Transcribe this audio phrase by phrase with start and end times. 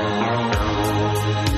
[0.00, 1.57] Oh, oh.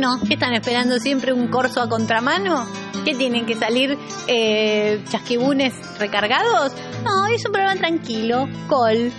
[0.00, 0.18] Tranqui.
[0.20, 0.26] ¿Por qué no?
[0.28, 2.66] ¿Qué están esperando siempre un corso a contramano?
[3.04, 6.72] ¿Qué tienen que salir eh, chasquibunes recargados?
[7.04, 8.48] No, es un programa tranquilo.
[8.68, 9.12] Col.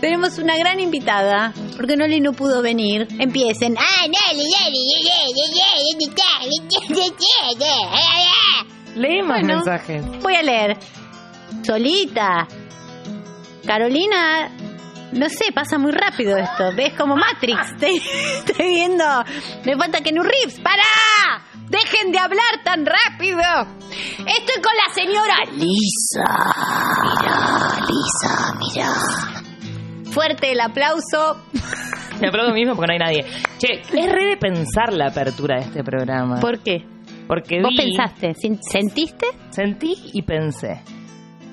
[0.00, 3.06] Tenemos una gran invitada, porque Noli no pudo venir.
[3.18, 3.76] Empiecen.
[3.78, 4.44] ¡Ah, Noli,
[8.96, 9.56] Lee más Bueno.
[9.56, 10.04] mensajes.
[10.22, 10.78] Voy a leer.
[11.62, 12.48] Solita.
[13.66, 14.50] Carolina.
[15.12, 16.70] No sé, pasa muy rápido esto.
[16.76, 17.58] ¿Ves como Matrix?
[17.72, 18.00] Estoy,
[18.46, 19.04] estoy viendo.
[19.64, 20.60] Me falta que no Reeves.
[20.60, 20.82] ¡Para!
[21.68, 23.38] ¡Dejen de hablar tan rápido!
[23.90, 26.24] Estoy con la señora Lisa.
[27.02, 30.12] Mira, Lisa, mira.
[30.12, 31.40] Fuerte el aplauso.
[32.20, 33.24] Me aplaudo mismo porque no hay nadie.
[33.58, 36.40] Che, es re de pensar la apertura de este programa.
[36.40, 36.84] ¿Por qué?
[37.26, 38.34] porque ¿Vos vi, pensaste?
[38.34, 39.26] ¿Sin- ¿Sentiste?
[39.50, 40.82] sentí y pensé.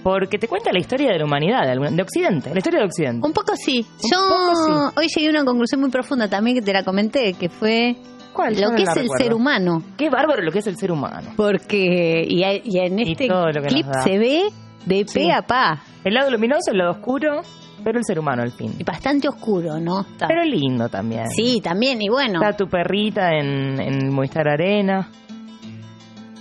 [0.09, 3.27] Porque te cuenta la historia de la humanidad, de, Occidente, la historia de Occidente.
[3.27, 3.85] Un poco sí.
[4.03, 4.55] Un Yo poco
[4.93, 4.99] sí.
[4.99, 7.97] hoy llegué a una conclusión muy profunda también que te la comenté, que fue
[8.31, 8.53] ¿Cuál?
[8.55, 9.23] Lo no que es el recuerdo.
[9.25, 9.83] ser humano.
[9.97, 11.31] Qué bárbaro lo que es el ser humano.
[11.35, 13.27] Porque, y, y en este
[13.67, 14.43] clip se ve
[14.85, 15.29] de pe Sí.
[15.29, 15.81] a pa.
[16.05, 17.41] El lado luminoso, el lado oscuro.
[17.83, 18.73] pero el ser humano al fin.
[18.79, 20.01] Y bastante oscuro, ¿no?
[20.01, 21.27] Está- Pero lindo también.
[21.35, 25.09] Sí, también, y bueno, Está tu perrita en, en Movistar Arena.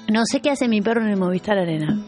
[0.09, 1.99] no sé qué hace mi perro en el Movistar Arena.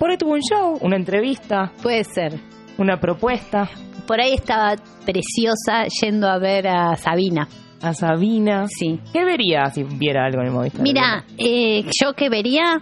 [0.00, 2.40] Por ahí tuvo un show, una entrevista, Puede ser.
[2.78, 3.68] una propuesta
[4.06, 4.74] Por ahí estaba
[5.04, 7.46] preciosa yendo a ver a Sabina.
[7.82, 8.66] a Sabina.
[8.66, 8.98] Sí.
[9.12, 10.82] ¿Qué vería si viera algo en el Movistar?
[10.82, 12.80] Mira, eh, yo que vería.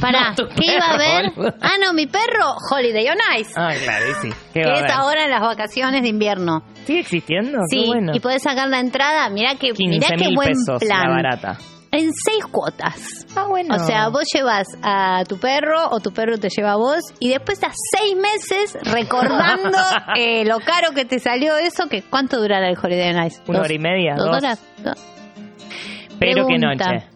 [0.00, 1.32] Para, No, ¿qué iba a ver?
[1.34, 1.54] boludo.
[1.60, 3.52] Ah, no, mi perro, Holiday on Ice.
[3.56, 4.28] Ah, claro, sí.
[4.52, 6.62] ¿Qué que es ahora en las vacaciones de invierno.
[6.84, 7.58] ¿Sigue existiendo?
[7.70, 8.12] Qué Sí, bueno.
[8.14, 9.28] y podés sacar la entrada.
[9.30, 11.02] Mirá que, 15 mirá qué buen pesos plan.
[11.02, 11.58] la barata.
[11.96, 13.24] En seis cuotas.
[13.36, 13.76] Ah, bueno.
[13.76, 17.28] O sea, vos llevas a tu perro o tu perro te lleva a vos y
[17.30, 19.78] después estás seis meses recordando
[20.16, 21.88] eh, lo caro que te salió eso.
[21.88, 23.40] que ¿Cuánto durará el Holiday on Ice?
[23.46, 24.36] Una ¿Dos- hora y media, ¿Dos dos.
[24.36, 24.62] horas?
[26.18, 27.06] Pero qué noche.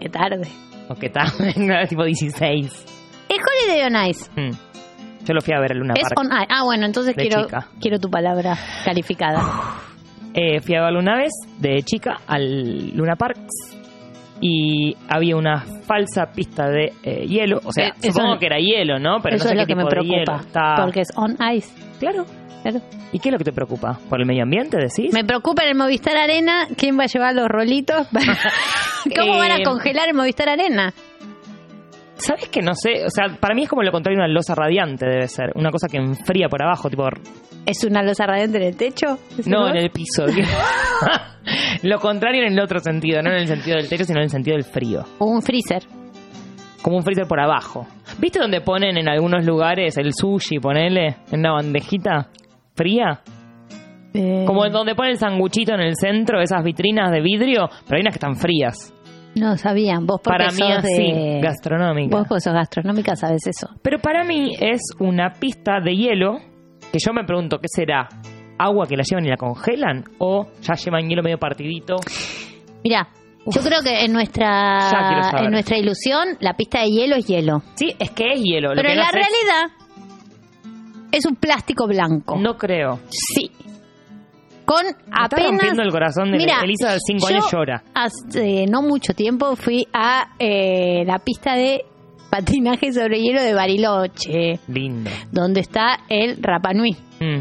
[0.00, 0.48] Qué tarde.
[0.88, 1.30] O qué tal,
[1.88, 2.84] tipo 16.
[3.28, 4.50] El Holiday on Ice Mm.
[5.24, 6.18] Yo lo fui a ver el Luna es Park.
[6.18, 6.46] on Ice.
[6.50, 7.68] Ah, bueno, entonces quiero, chica.
[7.80, 9.40] quiero tu palabra calificada.
[10.34, 13.38] Eh, fui a verlo una vez de chica al Luna Park
[14.40, 17.60] y había una falsa pista de eh, hielo.
[17.64, 19.20] O sea, Eh, supongo que era hielo, ¿no?
[19.22, 20.24] Pero Eso no sé es lo qué que me tipo hielo.
[20.24, 20.46] preocupa.
[20.46, 20.74] Está...
[20.82, 21.70] Porque es on ice.
[22.00, 22.24] Claro.
[22.62, 22.80] Claro.
[23.12, 23.98] ¿Y qué es lo que te preocupa?
[24.08, 25.12] ¿Por el medio ambiente, decís?
[25.12, 28.06] Me preocupa en el Movistar Arena quién va a llevar los rolitos.
[29.16, 30.92] ¿Cómo van a Eh, congelar el Movistar Arena?
[32.14, 33.04] ¿Sabes que no sé?
[33.06, 35.52] O sea, para mí es como lo contrario de una losa radiante, debe ser.
[35.54, 37.04] Una cosa que enfría por abajo, tipo...
[37.66, 39.18] ¿Es una losa radiante en el techo?
[39.30, 40.26] ¿Decís No, en el piso.
[41.82, 44.30] lo contrario en el otro sentido, no en el sentido del techo, sino en el
[44.30, 45.04] sentido del frío.
[45.18, 45.82] O un freezer.
[46.82, 47.86] Como un freezer por abajo.
[48.18, 52.28] ¿Viste donde ponen en algunos lugares el sushi, ponele, en una bandejita
[52.74, 53.20] fría?
[54.14, 57.96] Eh, Como en donde ponen el sanguchito en el centro, esas vitrinas de vidrio, pero
[57.96, 58.92] hay unas que están frías.
[59.34, 59.94] No sabía.
[60.00, 61.40] Vos porque Para mí sos así, de...
[61.42, 62.16] gastronómica.
[62.16, 63.68] Vos porque sos gastronómica sabes eso.
[63.82, 66.38] Pero para mí es una pista de hielo
[66.92, 68.08] que yo me pregunto, ¿qué será?
[68.58, 70.04] ¿Agua que la llevan y la congelan?
[70.18, 71.96] ¿O ya llevan hielo medio partidito?
[72.84, 73.08] Mira,
[73.46, 77.62] yo creo que en nuestra en nuestra ilusión la pista de hielo es hielo.
[77.74, 78.70] Sí, es que es hielo.
[78.70, 79.76] lo Pero en no la es- realidad
[81.10, 82.36] es un plástico blanco.
[82.38, 82.98] No creo.
[83.08, 83.50] Sí.
[84.74, 87.82] Con Me está apenas rompiendo el corazón de Mira, Elisa de 5 yo años llora.
[87.94, 91.84] Hace no mucho tiempo fui a eh, la pista de
[92.30, 95.10] patinaje sobre hielo de Bariloche, Lindo.
[95.30, 96.96] donde está el Rapanui.
[97.20, 97.40] Mm.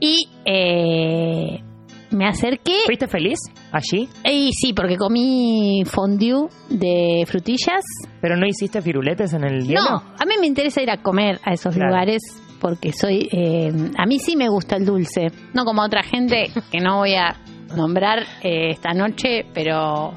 [0.00, 1.62] Y eh,
[2.10, 2.72] me acerqué.
[2.86, 3.38] ¿Fuiste feliz
[3.70, 4.08] allí?
[4.24, 7.84] Y sí, porque comí fondue de frutillas.
[8.20, 9.80] ¿Pero no hiciste firuletes en el hielo?
[9.82, 11.90] No, a mí me interesa ir a comer a esos Claro.
[11.90, 12.20] lugares
[12.62, 13.28] porque soy.
[13.32, 15.26] eh, a mí sí me gusta el dulce.
[15.52, 17.34] No como a otra gente que no voy a
[17.76, 20.12] nombrar eh, esta noche, pero.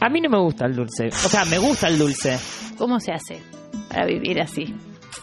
[0.00, 1.08] A mí no me gusta el dulce.
[1.08, 2.36] O sea, me gusta el dulce.
[2.78, 3.42] ¿Cómo se hace
[3.90, 4.74] para vivir así?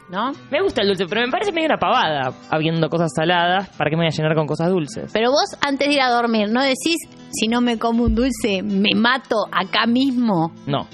[0.09, 0.33] ¿No?
[0.51, 3.69] Me gusta el dulce, pero me parece medio una pavada habiendo cosas saladas.
[3.69, 5.09] ¿Para qué me voy a llenar con cosas dulces?
[5.11, 6.97] Pero vos antes de ir a dormir, ¿no decís
[7.31, 10.51] si no me como un dulce, me mato acá mismo?
[10.67, 10.87] No.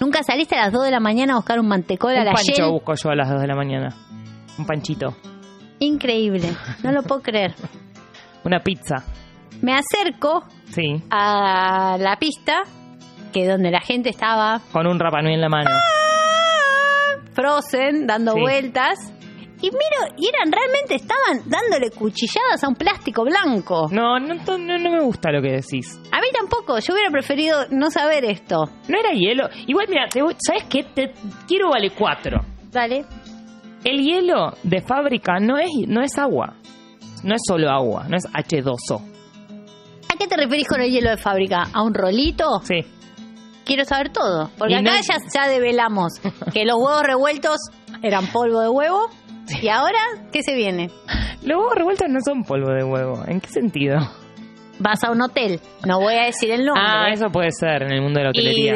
[0.00, 2.32] ¿Nunca saliste a las 2 de la mañana a buscar un mantecol a Un la
[2.32, 2.70] pancho Shell?
[2.72, 3.88] busco yo a las 2 de la mañana.
[4.62, 5.16] Un panchito.
[5.80, 6.54] Increíble,
[6.84, 7.52] no lo puedo creer.
[8.44, 9.04] Una pizza.
[9.60, 11.02] Me acerco Sí.
[11.10, 12.62] a la pista,
[13.32, 15.70] que donde la gente estaba Con un rapanui en la mano.
[17.34, 18.40] frozen, dando Sí.
[18.40, 18.98] vueltas.
[19.60, 23.88] Y miro, y eran realmente, estaban dándole cuchilladas a un plástico blanco.
[23.92, 26.00] No, no, no, no me gusta lo que decís.
[26.12, 28.64] A mí tampoco, yo hubiera preferido no saber esto.
[28.88, 29.48] No era hielo.
[29.66, 30.06] Igual, mira,
[30.38, 30.82] ¿sabes qué?
[30.84, 31.12] Te
[31.48, 32.40] quiero vale 4.
[32.72, 33.04] Dale.
[33.84, 36.54] El hielo de fábrica no es, no es agua.
[37.24, 39.00] No es solo agua, no es H2O.
[40.12, 41.64] ¿A qué te referís con el hielo de fábrica?
[41.72, 42.60] ¿A un rolito?
[42.64, 42.80] Sí.
[43.64, 44.50] Quiero saber todo.
[44.58, 46.14] Porque Y acá no- ya, ya develamos
[46.52, 47.56] que los huevos revueltos
[48.02, 49.08] eran polvo de huevo.
[49.60, 49.98] ¿Y ahora
[50.32, 50.90] qué se viene?
[51.42, 53.22] Los huevos revueltos no son polvo de huevo.
[53.26, 53.98] ¿En qué sentido?
[54.78, 56.82] Vas a un hotel, no voy a decir el nombre.
[56.84, 58.72] Ah, eso puede ser en el mundo de la y hotelería.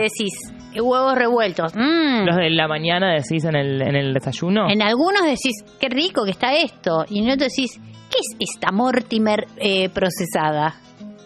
[0.80, 1.74] Huevos revueltos.
[1.74, 2.26] Mm.
[2.26, 4.68] Los de la mañana decís en el, en el desayuno.
[4.70, 7.04] En algunos decís, qué rico que está esto.
[7.08, 7.80] Y en otros decís,
[8.10, 10.74] ¿qué es esta Mortimer eh, procesada?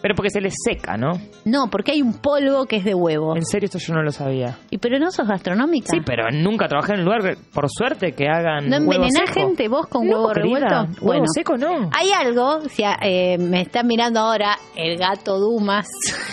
[0.01, 1.11] Pero porque se les seca, ¿no?
[1.45, 3.35] No, porque hay un polvo que es de huevo.
[3.35, 4.57] En serio, esto yo no lo sabía.
[4.71, 5.91] Y pero no sos gastronómica.
[5.91, 9.67] Sí, pero nunca trabajé en un lugar, que, por suerte, que hagan ¿No envenenás gente
[9.67, 11.05] vos con No, huevo querida, revuelto?
[11.05, 11.91] Huevo seco no.
[11.93, 15.87] Hay algo, si eh, me está mirando ahora el gato Dumas.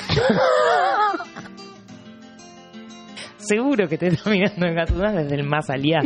[3.49, 6.01] Seguro que te está mirando el gato Dumas desde el más allá.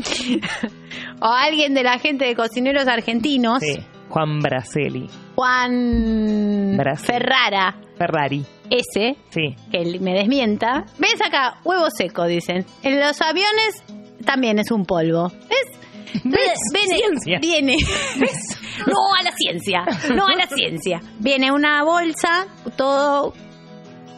[1.20, 3.80] o alguien de la gente de cocineros argentinos, Sí.
[4.08, 5.08] Juan Braceli.
[5.34, 6.78] Juan.
[6.96, 8.44] Ferrara, Ferrari.
[8.70, 9.56] ese, Sí.
[9.70, 10.84] que me desmienta.
[10.98, 11.58] ¿Ves acá?
[11.64, 12.64] Huevo seco, dicen.
[12.82, 13.82] En los aviones
[14.24, 15.28] también es un polvo.
[15.48, 16.22] ¿Ves?
[16.24, 17.38] Viene, Ciencia.
[17.40, 17.76] viene,
[18.86, 19.84] no a la ciencia,
[20.14, 21.00] no a la ciencia.
[21.20, 22.46] Viene una bolsa,
[22.76, 23.32] todo,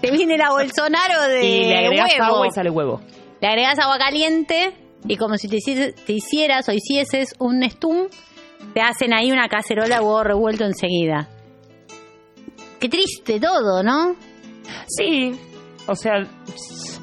[0.06, 2.24] te viene la Bolsonaro de y le agregas huevo.
[2.34, 3.00] agua y sale huevo.
[3.40, 4.72] Le agregas agua caliente
[5.06, 8.08] y como si te, hiciese- te hicieras o hicieses un stum,
[8.72, 11.28] te hacen ahí una cacerola de huevo revuelto enseguida.
[12.80, 14.14] Qué triste todo, ¿no?
[14.86, 15.38] Sí,
[15.86, 16.14] o sea,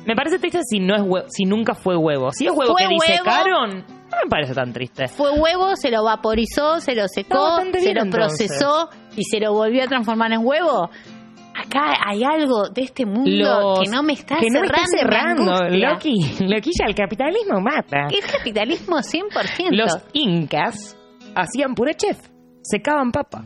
[0.06, 2.32] me parece triste si no es hue- si nunca fue huevo.
[2.32, 3.00] Si es huevo que huevo.
[3.02, 5.08] disecaron, no me parece tan triste.
[5.08, 8.48] Fue huevo, se lo vaporizó, se lo secó, se lo entonces.
[8.48, 10.90] procesó y se lo volvió a transformar en huevo.
[11.66, 14.82] Acá hay algo de este mundo Los- que no me está que no me cerrando.
[15.52, 15.88] está me cerrando.
[15.94, 16.16] Loki,
[16.48, 18.08] Loquilla, el capitalismo mata.
[18.12, 19.72] Es capitalismo 100%.
[19.72, 20.98] Los incas
[21.36, 22.18] hacían puré chef,
[22.62, 23.44] secaban papa.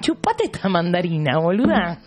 [0.00, 1.98] Chupate esta mandarina, boluda.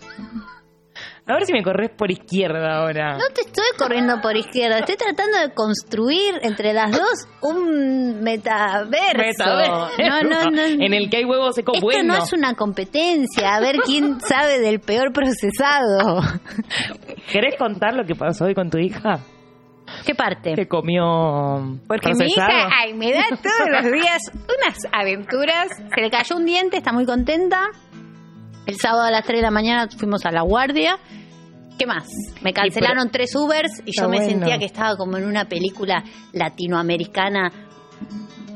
[1.26, 3.16] A ver si me corres por izquierda ahora.
[3.16, 9.16] No te estoy corriendo por izquierda, estoy tratando de construir entre las dos un metaverso.
[9.16, 9.88] Metaverso.
[9.98, 10.62] No, no, no.
[10.62, 12.14] En el que hay huevo seco Esto bueno.
[12.14, 16.20] no es una competencia, a ver quién sabe del peor procesado.
[17.32, 19.20] ¿Querés contar lo que pasó hoy con tu hija?
[20.06, 20.54] ¿Qué parte?
[20.54, 25.68] Que comió Porque mi hija, ay, me da todos los días unas aventuras.
[25.94, 27.68] Se le cayó un diente, está muy contenta.
[28.66, 30.98] El sábado a las 3 de la mañana fuimos a la guardia.
[31.78, 32.08] ¿Qué más?
[32.42, 34.30] Me cancelaron tres Ubers y yo me bueno.
[34.30, 37.50] sentía que estaba como en una película latinoamericana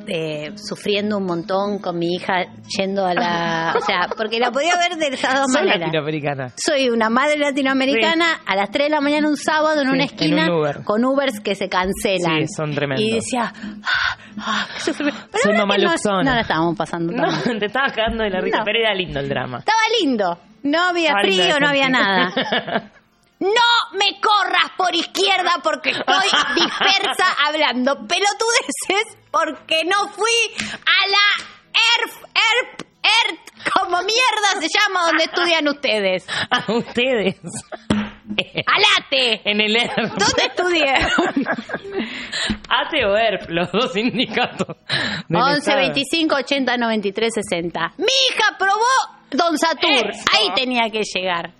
[0.08, 2.46] eh, sufriendo un montón con mi hija
[2.76, 3.74] yendo a la...
[3.76, 5.80] O sea, porque la podía ver de esas dos Soy maneras.
[5.80, 6.52] latinoamericana.
[6.56, 10.02] Soy una madre latinoamericana a las 3 de la mañana un sábado en Sí, una
[10.04, 10.84] en esquina un Uber.
[10.84, 12.46] con Ubers que se cancelan.
[12.46, 13.04] Sí, son tremendos.
[13.06, 15.20] Y decía, ah, ah, qué sufrimiento.
[15.42, 17.58] Pero no, no la estábamos pasando tan No, mal.
[17.58, 18.64] te estabas cagando de la risa, No.
[18.64, 19.58] pero era lindo el drama.
[19.58, 20.38] Estaba lindo.
[20.62, 22.32] No había frío, de no había nada.
[23.40, 31.44] No me corras por izquierda porque estoy dispersa hablando pelotudeces porque no fui a la
[31.72, 36.26] ERF, ERP, ERT, como mierda se llama donde estudian ustedes.
[36.50, 37.36] A ustedes.
[38.66, 39.40] ¡Alate!
[39.50, 39.96] En el ERP.
[39.96, 41.46] ¿Dónde estudiaron?
[42.68, 44.76] ATE o ERP, los dos sindicatos.
[45.28, 45.78] del 11, Estado.
[45.78, 47.92] 25, 80, 93, 60.
[47.98, 48.84] Mi hija probó
[49.30, 50.10] Don Satur.
[50.10, 50.24] Eso.
[50.36, 51.52] Ahí tenía que llegar.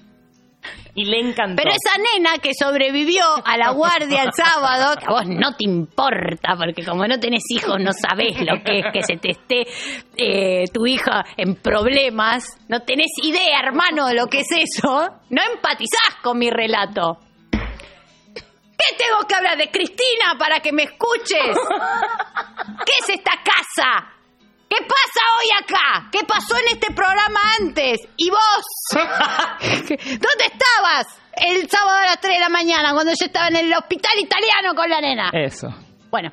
[0.95, 1.63] Y le encantó.
[1.63, 5.65] Pero esa nena que sobrevivió a la guardia el sábado, que a vos no te
[5.65, 9.67] importa, porque como no tenés hijos no sabés lo que es que se te esté
[10.17, 15.43] eh, tu hija en problemas, no tenés idea, hermano, de lo que es eso, no
[15.55, 17.19] empatizás con mi relato.
[17.51, 21.57] ¿Qué tengo que hablar de Cristina para que me escuches?
[22.87, 24.18] ¿Qué es esta casa?
[24.69, 26.09] ¿Qué pasa hoy acá?
[26.13, 28.01] ¿Qué pasó en este programa antes?
[28.17, 28.67] ¿Y vos?
[29.61, 31.07] ¿Dónde estabas
[31.37, 34.75] el sábado a las 3 de la mañana cuando yo estaba en el hospital italiano
[34.75, 35.31] con la nena?
[35.33, 35.69] Eso.
[36.11, 36.33] Bueno,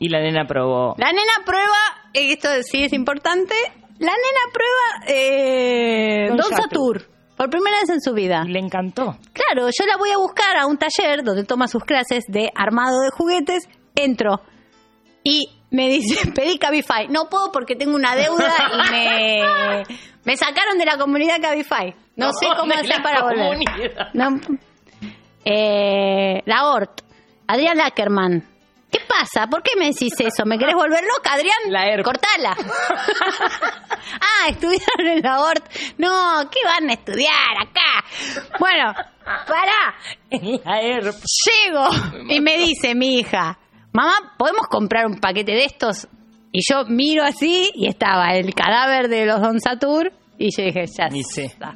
[0.00, 0.94] Y la nena probó.
[0.98, 3.54] la nena prueba, eh, esto sí es importante,
[3.98, 7.00] la nena prueba eh, Don Don Satur.
[7.02, 8.42] Satur por primera vez en su vida.
[8.48, 9.16] Le encantó.
[9.32, 13.00] Claro, yo la voy a buscar a un taller donde toma sus clases de armado
[13.00, 14.40] de juguetes, entro
[15.22, 17.08] y me dice, pedí Cabify.
[17.08, 19.42] No puedo porque tengo una deuda y me,
[20.24, 21.94] me sacaron de la comunidad Cabify.
[22.16, 23.38] No, sé cómo hacer para volver.
[23.38, 24.08] comunidad.
[24.14, 24.40] No.
[25.44, 27.02] Eh, la Hort,
[27.46, 28.44] Adrián Lackerman.
[28.90, 29.46] ¿Qué pasa?
[29.48, 30.46] ¿Por qué me decís eso?
[30.46, 31.58] ¿Me querés volver loca, Adrián?
[31.68, 32.04] La ERP.
[32.04, 32.56] Cortala.
[34.20, 35.70] ah, estudiaron en la Hort.
[35.98, 38.04] No, ¿qué van a estudiar acá?
[38.58, 38.94] Bueno,
[39.24, 39.94] pará.
[40.30, 41.16] En la ERP.
[41.44, 41.88] Llego
[42.28, 43.58] y me dice mi hija,
[44.02, 46.06] mamá, ¿podemos comprar un paquete de estos?
[46.52, 50.84] Y yo miro así y estaba el cadáver de los Don Satur y yo dije,
[50.86, 51.42] ya Y sí.
[51.42, 51.74] está.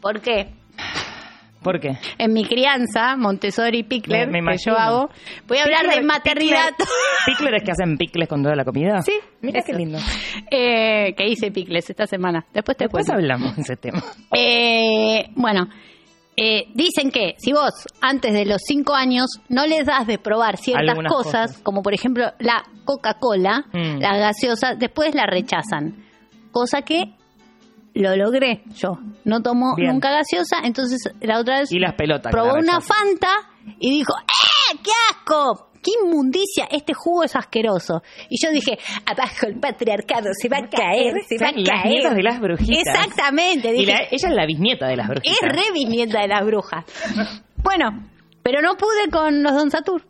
[0.00, 0.48] ¿Por qué?
[1.62, 1.98] ¿Por qué?
[2.18, 5.08] En mi crianza, Montessori Pickler, Me- me que yo hago,
[5.48, 6.68] voy a hablar de Pickler- maternidad.
[6.78, 6.86] Pickler-
[7.26, 9.00] ¿Pickler es que hacen picles con toda la comida?
[9.02, 9.66] Sí, Mira eso.
[9.72, 9.98] qué lindo.
[10.50, 12.44] eh, que hice picles esta semana.
[12.52, 13.14] Después te Después cuento.
[13.20, 14.00] hablamos de ese tema.
[14.36, 15.66] Eh, bueno,
[16.36, 20.56] eh, dicen que si vos antes de los cinco años no les das de probar
[20.58, 21.58] ciertas cosas, cosas.
[21.62, 23.98] como por ejemplo la Coca-Cola, Mm.
[24.00, 26.04] la gaseosa, después la rechazan.
[26.52, 27.14] Cosa que
[27.94, 28.98] lo logré yo.
[29.24, 29.40] No
[29.76, 29.92] Bien.
[29.92, 32.30] nunca gaseosa, entonces la otra vez Y las pelotas.
[32.30, 32.80] que probó una.
[32.82, 33.28] Fanta
[33.80, 35.70] y dijo, ¡eh, qué asco!
[35.82, 36.66] ¡Qué inmundicia!
[36.70, 38.02] Este jugo es asqueroso.
[38.28, 41.92] Y yo dije, abajo el patriarcado, se va a caer, se va a las caer.
[41.94, 42.78] nietas de las brujitas.
[42.94, 43.68] Exactamente.
[43.68, 45.38] Y Dije, la- ella es la bisnieta de las brujitas.
[45.42, 46.84] es re bisnieta de las brujas.
[47.62, 48.06] Bueno,
[48.42, 50.02] pero no pude con los Don Satur.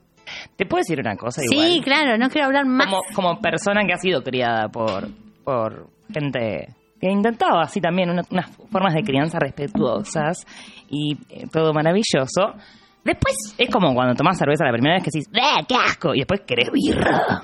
[0.57, 1.85] ¿Te puedo decir una cosa Sí, igual?
[1.85, 2.87] claro, no quiero hablar más.
[2.87, 5.09] Como, como persona que ha sido criada por,
[5.45, 6.69] por gente
[7.01, 10.45] que intentaba así también una- unas formas de crianza respetuosas
[10.91, 12.55] y eh, todo maravilloso,
[13.07, 16.13] Después es como cuando tomás cerveza la primera vez que decís, ¡eh, qué asco!
[16.13, 17.41] Y después querés birra.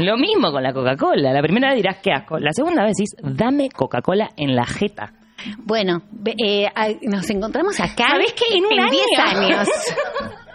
[0.00, 1.32] Lo mismo con la Coca-Cola.
[1.32, 2.38] La primera vez dirás, qué asco.
[2.38, 5.14] La segunda vez decís, dame Coca-Cola en la jeta.
[5.64, 6.68] Bueno, eh,
[7.02, 8.08] nos encontramos acá.
[8.10, 8.54] ¿Sabés qué?
[8.54, 9.40] En un 10 año.
[9.40, 9.68] años.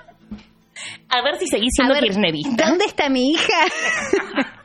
[1.09, 2.67] A ver si seguís siendo ver, kirchnerista.
[2.69, 3.65] ¿Dónde está mi hija?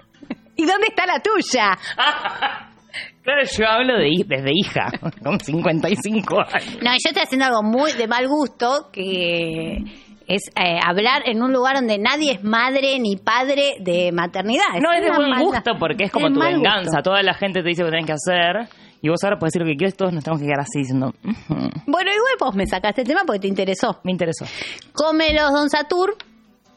[0.57, 1.77] ¿Y dónde está la tuya?
[3.27, 4.87] Claro, yo hablo de, desde hija,
[5.25, 6.79] con 55 años.
[6.81, 9.79] No, yo estoy haciendo algo muy de mal gusto, que
[10.29, 14.79] es eh, hablar en un lugar donde nadie es madre ni padre de maternidad.
[14.81, 16.99] No es de buen gusto porque es como tu venganza.
[16.99, 17.03] gusto.
[17.03, 18.69] Toda la gente te dice lo que tenés que hacer
[19.03, 21.13] y vos ahora puedes decir lo que quieres, todos nos tenemos que quedar así diciendo.
[21.87, 23.99] Bueno, igual vos me sacaste el tema porque te interesó.
[24.05, 24.45] me interesó.
[24.93, 26.15] Come los Don Satur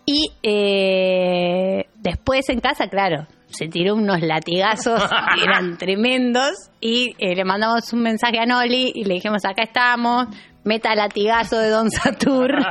[0.03, 5.01] y eh, después en casa, claro, se tiró unos latigazos
[5.35, 9.63] que eran tremendos y eh, le mandamos un mensaje a Noli y le dijimos, acá
[9.63, 10.27] estamos,
[10.63, 12.51] meta latigazo de Don Satur.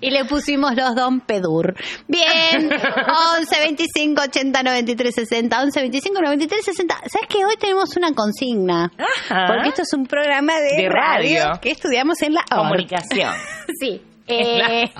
[0.00, 1.74] Y le pusimos los Don Pedur.
[2.06, 5.62] Bien, 11 25 80 93 60.
[5.62, 6.94] 11 25 93 60.
[7.08, 8.92] ¿Sabes que hoy tenemos una consigna?
[8.96, 9.46] Ajá.
[9.48, 11.58] Porque esto es un programa de, De radio.
[11.60, 12.44] que estudiamos en la.
[12.48, 13.32] Comunicación.
[13.80, 14.00] Sí.
[14.28, 14.90] Eh.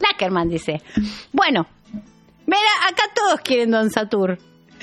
[0.00, 0.80] Lackerman dice.
[1.32, 1.66] Bueno,
[2.46, 4.38] mira, acá todos quieren Don Satur.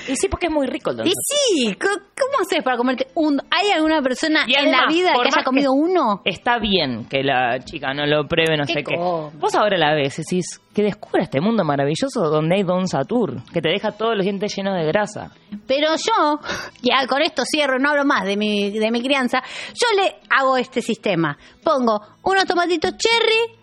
[0.08, 3.40] Y sí, porque es muy rico el don Y sí, ¿cómo haces para comerte un?
[3.50, 6.22] ¿Hay alguna persona Y en la vida que haya comido uno?
[6.24, 8.96] Está bien que la chica no lo pruebe, no ¿Qué sé qué.
[8.96, 13.42] Vos ahora la ves y decís que descubra este mundo maravilloso donde hay Don Satur,
[13.52, 15.30] que te deja todos los dientes llenos de grasa.
[15.66, 16.40] Pero yo,
[16.82, 20.56] ya con esto cierro, no hablo más de mi, de mi crianza, yo le hago
[20.56, 21.36] este sistema.
[21.62, 23.61] Pongo unos tomatitos cherry,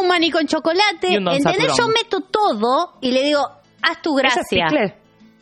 [0.00, 1.72] un maní con chocolate, Y un Don ¿entendés?
[1.78, 3.40] Yo meto todo y le digo,
[3.82, 4.96] haz tu ¿Eso es gracia.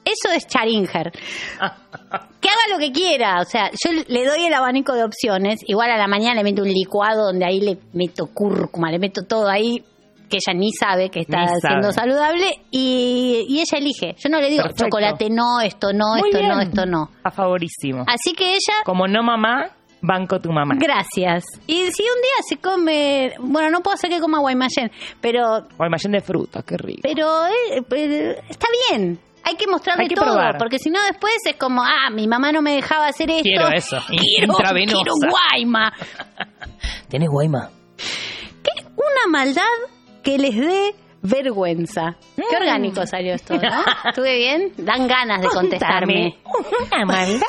[0.04, 1.12] Eso es Charinger.
[1.12, 3.40] Que haga lo que quiera.
[3.40, 5.60] O sea, yo le doy el abanico de opciones.
[5.66, 9.22] Igual a la mañana le meto un licuado donde ahí le meto cúrcuma, le meto
[9.28, 9.84] todo ahí
[10.28, 11.60] que ella ni sabe que está Ni sabe.
[11.60, 14.14] siendo saludable y, y ella elige.
[14.18, 14.84] Yo no le digo Perfecto.
[14.86, 17.10] chocolate no, esto no, Muy esto no, esto no.
[17.22, 18.04] A favorísimo.
[18.08, 19.70] Así que ella, Como no mamá,
[20.02, 20.74] banco tu mamá.
[20.78, 21.44] gracias.
[21.66, 25.82] Y si un día se come, bueno, no puedo hacer que coma guaymallén, pero, O
[25.82, 27.00] almacén de frutas, qué rico.
[27.02, 29.18] pero eh, está bien.
[29.44, 30.56] Hay que mostrarle Hay que todo, probar.
[30.56, 33.42] porque si no después es como, ah, mi mamá no me dejaba hacer esto.
[33.42, 35.92] Quiero eso, Quiero, quiero guayma.
[37.08, 37.70] ¿Tenés guayma?
[38.62, 38.70] ¿Qué?
[38.94, 39.62] Una maldad
[40.22, 42.16] que les dé vergüenza.
[42.36, 42.62] Qué Mm.
[42.62, 43.60] orgánico salió esto, ¿no?
[44.08, 44.72] ¿Estuve bien?
[44.76, 46.36] Dan ganas de contestarme.
[46.92, 47.46] Una maldad.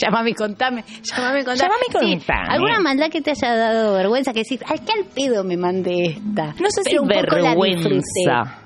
[0.00, 0.84] Llámame y contame.
[1.02, 1.58] Llámame y contame.
[1.58, 2.48] Llámame y Sí, contame.
[2.48, 4.32] ¿Alguna maldad que te haya dado vergüenza?
[4.32, 6.54] Que decís, ay, qué al pedo me mandé esta.
[6.60, 7.70] No sé si un poco la disfruté.
[7.70, 8.58] vergüenza.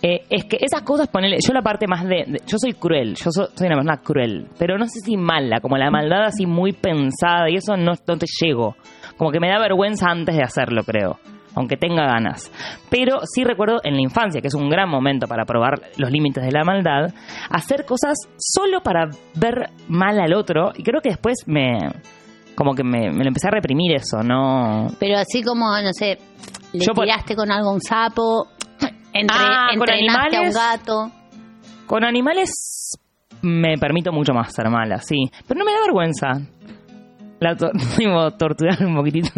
[0.00, 3.16] Eh, es que esas cosas, ponele, yo la parte más de, de- yo soy cruel,
[3.16, 6.46] yo so- soy una persona cruel, pero no sé si mala, como la maldad así
[6.46, 8.76] muy pensada y eso no, no te llego.
[9.16, 11.18] Como que me da vergüenza antes de hacerlo, creo,
[11.58, 12.50] aunque tenga ganas.
[12.90, 16.42] Pero sí recuerdo en la infancia, que es un gran momento para probar los límites
[16.44, 17.12] de la maldad,
[17.50, 21.76] hacer cosas solo para ver mal al otro y creo que después me,
[22.54, 24.86] como que me, me lo empecé a reprimir eso, no...
[24.98, 26.18] Pero así como, no sé,
[26.72, 28.46] le Yo por- tiraste con algo a un sapo,
[29.12, 30.54] entre, Ah, con entrenaste a un animales.
[30.54, 31.10] gato.
[31.86, 32.98] Con animales
[33.42, 35.30] me permito mucho más ser mala, sí.
[35.46, 36.28] Pero no me da vergüenza.
[37.40, 37.70] La to-
[38.38, 39.30] torturar un poquitito.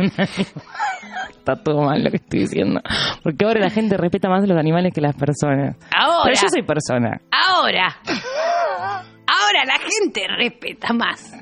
[1.40, 2.81] Está todo mal lo que estoy diciendo.
[3.22, 5.76] Porque ahora la gente respeta más a los animales que las personas.
[5.96, 7.20] Ahora, Pero yo soy persona.
[7.33, 7.96] ahora,
[9.26, 11.35] ahora la gente respeta más.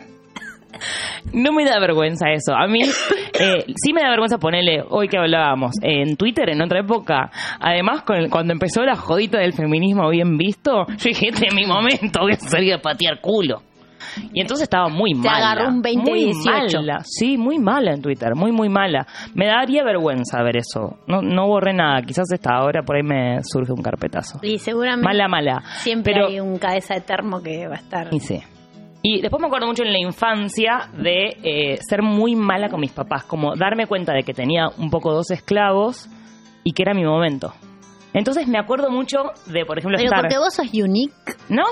[1.33, 2.55] No me da vergüenza eso.
[2.55, 2.81] A mí
[3.41, 7.31] eh, sí me da vergüenza ponerle, hoy que hablábamos, en Twitter en otra época.
[7.61, 11.55] Además, con el- cuando empezó la jodita del feminismo bien visto, yo dije, este es
[11.55, 13.63] mi momento, voy a salir a patear culo.
[14.33, 15.53] Y entonces estaba muy Te mala.
[15.53, 16.79] agarró un 20, muy 18.
[16.81, 17.01] mala.
[17.05, 19.07] Sí, muy mala en Twitter, muy, muy mala.
[19.35, 20.99] Me daría vergüenza ver eso.
[21.07, 22.03] No, no borré nada.
[22.03, 24.39] Quizás esta ahora por ahí me surge un carpetazo.
[24.43, 25.63] Y seguramente Mala, mala.
[25.79, 28.09] siempre Pero, hay un cabeza de termo que va a estar.
[28.13, 28.41] y sí.
[29.01, 32.91] Y después me acuerdo mucho en la infancia de eh, ser muy mala con mis
[32.93, 36.09] papás, como darme cuenta de que tenía un poco dos esclavos
[36.65, 37.53] y que era mi momento.
[38.13, 40.23] Entonces me acuerdo mucho de, por ejemplo, Pero estar...
[40.23, 41.13] porque vos sos unique.
[41.49, 41.63] No,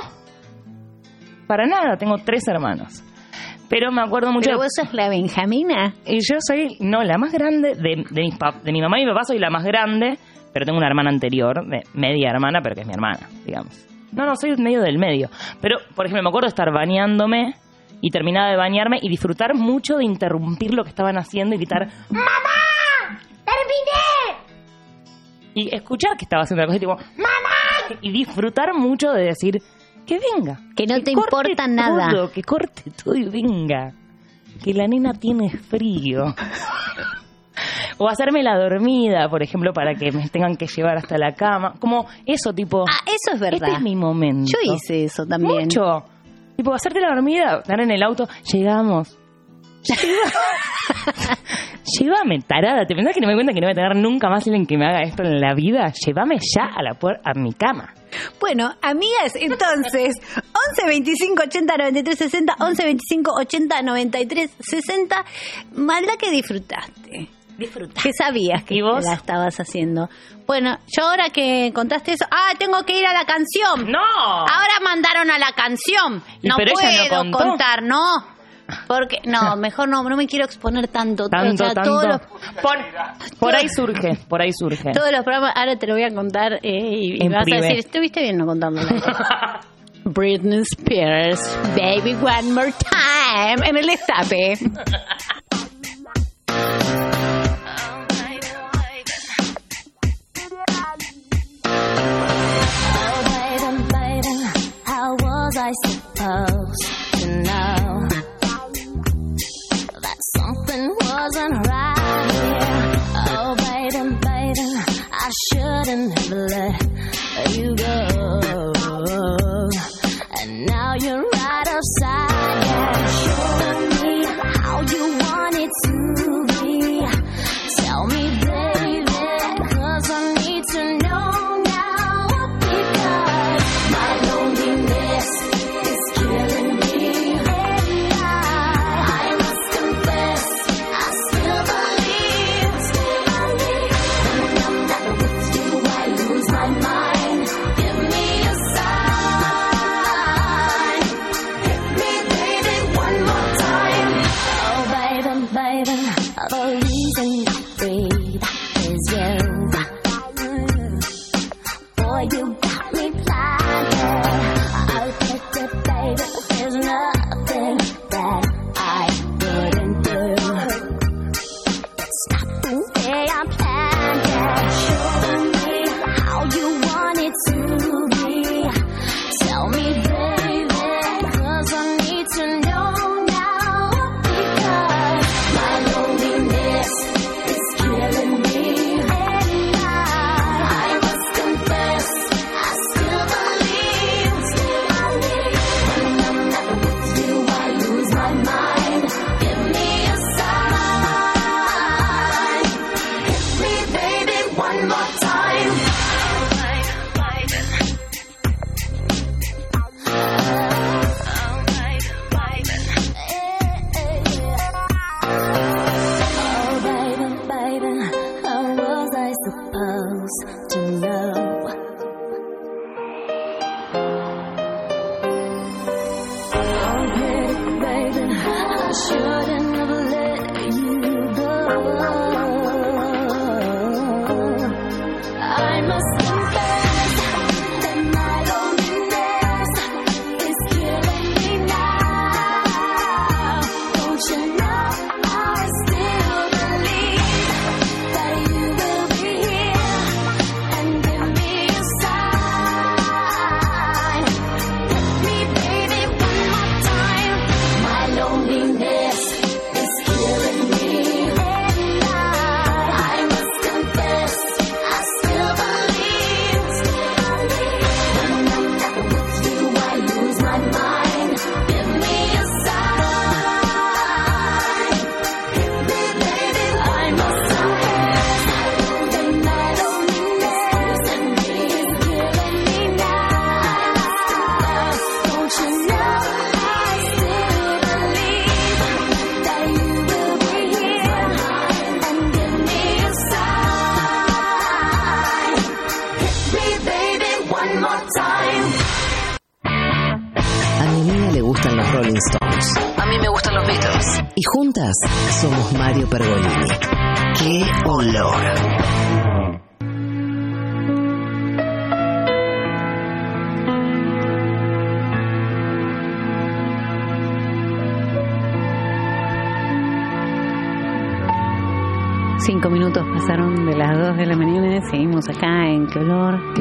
[1.46, 3.02] para nada, tengo tres hermanos.
[3.68, 4.46] Pero me acuerdo mucho...
[4.50, 5.94] Pero vos sos la Benjamina.
[6.06, 9.04] Y yo soy, no, la más grande de, de, mis pap- de mi mamá y
[9.04, 10.18] mi papá, soy la más grande,
[10.52, 13.86] pero tengo una hermana anterior, de media hermana, pero que es mi hermana, digamos.
[14.12, 15.28] No, no, soy medio del medio.
[15.60, 17.54] Pero, por ejemplo, me acuerdo de estar bañándome
[18.00, 21.88] y terminaba de bañarme y disfrutar mucho de interrumpir lo que estaban haciendo y gritar
[22.08, 23.18] ¡Mamá!
[23.44, 24.44] ¡Terminé!
[25.54, 27.98] Y escuchar que estaba haciendo la cosa y tipo ¡Mamá!
[28.00, 29.58] Y disfrutar mucho de decir
[30.06, 30.60] que venga.
[30.76, 32.08] Que no te importa nada.
[32.08, 33.92] todo, que corte todo y venga.
[34.62, 36.34] Que la nena tiene frío.
[37.98, 41.76] O hacerme la dormida, por ejemplo, para que me tengan que llevar hasta la cama.
[41.78, 42.84] Como eso, tipo.
[42.86, 43.68] Ah, eso es verdad.
[43.68, 44.52] Este es mi momento.
[44.52, 45.62] Yo hice eso también.
[45.62, 46.04] Mucho.
[46.56, 49.16] Tipo, hacerte la dormida, estar en el auto, llegamos.
[52.00, 52.84] Llévame, tarada.
[52.86, 54.76] ¿Te pensás que no me cuenta que no voy a tener nunca más alguien que
[54.76, 55.92] me haga esto en la vida?
[56.04, 57.92] Llévame ya a la puer- a mi cama.
[58.40, 65.24] Bueno, amigas, entonces, 11 25 80 93 60, 11 25 80 93 60,
[65.74, 67.28] maldad que disfrutaste.
[67.58, 68.02] Disfruta.
[68.02, 69.02] ¿Qué sabías que ¿Y vos?
[69.04, 70.10] la estabas haciendo?
[70.46, 73.90] Bueno, yo ahora que contaste eso, ah, tengo que ir a la canción.
[73.90, 73.98] ¡No!
[73.98, 76.22] Ahora mandaron a la canción.
[76.42, 77.38] No no puedo contó.
[77.38, 78.35] contar, no.
[78.88, 81.28] Porque, no, mejor no, no me quiero exponer tanto.
[81.28, 81.90] Tanto, o sea, tanto.
[81.90, 82.20] Todos los,
[82.62, 82.76] Por,
[83.38, 84.92] por ahí surge, por ahí surge.
[84.92, 87.58] todos los programas, ahora te lo voy a contar eh, y, y vas privé.
[87.58, 88.88] a decir, estuviste bien no contándolo.
[90.04, 91.40] Britney Spears,
[91.76, 94.54] Baby One More Time, en el destape.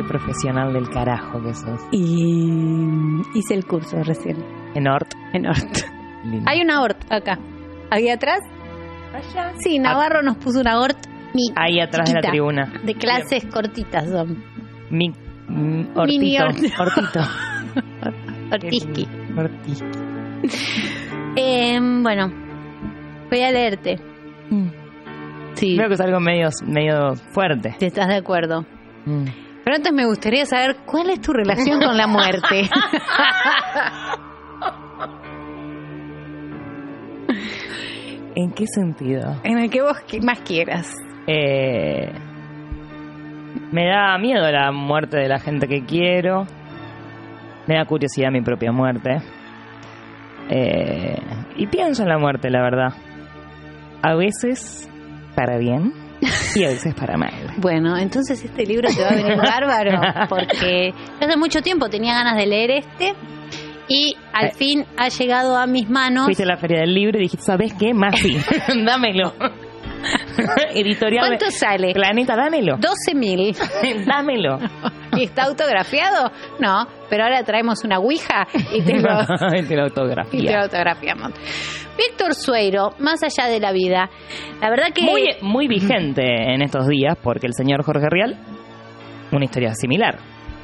[0.07, 1.81] profesional del carajo que sos.
[1.91, 2.51] Y
[3.33, 4.37] hice el curso recién,
[4.73, 5.13] En Ort.
[5.33, 5.77] en Ort.
[6.23, 6.45] Lindo.
[6.49, 7.37] Hay una Ort acá.
[7.91, 8.39] ¿Ahí atrás?
[9.59, 10.97] Sí, Navarro nos puso una Ort
[11.33, 12.73] Mi Ahí atrás de la tribuna.
[12.83, 14.43] De clases cortitas son.
[14.89, 16.43] Mi, mm, Mini hortito.
[16.45, 17.19] hort- Hortito.
[18.51, 19.07] Ortiski.
[19.37, 19.99] Hortizqui.
[21.35, 22.31] Eh, bueno,
[23.29, 23.97] voy a leerte.
[25.55, 27.75] Sí, Creo que es algo medio, medio fuerte.
[27.79, 28.65] si estás de acuerdo.
[29.05, 29.25] Mm.
[29.65, 32.69] Pero antes me gustaría saber cuál es tu relación con la muerte.
[38.35, 39.37] ¿En qué sentido?
[39.43, 40.93] en el que vos más quieras.
[41.25, 42.11] Eh,
[43.71, 46.45] me da miedo la muerte de la gente que quiero.
[47.65, 49.17] Me da curiosidad mi propia muerte.
[50.47, 51.17] Eh,
[51.55, 52.93] y pienso en la muerte, la verdad.
[54.03, 54.87] A veces
[55.35, 56.04] para bien
[56.55, 57.31] y a veces para mal.
[57.57, 59.99] Bueno, entonces este libro te va a venir bárbaro
[60.29, 63.13] porque hace mucho tiempo tenía ganas de leer este
[63.87, 64.51] y al Eh.
[64.57, 66.25] fin ha llegado a mis manos.
[66.25, 67.93] Fuiste a la feria del libro y dijiste, ¿sabes qué?
[67.93, 68.37] Más sí.
[68.85, 69.33] dámelo.
[70.73, 71.25] Editorial.
[71.27, 71.93] ¿Cuánto sale?
[71.93, 72.77] Planeta, dámelo.
[72.77, 73.55] 12 mil.
[74.05, 74.59] dámelo.
[75.17, 76.31] ¿Y está autografiado?
[76.59, 79.83] No, pero ahora traemos una ouija y te lo, Y te lo y te lo
[79.83, 80.61] autografía.
[80.61, 81.31] autografiamos.
[81.97, 84.09] Víctor Sueiro, más allá de la vida.
[84.61, 86.23] La verdad que Muy, muy vigente
[86.53, 88.35] en estos días porque el señor Jorge Rial,
[89.31, 90.17] una historia similar,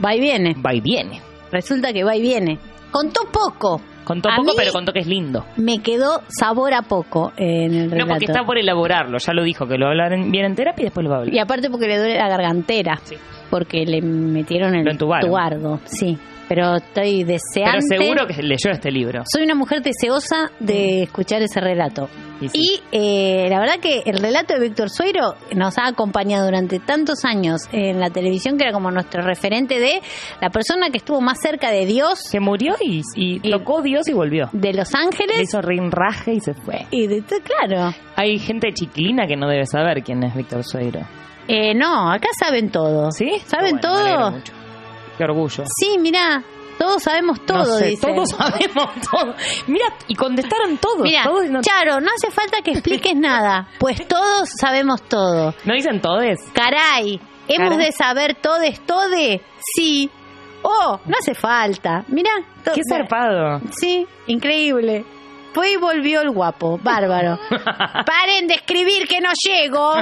[0.03, 0.55] va y viene.
[0.65, 1.21] va y viene.
[1.51, 2.57] Resulta que va y viene.
[2.91, 3.81] Contó poco.
[4.03, 5.45] Contó A poco, pero contó que es lindo.
[5.57, 7.97] Me quedó sabor a poco en el relato.
[7.97, 9.17] No, porque está por elaborarlo.
[9.19, 11.11] Ya lo dijo, que lo va a hablar en- bien en terapia y después lo
[11.11, 11.33] va a hablar.
[11.35, 12.97] Y aparte porque le duele la gargantera.
[13.03, 13.15] Sí.
[13.51, 15.79] Porque le metieron el tubardo.
[15.85, 16.17] Sí.
[16.49, 17.85] Pero estoy deseante.
[17.87, 19.23] Pero seguro que leyó este libro.
[19.31, 22.09] Soy una mujer deseosa de escuchar ese relato.
[22.41, 22.59] Y sí.
[22.59, 27.23] Y eh, la verdad que el relato de Víctor Sueiro nos ha acompañado durante tantos
[27.23, 30.01] años en la televisión, que era como nuestro referente de
[30.41, 34.13] la persona que estuvo más cerca de Dios, Que murió y, y tocó Dios y
[34.13, 34.49] volvió.
[34.51, 35.41] de Los Le Ángeles.
[35.43, 36.85] hizo rinraje y se fue.
[36.91, 37.93] Y de claro.
[38.17, 40.99] Hay gente chiquilina que no debe saber quién es Víctor Sueiro.
[41.47, 43.11] Eh, no, acá saben todo.
[43.11, 43.41] ¿Sí?
[43.45, 44.31] ¿Saben Bueno, todo?
[44.31, 44.53] mucho.
[45.17, 45.63] Qué orgullo.
[45.79, 46.43] Sí, mira,
[46.79, 48.15] todos sabemos todo, no sé, dicen.
[48.15, 49.35] todos sabemos todo.
[49.67, 51.01] Mira, y contestaron todos.
[51.01, 55.53] Mira, todos no, Charo, no hace falta que expliques nada, pues todos sabemos todo.
[55.65, 56.39] ¿no dicen todes.
[56.53, 57.85] Caray, ¿hemos Caray.
[57.85, 59.41] de saber todes, tode?
[59.75, 60.09] Sí.
[60.63, 62.03] Oh, no hace falta.
[62.07, 62.29] Mira.
[62.73, 63.61] Qué zarpado.
[63.79, 65.03] Sí, increíble.
[65.53, 67.37] Fue y volvió el guapo, bárbaro.
[67.49, 69.95] Paren de escribir que no llego.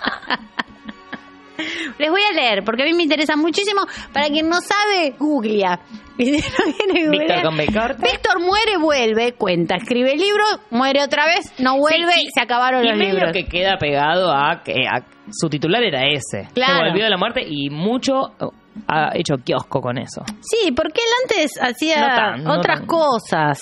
[1.98, 3.82] Les voy a leer, porque a mí me interesa muchísimo.
[4.14, 5.78] Para quien no sabe, googlea.
[6.20, 7.56] No Víctor con.
[7.56, 12.42] Víctor muere, vuelve, cuenta, escribe el libro, muere otra vez, no vuelve Sí, y se
[12.42, 13.32] acabaron y los medio libros.
[13.32, 16.48] que queda pegado a que a- su titular era ese.
[16.52, 16.74] Claro.
[16.82, 18.52] Que volvió de la muerte y mucho oh,
[18.88, 20.22] ha hecho kiosco con eso.
[20.40, 22.86] Sí, porque él antes hacía No tan, no otras tan.
[22.86, 23.58] cosas.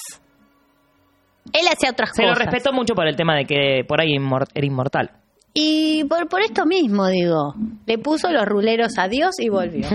[1.52, 2.44] Él hacía otras Se lo cosas.
[2.46, 4.16] respeto mucho por el tema de que por ahí
[4.54, 5.10] era inmortal.
[5.54, 7.54] Y por, por esto mismo, digo,
[7.86, 9.86] le puso los ruleros a Dios y volvió.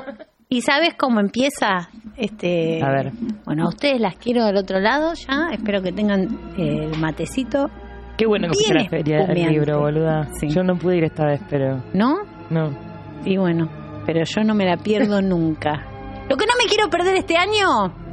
[0.48, 1.88] ¿Y sabes cómo empieza?
[2.16, 3.12] este A ver.
[3.44, 5.48] Bueno, a ustedes las quiero del otro lado ya.
[5.52, 6.22] Espero que tengan
[6.56, 7.68] eh, el matecito.
[8.16, 10.28] Qué bueno que la feria del libro, boluda.
[10.40, 10.48] Sí.
[10.48, 12.16] Yo no pude ir esta vez, pero ¿No?
[12.48, 12.70] no.
[13.24, 13.68] Y bueno,
[14.06, 15.84] pero yo no me la pierdo nunca.
[16.28, 18.05] Lo que no me quiero perder este año.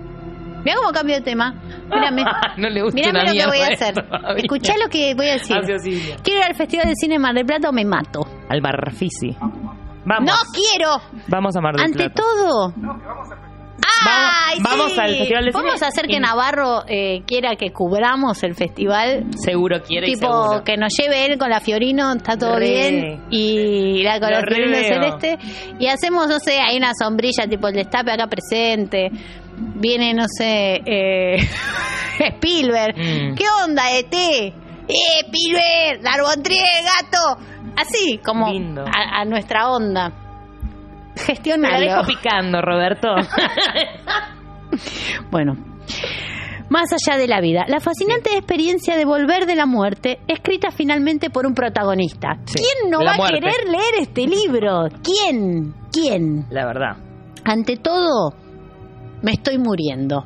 [0.64, 1.54] Mira cómo cambio de tema.
[1.90, 2.24] Mírame.
[2.58, 3.94] no le gusta Mírame lo que voy a hacer.
[4.10, 4.36] todavía.
[4.38, 5.58] Escuchá lo que voy a decir.
[6.24, 8.22] Quiero ir al Festival de Cine Mar del Plata o me mato.
[8.50, 9.36] Al Barfisi.
[10.06, 10.26] Vamos.
[10.32, 11.02] No quiero.
[11.28, 12.14] Vamos a Mar del Ante Plata.
[12.22, 12.74] todo.
[14.06, 15.00] ¡Ay, Vamos- vamos sí!
[15.00, 18.56] al Festival de Cine Vamos a hacer que y- Navarro eh, quiera que cubramos el
[18.56, 19.26] festival.
[19.44, 20.64] Seguro quiere y Tipo, seguro.
[20.64, 22.68] que nos lleve él con la Fiorino, está todo Re.
[22.70, 23.24] bien.
[23.30, 25.38] Y la con la Fiorino celeste.
[25.80, 29.10] Y hacemos, no sé, hay una sombrilla tipo el destape acá presente.
[29.58, 31.38] Viene, no sé, eh,
[32.20, 32.96] Spielberg.
[32.98, 33.36] Mm.
[33.36, 34.14] ¿Qué onda, ET?
[34.14, 34.52] ¡Eh,
[35.26, 36.02] Spielberg!
[36.04, 37.42] ¡Larbontrier, gato!
[37.76, 40.10] Así, como a, a nuestra onda.
[40.10, 41.80] Me la Gestionalo.
[41.80, 43.08] dejo picando, Roberto.
[45.30, 45.56] Bueno,
[46.70, 51.30] más allá de la vida, la fascinante experiencia de volver de la muerte, escrita finalmente
[51.30, 52.38] por un protagonista.
[52.46, 53.38] Sí, ¿Quién no la va muerte.
[53.38, 54.88] a querer leer este libro?
[55.04, 55.74] ¿Quién?
[55.92, 56.46] ¿Quién?
[56.50, 56.98] la verdad.
[57.46, 58.34] Ante todo,
[59.24, 60.26] me estoy muriendo.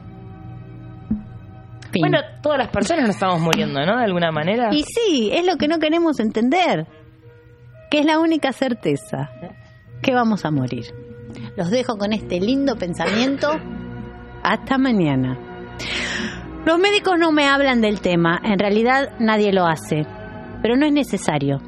[1.92, 2.02] Fin.
[2.02, 3.98] Bueno, todas las personas nos estamos muriendo, ¿no?
[3.98, 4.70] De alguna manera.
[4.74, 6.86] y sí, es lo que no queremos entender,
[7.90, 9.30] que es la única certeza,
[10.02, 10.86] que vamos a morir.
[11.56, 13.50] Los dejo con este lindo pensamiento.
[14.44, 15.38] Hasta mañana.
[16.66, 20.06] Los médicos no me hablan del tema, en realidad nadie lo hace,
[20.62, 21.60] pero no es necesario.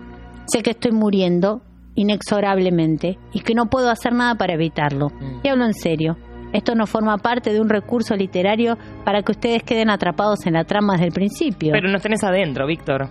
[0.48, 1.62] Sé que estoy muriendo
[1.96, 5.10] inexorablemente y que no puedo hacer nada para evitarlo.
[5.10, 5.40] Mm.
[5.44, 6.18] Y hablo en serio.
[6.54, 10.64] Esto no forma parte de un recurso literario para que ustedes queden atrapados en la
[10.64, 11.72] trama desde el principio.
[11.72, 13.10] Pero nos tenés adentro, Víctor.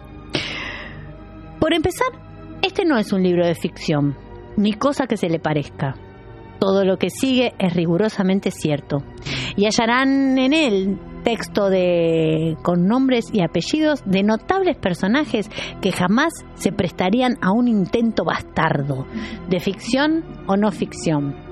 [1.60, 2.08] Por Por empezar,
[2.62, 4.16] este no es un libro de ficción,
[4.56, 5.94] ni cosa que se le parezca.
[6.58, 9.04] Todo lo que sigue es rigurosamente cierto.
[9.54, 15.50] Y hallarán en él texto de con nombres y apellidos de notables personajes
[15.82, 19.06] que jamás se prestarían a un intento bastardo,
[19.48, 21.47] de ficción o no ficción.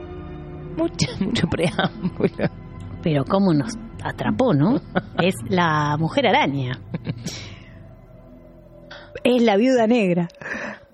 [0.76, 2.50] Mucho, mucho preámbulo.
[3.02, 4.80] Pero cómo nos atrapó, ¿no?
[5.22, 6.78] Es la mujer araña.
[9.24, 10.28] Es la viuda negra.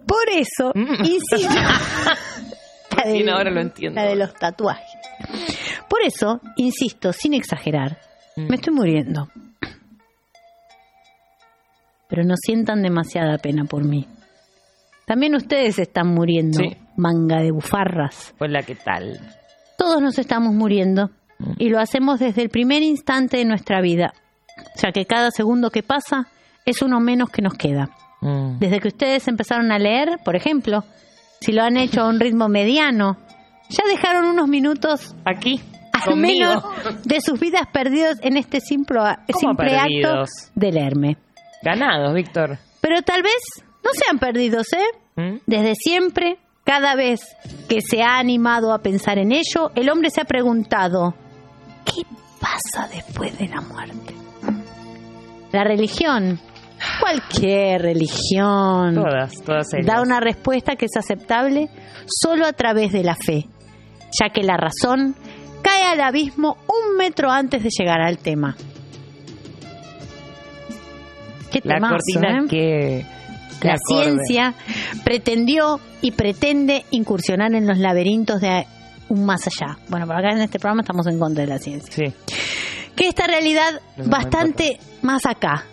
[0.06, 1.54] Por eso, insisto.
[2.96, 4.00] La Recién ahora lo entiendo.
[4.00, 4.86] La de los tatuajes.
[5.88, 7.98] Por eso, insisto, sin exagerar,
[8.36, 8.46] Mm.
[8.48, 9.28] me estoy muriendo.
[12.08, 14.06] Pero no sientan demasiada pena por mí.
[15.06, 16.76] También ustedes están muriendo, Sí.
[16.96, 18.34] manga de bufarras.
[18.38, 19.18] Pues la que tal.
[19.82, 21.10] Todos nos estamos muriendo
[21.58, 24.14] y lo hacemos desde el primer instante de nuestra vida,
[24.80, 26.28] ya que cada segundo que pasa
[26.64, 27.90] es uno menos que nos queda.
[28.20, 28.60] Mm.
[28.60, 30.84] Desde que ustedes empezaron a leer, por ejemplo,
[31.40, 33.16] si lo han hecho a un ritmo mediano,
[33.70, 35.60] ya dejaron unos minutos Aquí,
[35.92, 36.62] al menos
[37.02, 39.00] de sus vidas perdidos en este simple,
[39.32, 41.16] ¿Cómo simple acto de leerme.
[41.60, 42.56] Ganados, Víctor.
[42.80, 43.42] Pero tal vez
[43.82, 45.20] no sean perdidos, ¿eh?
[45.20, 45.38] ¿Mm?
[45.44, 47.20] Desde siempre, cada vez
[47.68, 51.14] que se ha animado a pensar en ello, el hombre se ha preguntado,
[51.84, 52.02] ¿qué
[52.40, 54.14] pasa después de la muerte?
[55.52, 56.38] La religión,
[57.00, 59.86] cualquier religión, Todas, todas ellas.
[59.86, 61.68] da una respuesta que es aceptable
[62.06, 63.46] solo a través de la fe,
[64.18, 65.14] ya que la razón
[65.62, 68.56] cae al abismo un metro antes de llegar al tema.
[71.50, 72.48] Qué La temazo, cortina ¿eh?
[72.48, 73.06] que...
[73.68, 74.54] La ciencia
[75.04, 78.66] pretendió y pretende incursionar en los laberintos de
[79.08, 79.78] un más allá.
[79.88, 81.92] Bueno, por acá en este programa estamos en contra de la ciencia.
[81.92, 82.14] Sí.
[82.96, 85.64] Que esta realidad bastante más acá.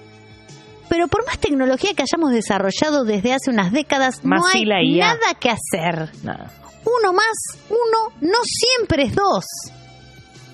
[0.89, 4.81] Pero por más tecnología que hayamos desarrollado desde hace unas décadas, Más no hay la
[4.81, 6.09] nada que hacer.
[6.23, 6.51] Nada.
[6.83, 9.45] Uno más uno no siempre es dos.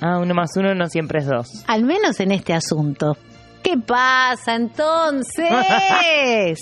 [0.01, 1.47] Ah, uno más uno no siempre es dos.
[1.67, 3.17] Al menos en este asunto.
[3.65, 5.49] ¿Qué pasa entonces?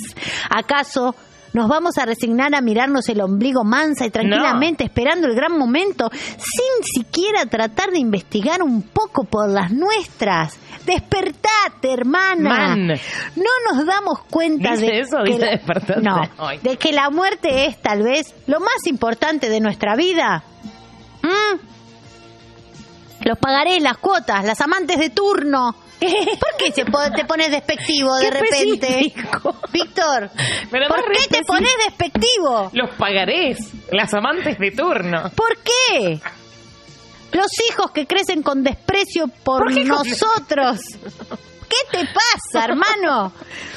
[0.50, 1.14] ¿Acaso
[1.52, 6.10] nos vamos a resignar a mirarnos el ombligo mansa y tranquilamente esperando el gran momento
[6.14, 10.58] sin siquiera tratar de investigar un poco por las nuestras?
[10.86, 12.50] Despertate, hermana.
[12.70, 12.88] Man.
[12.88, 15.18] No nos damos cuenta ¿Dice de eso?
[15.26, 16.02] que ¿Dice la- despertate?
[16.02, 16.22] no,
[16.62, 20.44] de que la muerte es tal vez lo más importante de nuestra vida.
[21.22, 21.73] ¿Mm?
[23.24, 25.76] Los pagaré, las cuotas, las amantes de turno.
[26.00, 29.14] ¿Por qué se po- te pones despectivo de repente?
[29.72, 30.30] Víctor,
[30.70, 32.70] Pero ¿por qué te pones despectivo?
[32.74, 33.58] Los pagarés,
[33.92, 35.32] las amantes de turno.
[35.36, 36.20] ¿Por qué?
[37.32, 40.80] Los hijos que crecen con desprecio por, ¿Por qué con- nosotros.
[41.70, 43.32] ¿Qué te pasa, hermano?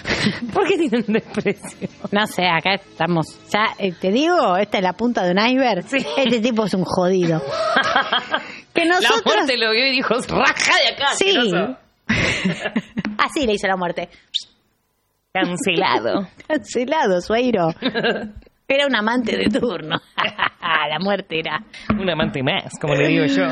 [0.53, 1.89] ¿Por qué tienen desprecio?
[2.11, 3.27] No sé, acá estamos.
[3.51, 5.89] Ya eh, te digo, esta es la punta de un iceberg.
[5.89, 6.05] Sí.
[6.19, 7.41] Este tipo es un jodido.
[8.77, 11.15] Que La muerte lo vio y dijo, raja de acá.
[11.15, 11.31] Sí.
[11.31, 11.79] asqueroso".
[13.19, 14.09] Así le hizo la muerte.
[15.33, 16.29] Cancelado.
[16.49, 17.69] Cancelado, Sueiro.
[18.69, 19.97] Era un amante de turno.
[20.61, 21.63] la muerte era.
[21.91, 23.45] Un amante más, como le digo yo.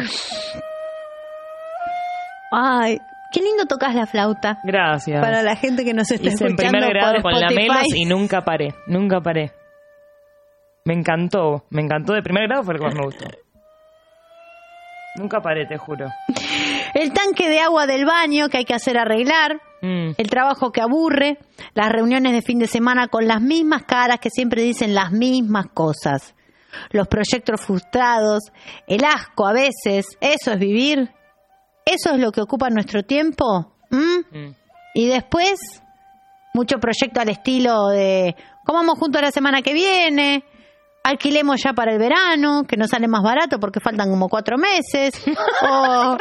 [2.52, 2.98] Ay,
[3.32, 4.58] qué lindo tocas la flauta.
[4.64, 5.20] Gracias.
[5.20, 7.48] Para la gente que nos está Hice en escuchando primer grado por con la.
[7.48, 9.52] Melos y nunca paré, nunca paré.
[10.84, 13.26] Me encantó, me encantó de primer grado, fue el que más me gustó.
[15.16, 16.08] Nunca paré, te juro.
[16.94, 19.60] El tanque de agua del baño que hay que hacer arreglar.
[19.82, 20.12] Mm.
[20.16, 21.38] El trabajo que aburre,
[21.74, 25.66] las reuniones de fin de semana con las mismas caras que siempre dicen las mismas
[25.74, 26.34] cosas,
[26.90, 28.44] los proyectos frustrados,
[28.86, 31.10] el asco a veces, eso es vivir,
[31.84, 33.76] eso es lo que ocupa nuestro tiempo.
[33.90, 34.38] ¿Mm?
[34.38, 34.54] Mm.
[34.94, 35.82] Y después,
[36.54, 40.44] mucho proyecto al estilo de comamos juntos la semana que viene,
[41.04, 45.14] alquilemos ya para el verano, que nos sale más barato porque faltan como cuatro meses.
[45.62, 46.16] o,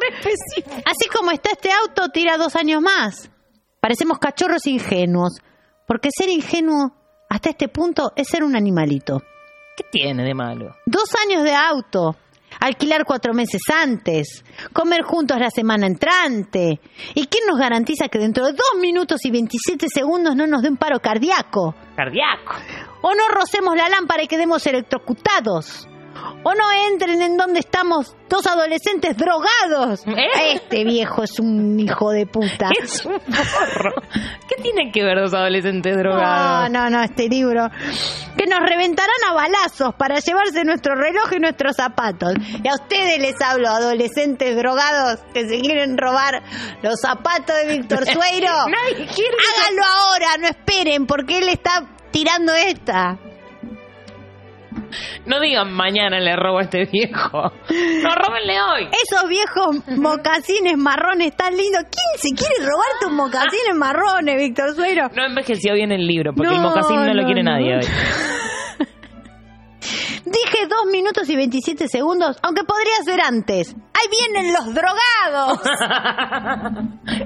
[0.85, 3.31] así como está este auto, tira dos años más.
[3.79, 5.39] Parecemos cachorros ingenuos,
[5.87, 6.93] porque ser ingenuo
[7.29, 9.21] hasta este punto es ser un animalito.
[9.75, 10.75] ¿Qué tiene de malo?
[10.85, 12.15] Dos años de auto,
[12.59, 16.79] alquilar cuatro meses antes, comer juntos la semana entrante.
[17.15, 20.69] ¿Y quién nos garantiza que dentro de dos minutos y 27 segundos no nos dé
[20.69, 21.73] un paro cardíaco?
[21.95, 22.53] Cardíaco.
[23.05, 25.87] ¿O no rocemos la lámpara y quedemos electrocutados?
[26.45, 30.05] ¿O no entren en donde estamos dos adolescentes drogados?
[30.07, 30.53] ¿Eh?
[30.53, 32.69] Este viejo es un hijo de puta.
[32.81, 33.93] Es un porro.
[34.47, 36.69] ¿Qué tienen que ver dos adolescentes No, drogados?
[36.69, 37.69] no, no, este libro.
[38.37, 42.33] Que nos reventarán a balazos para llevarse nuestro reloj y nuestros zapatos.
[42.63, 46.41] Y a ustedes les hablo, adolescentes drogados que se quieren robar
[46.83, 48.51] los zapatos de Víctor Sueiro.
[48.67, 53.17] Nadie quiere- Háganlo ahora, no esperen, porque él está tirando esta.
[55.25, 57.41] No digan mañana le robo a este viejo.
[57.41, 58.89] No, róbenle hoy.
[59.03, 61.83] Esos viejos mocasines marrones tan lindos.
[61.83, 65.09] ¿Quién se quiere robar tus mocasines marrones, Víctor Suero?
[65.15, 67.81] No envejeció bien el libro, porque el mocasín no, lo quiere nadie hoy.
[70.25, 73.75] Dije dos minutos y 27 segundos, aunque podría ser antes.
[73.75, 75.59] ¡Ahí vienen los drogados!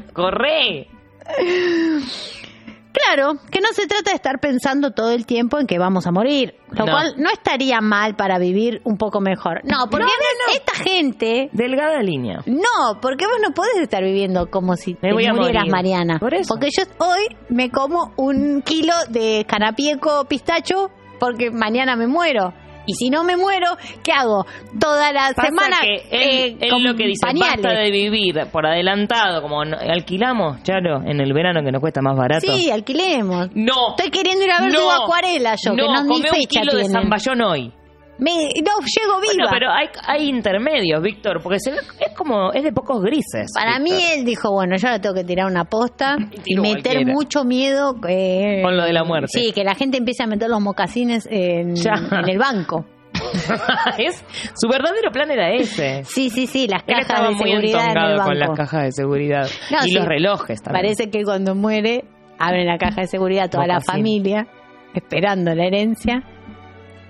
[0.14, 0.88] ¡Corre!
[2.94, 6.12] Claro, que no se trata de estar pensando todo el tiempo en que vamos a
[6.12, 6.92] morir, lo No.
[6.92, 9.62] cual no estaría mal para vivir un poco mejor.
[9.66, 11.50] No, porque No, esta gente...
[11.54, 12.42] Delgada línea.
[12.46, 15.72] No, porque vos no podés estar viviendo como si te murieras, morir.
[15.72, 16.20] Mariana.
[16.20, 16.54] Por eso.
[16.54, 22.54] Porque yo hoy me como un kilo de canapieco pistacho porque mañana me muero.
[22.88, 23.68] Y si no me muero,
[24.04, 24.46] ¿qué hago?
[24.80, 27.62] Toda la Pasa semana que él, eh, él con lo que dice, pañales.
[27.64, 32.02] basta de vivir por adelantado, como no- alquilamos, Charo, en el verano que nos cuesta
[32.02, 32.48] más barato.
[32.48, 33.50] Sí, alquilemos.
[33.54, 33.90] No.
[33.98, 36.62] Estoy queriendo ir a ver no, tu acuarela yo, que no ni comé un fecha
[36.62, 37.74] kilo de zamballón hoy.
[38.20, 39.34] Me, no llego viva.
[39.34, 43.52] Bueno, pero hay, hay intermedios, Víctor, porque se ve- es como, es de pocos grises.
[43.54, 46.16] Para mí él dijo, bueno, yo ahora tengo que tirar una posta
[46.46, 47.14] y meter cualquiera.
[47.14, 49.28] mucho miedo eh, Con lo de la muerte.
[49.32, 52.86] Sí, que la gente empiece a meter los mocasines en, en el banco.
[53.98, 54.24] es,
[54.56, 56.04] su verdadero plan era ese.
[56.04, 58.24] Sí, sí, sí, las cajas de muy seguridad en el banco.
[58.26, 59.48] con las cajas de seguridad.
[59.72, 59.96] No, y sí.
[59.96, 60.84] los relojes también.
[60.84, 62.04] Parece que cuando muere
[62.40, 64.48] abren la caja de seguridad toda la familia
[64.94, 66.24] esperando la herencia.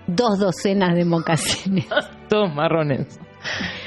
[0.08, 1.86] Dos docenas de mocasines.
[2.30, 3.20] Todos marrones.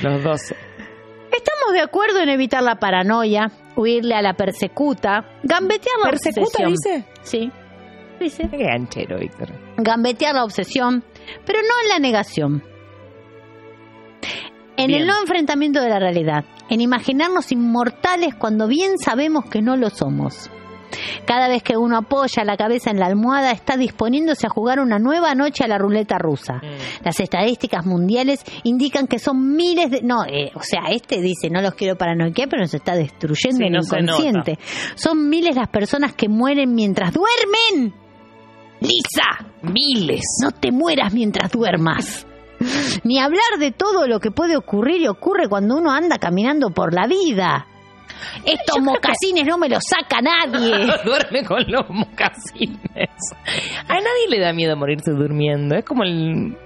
[0.02, 0.40] Los dos.
[0.42, 6.70] Estamos de acuerdo en evitar la paranoia, huirle a la persecuta, gambetear la ¿Persecuta, obsesión.
[6.72, 7.04] dice?
[7.22, 7.50] Sí,
[8.18, 8.48] dice.
[8.50, 9.48] Qué ganchero, Víctor.
[9.76, 11.02] gambetear la obsesión,
[11.46, 12.62] pero no en la negación.
[14.76, 15.02] En Bien.
[15.02, 19.90] el no enfrentamiento de la realidad, en imaginarnos inmortales cuando bien sabemos que no lo
[19.90, 20.50] somos.
[21.24, 24.98] Cada vez que uno apoya la cabeza en la almohada está disponiéndose a jugar una
[24.98, 26.54] nueva noche a la ruleta rusa.
[26.54, 27.04] Mm.
[27.04, 30.02] Las estadísticas mundiales indican que son miles de...
[30.02, 33.64] No, eh, o sea, este dice, no los quiero paranoiquear, pero nos está destruyendo Sí,
[33.64, 34.58] el no inconsciente.
[34.94, 37.94] Son miles las personas que mueren mientras duermen.
[38.80, 40.22] Lisa, Miles.
[40.42, 42.26] no te mueras mientras duermas.
[43.04, 46.94] Ni hablar de todo lo que puede ocurrir y ocurre cuando uno anda caminando por
[46.94, 47.66] la vida.
[48.44, 50.86] Estos mocasines no me los saca nadie.
[51.04, 52.80] Duerme con los mocasines.
[53.88, 55.74] A nadie le da miedo morirse durmiendo.
[55.76, 56.56] Es como el.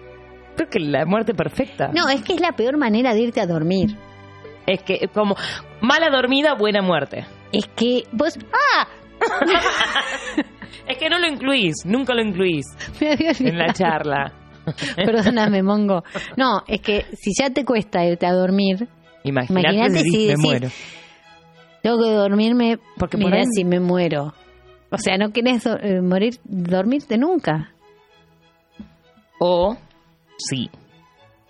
[0.56, 1.88] Creo que la muerte perfecta.
[1.92, 3.96] No, es que es la peor manera de irte a dormir.
[4.66, 5.36] Es que es como
[5.80, 7.26] mala dormida, buena muerte.
[7.52, 8.38] Es que vos...
[8.52, 8.86] ¡Ah!
[10.86, 12.66] Es que no lo incluís, nunca lo incluís
[13.00, 14.32] Me había en la charla.
[14.96, 16.02] Perdóname, Mongo.
[16.36, 18.88] No, es que si ya te cuesta irte a dormir,
[19.22, 20.68] Imagínate, si si me decís- muero.
[21.84, 24.34] Tengo que dormirme Porque por mira ahí- si me muero.
[24.90, 27.72] O sea, no querés do- eh, morir, dormirte nunca.
[29.38, 29.76] O
[30.38, 30.70] sí.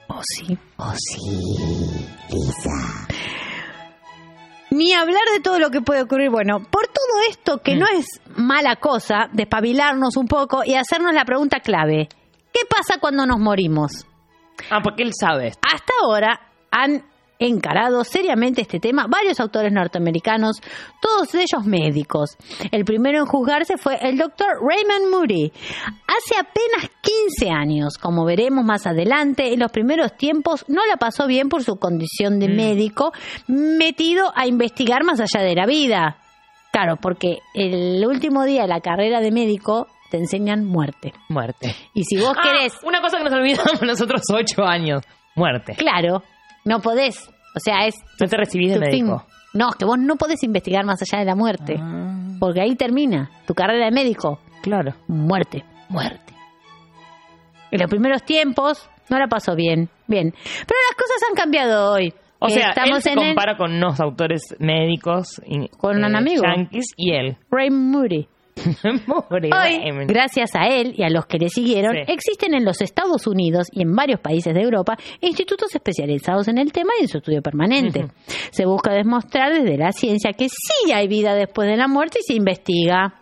[0.08, 0.58] Oh, sí.
[0.76, 2.06] Oh, sí.
[2.30, 3.06] Lisa.
[4.70, 6.30] Ni hablar de todo lo que puede ocurrir.
[6.30, 7.78] Bueno, por todo esto que Mm.
[7.78, 8.06] no es
[8.36, 12.08] mala cosa, despabilarnos un poco y hacernos la pregunta clave.
[12.52, 14.06] ¿Qué pasa cuando nos morimos?
[14.70, 15.48] Ah, porque él sabe.
[15.48, 15.60] esto.
[15.72, 17.04] Hasta ahora han
[17.38, 20.60] encarado seriamente este tema varios autores norteamericanos,
[21.00, 22.36] todos ellos médicos.
[22.70, 25.52] El primero en juzgarse fue el doctor Raymond Moody.
[26.06, 31.26] Hace apenas 15 años, como veremos más adelante, en los primeros tiempos no la pasó
[31.26, 33.12] bien por su condición de médico,
[33.48, 36.18] metido a investigar más allá de la vida.
[36.72, 41.12] Claro, porque el último día de la carrera de médico te enseñan muerte.
[41.28, 41.74] Muerte.
[41.94, 45.02] Y si vos Ah, querés una cosa que nos olvidamos nosotros ocho años.
[45.36, 45.74] Muerte.
[45.76, 46.22] Claro,
[46.64, 47.28] no podés.
[47.56, 49.06] O sea, es No te recibís de tu fin.
[49.06, 49.26] médico.
[49.52, 51.76] No, es que vos no podés investigar más allá de la muerte.
[52.40, 54.40] Porque ahí termina tu carrera de médico.
[54.62, 54.94] Claro.
[55.06, 56.32] Muerte, muerte.
[57.70, 59.88] En los primeros tiempos no la pasó bien.
[60.06, 60.30] Bien.
[60.32, 62.12] Pero las cosas han cambiado hoy.
[62.40, 66.14] O sea, él estamos se en el compara con unos autores médicos y- Con un
[66.14, 66.42] eh, amigo.
[66.44, 67.36] yanquis y él.
[67.50, 68.28] Ray Moody.
[69.52, 72.12] Hoy, gracias a él y a los que le siguieron, Sí.
[72.12, 76.72] existen en los Estados Unidos y en varios países de Europa institutos especializados en el
[76.72, 78.06] tema y en su estudio permanente.
[78.50, 82.22] Se busca demostrar desde la ciencia que sí hay vida después de la muerte y
[82.22, 83.20] se investiga.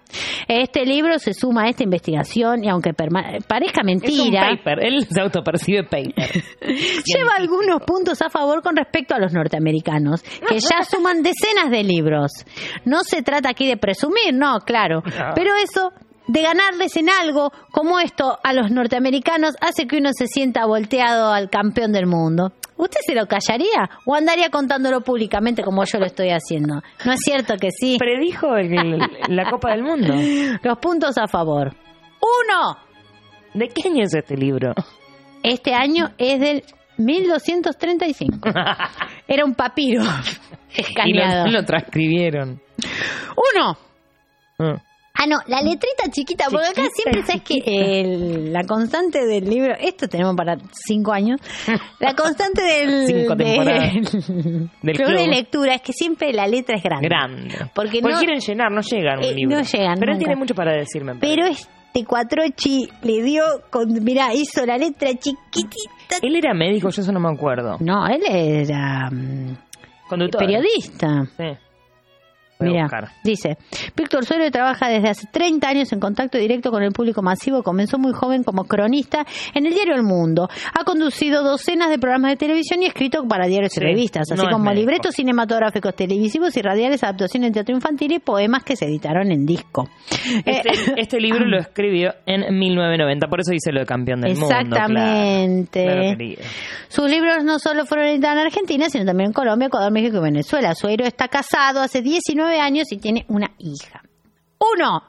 [0.49, 4.85] Este libro se suma a esta investigación y aunque parezca Es un mentira, paper.
[4.85, 6.31] Él se autopercibe paper.
[7.05, 11.83] lleva algunos puntos a favor con respecto a los norteamericanos, que ya suman decenas de
[11.85, 12.33] libros.
[12.85, 15.03] No se trata aquí de presumir, no, claro,
[15.35, 15.93] pero eso
[16.29, 21.33] de ganarles en algo como esto a los norteamericanos hace que uno se sienta volteado
[21.33, 22.53] al campeón del mundo.
[22.83, 26.83] ¿Usted se lo callaría o andaría contándolo públicamente como yo lo estoy haciendo?
[27.05, 27.97] ¿No es cierto que sí?
[27.99, 30.13] Predijo el- la Copa del Mundo.
[30.63, 31.69] Los puntos a favor.
[32.21, 32.77] Uno.
[33.55, 34.73] ¿De qué año es este libro?
[35.45, 36.65] Este año es del
[36.99, 38.49] 1235.
[39.29, 40.03] Era un papiro
[40.77, 41.47] Y escaneado.
[41.47, 42.61] lo, lo transcribieron.
[43.55, 43.77] Uno.
[44.59, 44.77] Mm.
[45.15, 49.75] Ah, no, la letrita chiquita, porque acá siempre sabes que el- la constante del libro,
[49.79, 51.39] esto tenemos para cinco años,
[52.01, 53.93] la constante del, Cinco temporadas.
[54.03, 55.29] del, Del club de club.
[55.35, 57.09] lectura es que siempre la letra es grande.
[57.09, 57.55] Grande.
[57.75, 59.57] Porque no- quieren llenar, no llegan un Eh, libro.
[59.59, 61.15] no llegan Pero él tiene mucho para decirme.
[61.21, 66.17] Pero este cuatrochi le dio, con, mirá, hizo la letra chiquitita.
[66.23, 67.77] Él era médico, yo eso no me acuerdo.
[67.81, 69.57] No, él era mm,
[70.09, 70.41] Conductor.
[70.41, 71.25] periodista.
[71.37, 71.45] Sí.
[72.71, 73.09] Mira, buscar.
[73.25, 73.57] dice,
[73.97, 77.63] Víctor Suero trabaja desde hace 30 años en contacto directo con el público masivo.
[77.63, 80.49] Comenzó muy joven como cronista en el diario El Mundo.
[80.79, 84.43] Ha conducido docenas de programas de televisión y escrito para diarios Sí, y revistas, así
[84.43, 88.87] no como libretos cinematográficos, televisivos y radiales, adaptaciones de teatro infantil y poemas que se
[88.87, 89.89] editaron en disco.
[90.45, 94.37] Este, Eh, este libro lo escribió en 1990, por eso dice lo de campeón del
[94.37, 94.55] mundo.
[94.55, 95.85] Exactamente.
[95.85, 96.47] Claro.
[96.89, 100.21] Sus libros no solo fueron editados en Argentina, sino también en Colombia, Ecuador, México y
[100.21, 100.75] Venezuela.
[100.75, 104.03] Suero está casado hace 19 años y tiene una hija.
[104.59, 105.03] Uno.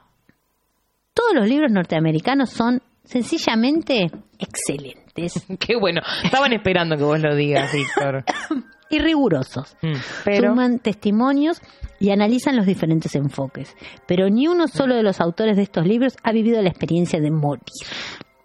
[1.14, 5.04] Todos los libros norteamericanos son sencillamente excelentes
[5.60, 6.02] Qué bueno.
[6.24, 8.24] Estaban esperando que vos lo digas, Víctor.
[8.90, 9.76] y rigurosos.
[9.82, 9.94] Mm,
[10.26, 11.62] Pero Suman testimonios
[12.00, 13.76] y analizan los diferentes enfoques.
[14.08, 17.32] Pero ni uno solo de los autores de estos libros ha vivido la experiencia de
[17.32, 17.62] morir.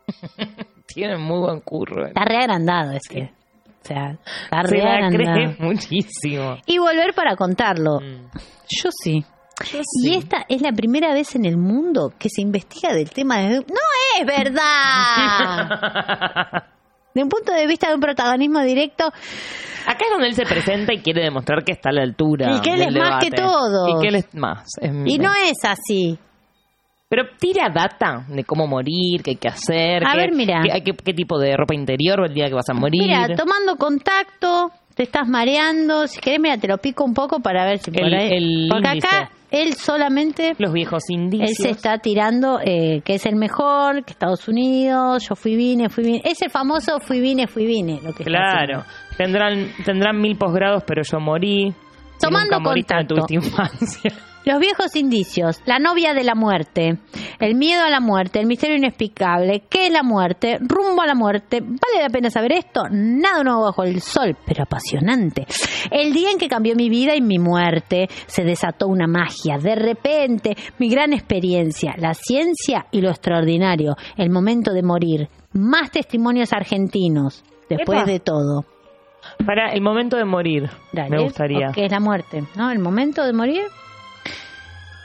[0.87, 2.07] tienen muy buen curro.
[2.07, 3.33] Está reagrandado este.
[3.33, 3.38] O
[3.89, 4.11] sea,
[4.45, 5.35] está Se la reagrandado.
[5.35, 6.57] cree muchísimo.
[6.67, 8.01] Y volver para contarlo.
[8.01, 8.29] Mm.
[8.83, 9.25] Yo sí.
[10.05, 13.57] Y esta es la primera vez en el mundo que se investiga del tema de...
[13.57, 13.65] ¡No
[14.21, 14.59] es verdad!
[17.15, 19.11] de un punto de vista de un protagonismo directo,
[19.87, 22.55] Acá es donde él se presenta y quiere demostrar que está a la altura.
[22.55, 23.89] Y que él es más que todos.
[23.89, 24.65] Y que él es más.
[24.83, 26.19] es- y no es así.
[27.11, 30.05] Pero tira data de cómo morir, qué hay que hacer.
[30.07, 30.61] A qué, ver, mira.
[30.63, 33.03] Qué, qué- qué tipo de ropa interior el día que vas a morir.
[33.03, 37.65] Mira, tomando contacto, te estás mareando, si querés, mira, te lo pico un poco para
[37.65, 38.29] ver si por El- ahí...
[38.33, 39.07] el Porque índice.
[39.07, 40.53] acá él solamente...
[40.59, 41.57] Los viejos Él indicios.
[41.57, 46.05] se está tirando eh, que es el mejor, que Estados Unidos, yo fui, vine, fui,
[46.05, 46.21] vine.
[46.23, 48.01] Es el famoso fui, vine, fui, vine.
[48.05, 48.85] Lo que Claro.
[49.17, 51.73] Tendrán, tendrán mil posgrados, pero yo morí.
[52.21, 53.15] Tomando nunca moriste, contacto.
[53.15, 54.13] tuviste infancia.
[54.49, 56.97] Los viejos indicios, la novia de la muerte,
[57.39, 61.15] el miedo a la muerte, el misterio inexplicable, qué es la muerte, rumbo a la
[61.15, 62.85] muerte, ¿vale la pena saber esto?
[62.91, 65.47] Nada nuevo bajo el sol, pero apasionante.
[65.91, 69.75] El día en que cambió mi vida y mi muerte, se desató una magia, de
[69.75, 76.55] repente, mi gran experiencia, la ciencia y lo extraordinario, el momento de morir, más testimonios
[76.55, 78.11] argentinos, después Epa.
[78.11, 78.65] de todo.
[79.45, 81.69] Para el momento de morir, Dale, me gustaría.
[81.69, 82.45] ¿o ¿Qué es la muerte?
[82.57, 82.71] ¿No?
[82.71, 83.65] El momento de morir.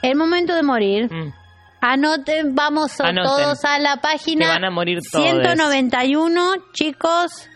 [0.04, 1.12] El momento de morir.
[1.12, 1.34] Mm.
[1.82, 3.24] Anoten, vamos a- Anoten.
[3.30, 4.46] todos a la página.
[4.46, 5.26] Que van a morir todos.
[5.26, 7.50] 191, chicos.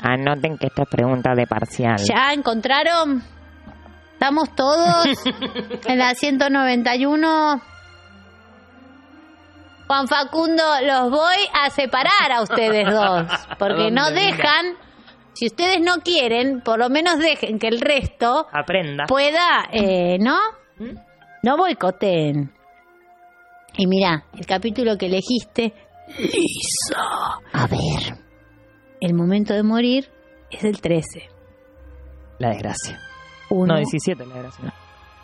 [0.00, 1.96] Anoten que esta es pregunta de parcial.
[2.06, 3.22] ¿Ya encontraron?
[4.12, 5.06] ¿Estamos todos
[5.86, 7.60] en la 191?
[9.86, 13.26] Juan Facundo, los voy a separar a ustedes dos.
[13.58, 14.76] Porque no dejan,
[15.34, 19.04] si ustedes no quieren, por lo menos dejen que el resto Aprenda.
[19.06, 20.38] pueda, eh, ¿no?
[20.78, 20.96] ¿Mm?
[21.44, 22.50] No boicoteen.
[23.76, 25.74] Y mira, el capítulo que elegiste,
[26.18, 27.02] Lisa.
[27.52, 28.18] A ver.
[28.98, 30.08] El momento de morir
[30.50, 31.28] es el 13.
[32.38, 32.98] La desgracia.
[33.50, 33.74] Uno.
[33.74, 34.74] No, 17 la desgracia.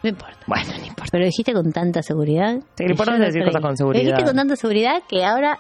[0.03, 0.39] No importa.
[0.47, 1.05] Bueno, no importa.
[1.11, 2.57] Pero lo dijiste con tanta seguridad.
[2.77, 4.03] Sí, lo que importante decir cosas con Lo seguridad.
[4.03, 5.59] dijiste con tanta seguridad que ahora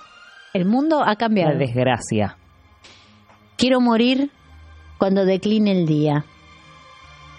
[0.53, 1.53] el mundo ha cambiado.
[1.53, 2.37] La desgracia.
[3.57, 4.31] Quiero morir
[4.99, 6.27] cuando decline el día.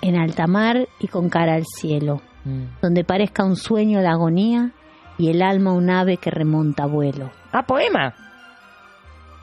[0.01, 2.21] En alta mar y con cara al cielo.
[2.45, 2.63] Mm.
[2.81, 4.71] Donde parezca un sueño la agonía
[5.17, 7.29] y el alma un ave que remonta vuelo.
[7.51, 8.13] Ah, poema.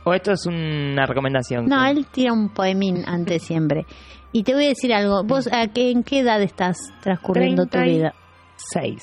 [0.05, 1.67] ¿O esto es una recomendación?
[1.67, 3.85] No, él tira un poemín antes siempre.
[4.33, 5.23] Y te voy a decir algo.
[5.25, 8.15] ¿Vos a qué, en qué edad estás transcurriendo tu Treinta y- vida?
[8.57, 9.03] Seis.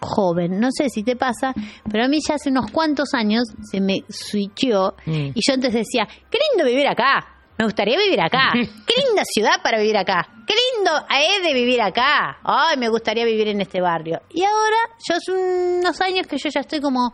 [0.00, 0.60] Joven.
[0.60, 1.52] No sé si te pasa,
[1.90, 5.32] pero a mí ya hace unos cuantos años se me switchó Mm.
[5.34, 7.26] y yo antes decía, qué lindo vivir acá.
[7.58, 8.48] Me gustaría vivir acá.
[8.54, 10.28] Qué linda ciudad para vivir acá.
[10.46, 12.38] Qué lindo es de vivir acá.
[12.44, 14.22] Ay, me gustaría vivir en este barrio.
[14.30, 14.76] Y ahora,
[15.08, 17.12] yo hace unos años que yo ya estoy como,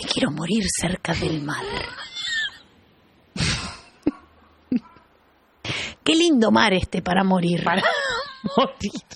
[0.00, 1.64] "Me quiero morir cerca del mar.
[6.04, 7.64] Qué lindo mar este para morir.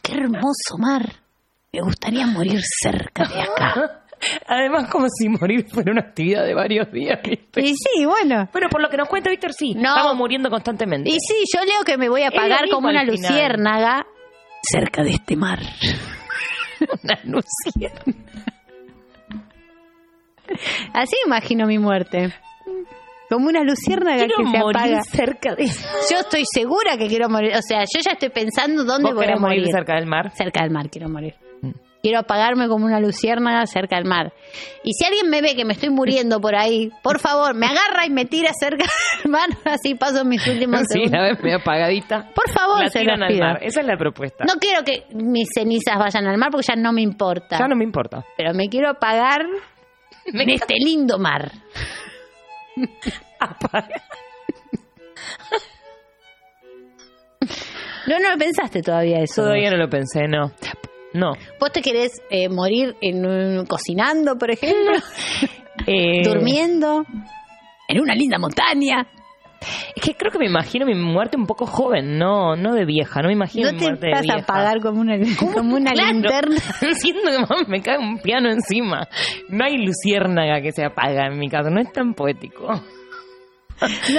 [0.03, 1.03] Qué hermoso mar.
[1.73, 4.03] Me gustaría morir cerca de acá.
[4.47, 7.61] Además, como si morir fuera una actividad de varios días, ¿viste?
[7.61, 8.49] Y sí, bueno.
[8.53, 9.75] Bueno, por lo que nos cuenta Víctor, sí.
[9.75, 9.91] No.
[9.97, 11.11] Estamos muriendo constantemente.
[11.11, 14.07] Y sí, yo leo que me voy a pagar como una luciérnaga
[14.63, 15.61] cerca de este mar.
[17.03, 18.33] Una luciérnaga.
[20.93, 22.33] Así imagino mi muerte.
[23.29, 25.03] Como una luciérnaga Quiero que se morir apaga.
[25.03, 25.67] cerca de...
[25.67, 27.53] Yo estoy segura que quiero morir.
[27.57, 29.61] O sea, yo ya estoy pensando dónde ¿Vos voy a morir.
[29.63, 30.31] morir cerca del mar?
[30.37, 31.35] Cerca del mar quiero morir.
[32.07, 34.33] Quiero apagarme como una luciérnaga cerca del mar.
[34.85, 38.07] Y si alguien me ve que me estoy muriendo por ahí, por favor, me agarra
[38.07, 38.85] y me tira cerca
[39.25, 39.49] del mar.
[39.65, 41.11] Así paso mis últimos Sí, segundos.
[41.21, 42.31] la ves medio apagadita.
[42.33, 43.59] Por favor, La se tiran al mar.
[43.61, 44.45] Esa es la propuesta.
[44.45, 47.59] No quiero que mis cenizas vayan al mar porque ya no me importa.
[47.59, 48.25] Ya no me importa.
[48.37, 49.41] Pero me quiero apagar
[50.27, 51.51] en este lindo mar.
[53.41, 53.89] Apaga.
[58.09, 59.43] No, no lo pensaste todavía eso.
[59.43, 60.53] Todavía no lo pensé, no.
[61.19, 61.33] No.
[61.61, 64.93] ¿Vos te querés eh, morir en un- cocinando, por ejemplo?
[65.87, 67.05] Eh, ¿Durmiendo?
[67.87, 69.07] ¿En una linda montaña?
[69.95, 73.21] Es que creo que me imagino mi muerte un poco joven, no no de vieja.
[73.21, 75.17] No me imagino ¿No mi te vas a apagar como una,
[75.55, 76.13] como una Claro.
[76.13, 76.57] linterna?
[76.95, 79.07] Siento que mamá, me cae un piano encima.
[79.51, 81.69] No hay luciérnaga que se apaga en mi casa.
[81.69, 82.69] No es tan poético.
[82.69, 82.79] No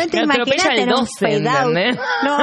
[0.09, 1.75] te Me imaginas atropella el tener un 12, fade out.
[1.75, 1.97] ¿entendés?
[2.23, 2.37] No.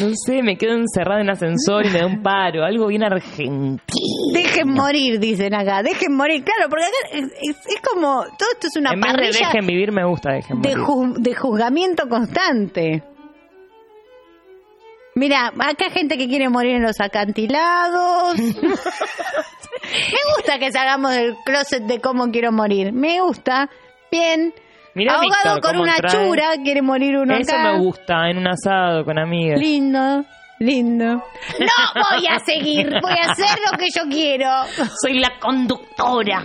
[0.08, 2.64] No sé, me quedo encerrada en ascensor y me da un paro.
[2.64, 3.78] Algo bien argentino.
[4.32, 5.82] Dejen morir, dicen acá.
[5.82, 6.42] Dejen morir.
[6.44, 8.22] Claro, porque acá es, como...
[8.38, 10.84] Todo esto es una en vez de parrilla dejen vivir, me gusta dejen de, morir.
[10.84, 13.02] ju- de juzgamiento constante.
[15.16, 18.36] Mira, acá hay gente que quiere morir en los acantilados.
[18.38, 22.92] Me gusta que salgamos del closet de cómo quiero morir.
[22.92, 23.68] Me gusta.
[24.10, 24.52] Bien.
[24.94, 26.12] Mirá, Ahogado Víctor, con una trae.
[26.26, 27.72] chura, quiere morir uno Eso acá.
[27.72, 29.60] me gusta, en un asado con amigas.
[29.60, 30.24] Lindo,
[30.58, 31.04] lindo.
[31.06, 31.22] No
[31.94, 34.48] voy a seguir, voy a hacer lo que yo quiero.
[35.02, 36.44] Soy la conductora.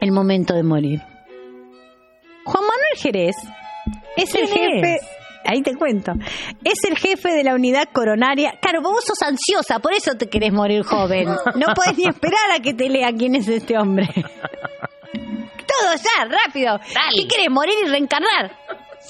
[0.00, 1.00] El momento de morir.
[2.44, 3.34] Juan Manuel Jerez
[4.16, 4.94] es el ¿Quién jefe.
[4.94, 5.00] es?
[5.48, 6.12] Ahí te cuento.
[6.64, 8.54] Es el jefe de la unidad coronaria.
[8.60, 11.28] Claro, vos sos ansiosa, por eso te querés morir joven.
[11.54, 14.08] No puedes ni esperar a que te lea quién es este hombre.
[15.80, 16.80] Todo ya, rápido.
[17.14, 17.50] ¿Qué querés?
[17.50, 18.52] Morir y reencarnar.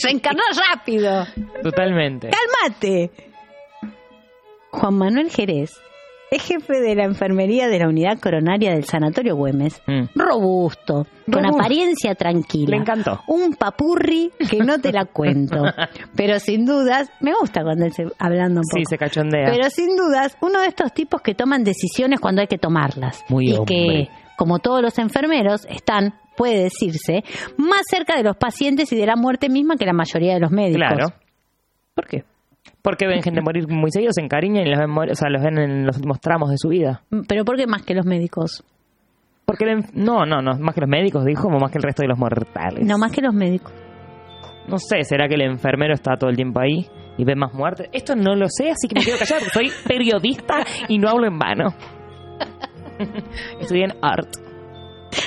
[0.03, 1.27] Reencarnar rápido.
[1.63, 2.31] Totalmente.
[2.31, 3.11] ¡Cálmate!
[4.71, 5.81] Juan Manuel Jerez
[6.31, 9.81] es jefe de la enfermería de la unidad coronaria del Sanatorio Güemes.
[9.87, 10.07] Mm.
[10.15, 12.77] Robusto, con apariencia tranquila.
[12.77, 13.21] Le encantó.
[13.29, 15.63] Un papurri que no te la cuento.
[16.17, 18.79] Pero sin dudas, me gusta cuando él se hablando un poco.
[18.79, 19.47] Sí, se cachondea.
[19.51, 23.25] Pero sin dudas, uno de estos tipos que toman decisiones cuando hay que tomarlas.
[23.29, 23.75] Muy y hombre.
[23.75, 27.25] que, como todos los enfermeros, están, puede decirse,
[27.57, 30.51] más cerca de los pacientes y de la muerte misma que la mayoría de los
[30.51, 30.83] médicos.
[30.89, 31.07] Claro.
[31.95, 32.25] ¿Por qué?
[32.83, 35.43] Porque ven gente morir muy seguido, se encariñan y los ven, morir- o sea, los
[35.43, 37.03] ven en los últimos tramos de su vida.
[37.29, 38.65] Pero ¿por qué más que los médicos?
[39.45, 42.03] Porque el no, no, no, más que los médicos, dijo, o más que el resto
[42.03, 42.85] de los mortales.
[42.85, 43.73] No más que los médicos.
[44.69, 47.89] No sé, ¿será que el enfermero está todo el tiempo ahí y ve más muertes?
[47.93, 51.29] Esto no lo sé, así que me quedo callada porque soy periodista y no hablo
[51.29, 51.69] en vano.
[53.61, 54.29] Estudié en art.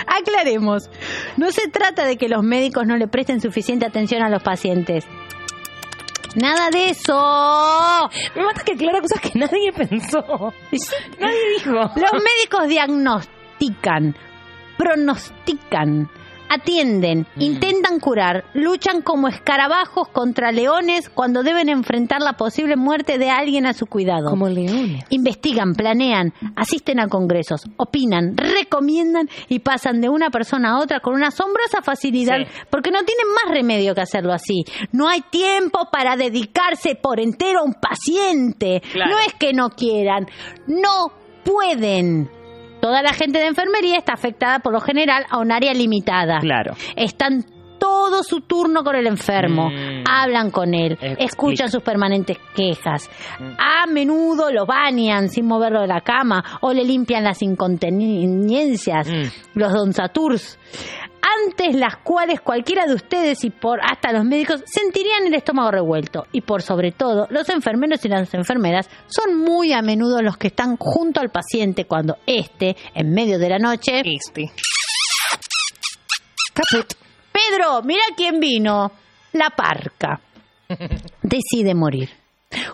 [0.08, 0.90] Aclaremos,
[1.38, 5.06] no se trata de que los médicos no le presten suficiente atención a los pacientes.
[6.36, 8.10] Nada de eso.
[8.36, 10.20] Me mata que aclara cosas que nadie pensó.
[11.20, 11.72] Nadie dijo.
[11.72, 14.16] Los médicos diagnostican,
[14.78, 16.10] pronostican,
[16.50, 17.42] atienden, Mm.
[17.42, 23.66] intentan curar, luchan como escarabajos contra leones cuando deben enfrentar la posible muerte de alguien
[23.66, 24.36] a su cuidado.
[24.50, 25.06] leones.
[25.10, 31.14] Investigan, planean, asisten a congresos, opinan, recomiendan y pasan de una persona a otra con
[31.14, 32.46] una asombrosa facilidad Sí.
[32.70, 34.64] porque no tienen más remedio que hacerlo así.
[34.92, 38.82] No hay tiempo para dedicarse por entero a un paciente.
[38.92, 39.12] Claro.
[39.12, 40.26] No es que no quieran,
[40.68, 41.12] no
[41.44, 42.30] pueden.
[42.82, 46.40] Toda la gente de enfermería está afectada por lo general a un área limitada.
[46.40, 46.74] Claro.
[46.96, 47.44] Están
[47.78, 50.04] todo su turno con el enfermo, Mm.
[50.06, 51.24] hablan con él, Explica.
[51.24, 53.10] escuchan sus permanentes quejas.
[53.40, 53.52] Mm.
[53.58, 59.58] A menudo lo bañan sin moverlo de la cama o le limpian las inconveniencias, Mm.
[59.60, 60.60] los donzaturs.
[61.22, 66.26] Antes las cuales cualquiera de ustedes y por hasta los médicos sentirían el estómago revuelto.
[66.32, 70.48] Y por sobre todo, los enfermeros y las enfermeras son muy a menudo los que
[70.48, 74.52] están junto al paciente cuando éste, en medio de la noche, Este.
[77.32, 78.92] Pedro, mira quién vino.
[79.34, 80.20] La parca.
[81.22, 82.10] Decide morir.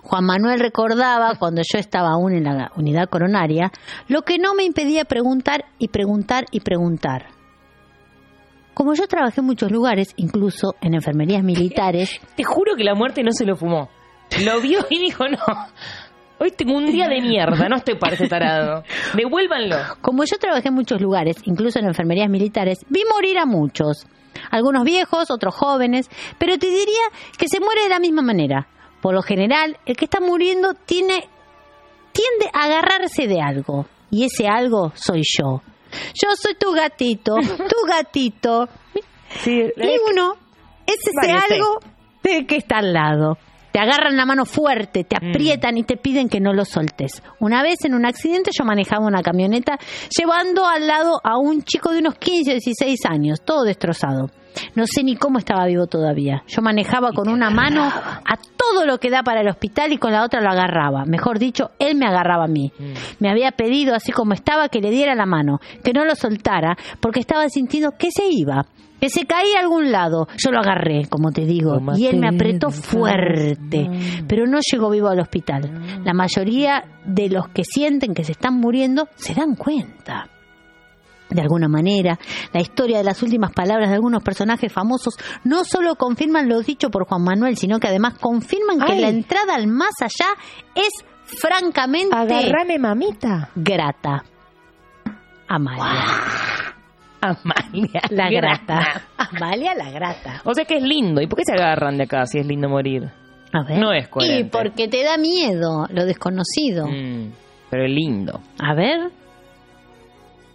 [0.04, 3.72] Juan Manuel recordaba, cuando yo estaba aún en la unidad coronaria,
[4.08, 7.35] lo que no me impedía preguntar y preguntar y preguntar.
[8.76, 13.24] Como yo trabajé en muchos lugares, incluso en enfermerías militares, Te juro que la muerte
[13.24, 13.90] no se lo fumó.
[14.44, 15.40] Lo vio y dijo, no.
[16.38, 18.84] Hoy tengo un día de mierda, no estoy para ese tarado.
[19.14, 19.78] Devuélvanlo.
[20.02, 24.06] Como yo trabajé en muchos lugares, incluso en enfermerías militares, vi morir a muchos.
[24.52, 27.06] Algunos viejos, otros jóvenes, pero te diría
[27.38, 28.68] que se muere de la misma manera.
[29.02, 31.30] Por lo general, el que está muriendo tiene
[32.12, 33.86] tiende a agarrarse de algo.
[34.12, 35.62] Y ese algo soy yo.
[36.14, 38.68] Yo soy tu gatito, tu gatito.
[39.44, 40.36] Sí, Y uno
[40.86, 41.80] es ese Vale, algo
[42.24, 43.38] de que está al lado.
[43.72, 45.30] Te agarran la mano fuerte, te Mm.
[45.32, 47.22] aprietan y te piden que no lo soltes.
[47.42, 49.78] Una vez en un accidente yo manejaba una camioneta
[50.18, 54.30] llevando al lado a un chico de unos 15 o 16 años, todo destrozado.
[54.76, 56.44] No sé ni cómo estaba vivo todavía.
[56.48, 60.12] Yo manejaba con una mano a todo lo que da para el hospital y con
[60.12, 61.06] la otra lo agarraba.
[61.06, 62.72] Mejor dicho, él me agarraba a mí.
[62.78, 62.84] Mm.
[63.20, 66.78] Me había pedido, así como estaba, que le diera la mano, que no lo soltara,
[67.00, 68.66] porque estaba sintiendo que se iba,
[69.00, 70.28] que se caía a algún lado.
[70.38, 73.90] Yo lo agarré, como te digo, y él me apretó fuerte,
[74.28, 76.02] pero no llegó vivo al hospital.
[76.04, 80.30] La mayoría de los que sienten que se están muriendo se dan cuenta.
[81.30, 82.20] De alguna manera,
[82.54, 86.90] la historia de las últimas palabras de algunos personajes famosos no solo confirman lo dicho
[86.92, 89.02] por Juan Manuel, sino que además confirman que Ay.
[89.02, 90.30] la entrada al más allá
[90.76, 90.90] es
[91.26, 93.50] francamente Agarrame, mamita.
[93.56, 94.24] grata.
[95.48, 96.04] Amalia.
[97.22, 98.02] Amalia.
[98.12, 99.02] La grata.
[99.18, 100.42] Amalia la grata.
[100.44, 101.22] O sea que es lindo.
[101.22, 103.10] ¿Y por qué se agarran de acá si es lindo morir?
[103.52, 103.80] A ver.
[103.80, 104.50] No es Y coherente.
[104.58, 106.88] porque te da miedo lo desconocido.
[106.88, 107.32] Mm,
[107.70, 108.42] pero es lindo.
[108.60, 109.10] A ver.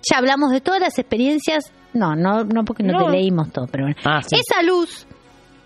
[0.08, 1.72] Ya hablamos de todas las experiencias.
[1.92, 3.06] No, no, no porque no, No.
[3.06, 3.96] te leímos todo, pero bueno.
[4.04, 4.36] Ah, sí.
[4.36, 5.06] Esa luz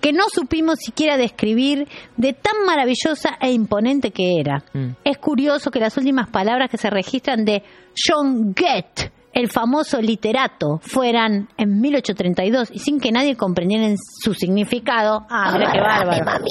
[0.01, 4.63] que no supimos siquiera describir de tan maravillosa e imponente que era.
[4.75, 4.91] Mm.
[5.03, 7.63] Es curioso que las últimas palabras que se registran de
[7.97, 14.35] John Goethe, el famoso literato, fueran en 1832 y sin que nadie comprendiera en su
[14.35, 15.27] significado.
[15.31, 16.45] Ah, mira qué bárbaro.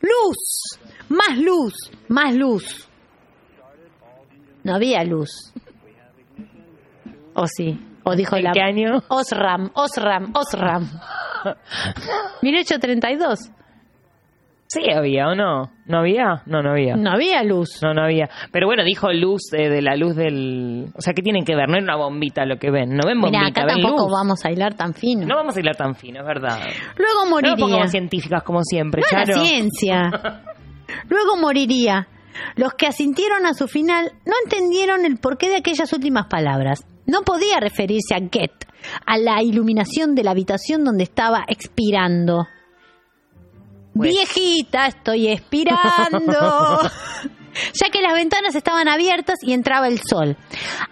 [0.00, 1.74] Luz, más luz,
[2.08, 2.88] más luz.
[4.64, 5.52] No había luz.
[7.40, 7.78] ¿O sí?
[8.04, 8.52] ¿O dijo ¿En la...
[8.52, 9.02] qué año?
[9.08, 10.88] Osram, Osram, Osram.
[12.42, 13.38] 1832.
[14.70, 15.70] Sí había, ¿o no?
[15.86, 16.42] ¿No había?
[16.44, 16.94] No, no había.
[16.94, 17.80] No había luz.
[17.82, 18.28] No, no había.
[18.52, 20.88] Pero bueno, dijo luz eh, de la luz del...
[20.94, 21.68] O sea, ¿qué tienen que ver?
[21.70, 22.90] No era una bombita lo que ven.
[22.94, 24.12] No ven bombita, Mira, acá ven tampoco luz.
[24.12, 25.26] vamos a hilar tan fino.
[25.26, 26.58] No vamos a hilar tan fino, es verdad.
[26.98, 27.52] Luego No moriría.
[27.56, 29.40] nos pongamos científicas como siempre, No, la Charo.
[29.42, 30.10] ciencia.
[31.08, 32.08] Luego moriría.
[32.56, 36.80] Los que asintieron a su final no entendieron el porqué de aquellas últimas palabras.
[37.08, 38.68] No podía referirse a Goethe,
[39.06, 42.46] a la iluminación de la habitación donde estaba expirando.
[43.94, 44.10] Pues.
[44.10, 45.80] Viejita, estoy expirando.
[47.72, 50.36] ya que las ventanas estaban abiertas y entraba el sol.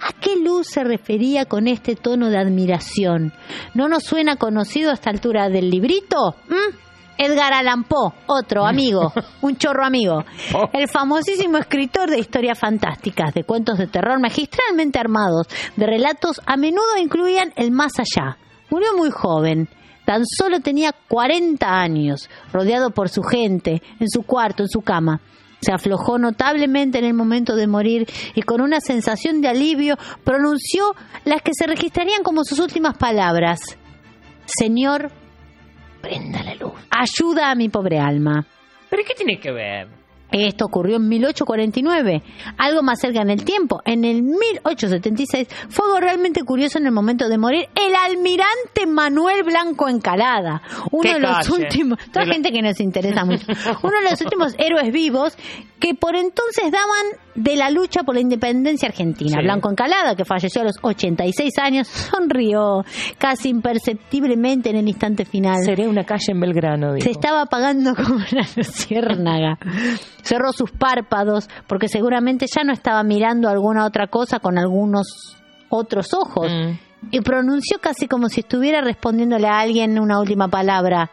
[0.01, 3.35] ¿A qué luz se refería con este tono de admiración?
[3.75, 6.35] ¿No nos suena conocido a esta altura del librito?
[6.49, 6.86] ¿Mm?
[7.19, 10.25] Edgar Allan Poe, otro amigo, un chorro amigo.
[10.55, 10.69] Oh.
[10.73, 15.47] El famosísimo escritor de historias fantásticas, de cuentos de terror magistralmente armados,
[15.77, 18.39] de relatos a menudo incluían el más allá.
[18.71, 19.69] Murió muy joven,
[20.05, 25.21] tan solo tenía 40 años, rodeado por su gente, en su cuarto, en su cama.
[25.61, 30.95] Se aflojó notablemente en el momento de morir y con una sensación de alivio pronunció
[31.25, 33.61] las que se registrarían como sus últimas palabras.
[34.47, 35.11] Señor,
[36.01, 36.73] prenda la luz.
[36.91, 38.45] Ayuda a mi pobre alma.
[38.89, 39.89] ¿Pero qué tiene que ver?
[40.33, 42.23] Esto ocurrió en 1849,
[42.59, 43.81] algo más cerca en el tiempo.
[43.85, 49.45] En el 1876 fue algo realmente curioso en el momento de morir el almirante Manuel
[49.45, 51.53] Blanco Encalada, uno ¡Qué de los calle!
[51.53, 53.47] últimos, toda la- gente que nos interesa mucho,
[53.83, 55.37] uno de los últimos héroes vivos
[55.79, 59.37] que por entonces daban de la lucha por la independencia argentina.
[59.39, 59.45] Sí.
[59.45, 62.83] Blanco Encalada, que falleció a los 86 años, sonrió
[63.19, 65.63] casi imperceptiblemente en el instante final.
[65.65, 67.05] Seré una calle en Belgrano, dijo.
[67.05, 69.59] Se estaba apagando como una luciérnaga.
[70.27, 75.37] Cerró sus párpados porque seguramente ya no estaba mirando alguna otra cosa con algunos
[75.69, 76.51] otros ojos.
[76.51, 77.11] Mm.
[77.13, 81.13] Y pronunció casi como si estuviera respondiéndole a alguien una última palabra,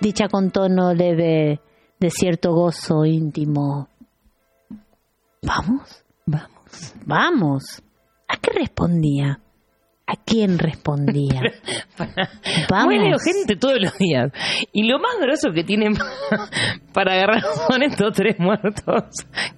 [0.00, 1.60] dicha con tono leve
[2.00, 3.88] de cierto gozo íntimo.
[5.42, 6.04] ¿Vamos?
[6.26, 6.94] Vamos.
[7.06, 7.82] Vamos.
[8.26, 9.40] ¿A qué respondía?
[10.10, 11.42] ¿A quién respondía?
[12.70, 14.32] Muere gente todos los días.
[14.72, 15.92] Y lo más groso que tienen
[16.94, 19.04] para agarrar son estos tres muertos.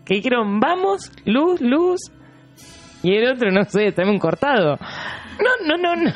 [0.04, 2.00] Que dijeron, vamos, luz, luz.
[3.04, 4.76] Y el otro, no sé, también cortado.
[5.38, 6.12] No, no, no, no.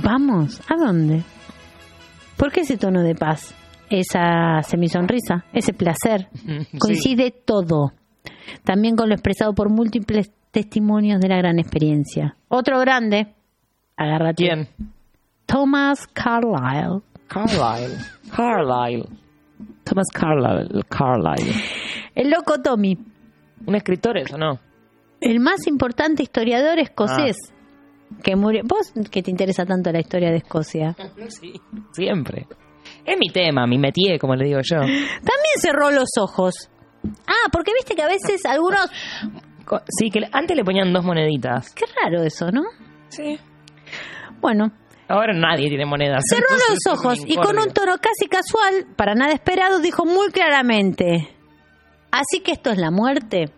[0.00, 1.24] Vamos, ¿a dónde?
[2.36, 3.52] ¿Por qué ese tono de paz?
[3.90, 6.28] Esa semisonrisa, ese placer.
[6.46, 6.78] Sí.
[6.78, 7.94] Coincide todo.
[8.62, 12.36] También con lo expresado por múltiples testimonios de la gran experiencia.
[12.46, 13.34] Otro grande,
[13.96, 14.44] agárrate.
[14.44, 14.68] ¿Quién?
[15.46, 17.00] Thomas Carlyle.
[17.28, 17.96] Carlyle.
[18.36, 19.04] Carlyle.
[19.84, 20.82] Thomas Carlyle.
[20.88, 21.54] Carlyle.
[22.14, 22.96] El loco Tommy,
[23.66, 24.58] ¿Un escritor eso, no?
[25.20, 27.36] el más importante historiador escocés
[28.22, 28.62] que murió.
[28.64, 30.94] ¿Vos que te interesa tanto la historia de Escocia?
[31.28, 31.52] Sí,
[31.92, 32.46] siempre.
[33.04, 34.78] Es mi tema, mi métier, como le digo yo.
[34.78, 36.54] También cerró los ojos.
[37.26, 38.86] Ah, porque viste que a veces algunos
[39.88, 41.72] Sí, que antes le ponían dos moneditas.
[41.74, 42.62] Qué raro eso, ¿no?
[43.08, 43.38] Sí.
[44.42, 44.72] Bueno,
[45.08, 46.22] Ahora nadie tiene monedas.
[46.28, 51.28] cerró los ojos y con un tono casi casual, para nada esperado, dijo muy claramente,
[52.10, 53.50] así que esto es la muerte.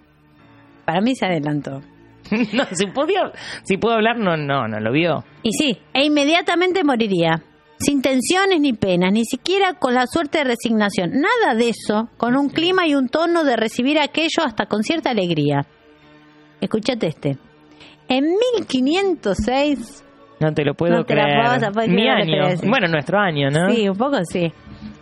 [0.84, 1.80] Para mí se adelantó.
[2.52, 5.24] no, si puedo hablar, no, no, no lo vio.
[5.42, 7.42] Y sí, e inmediatamente moriría.
[7.78, 11.10] Sin tensiones ni penas, ni siquiera con la suerte de resignación.
[11.12, 15.10] Nada de eso, con un clima y un tono de recibir aquello hasta con cierta
[15.10, 15.66] alegría.
[16.60, 17.38] Escúchate este.
[18.08, 20.03] En 1506,
[20.40, 21.90] No te lo puedo No te la creer.
[21.90, 22.44] Mi año.
[22.64, 23.70] Bueno, nuestro año, ¿no?
[23.70, 24.52] sí, un poco sí.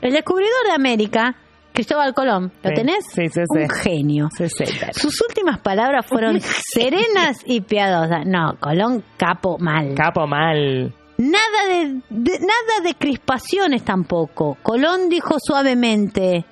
[0.01, 1.35] El descubridor de América,
[1.73, 3.05] Cristóbal Colón, ¿lo Sí, tenés?
[3.07, 3.81] sí, sí, Un sí.
[3.83, 4.29] genio.
[4.37, 4.65] Sí, sí.
[4.93, 6.39] Sus últimas palabras fueron
[6.73, 8.27] serenas y piadosas.
[8.27, 9.95] No, Colón capo mal.
[9.95, 10.93] Capo mal.
[11.19, 14.59] Nada de, de- nada de crispaciones tampoco.
[14.63, 16.45] Colón dijo suavemente,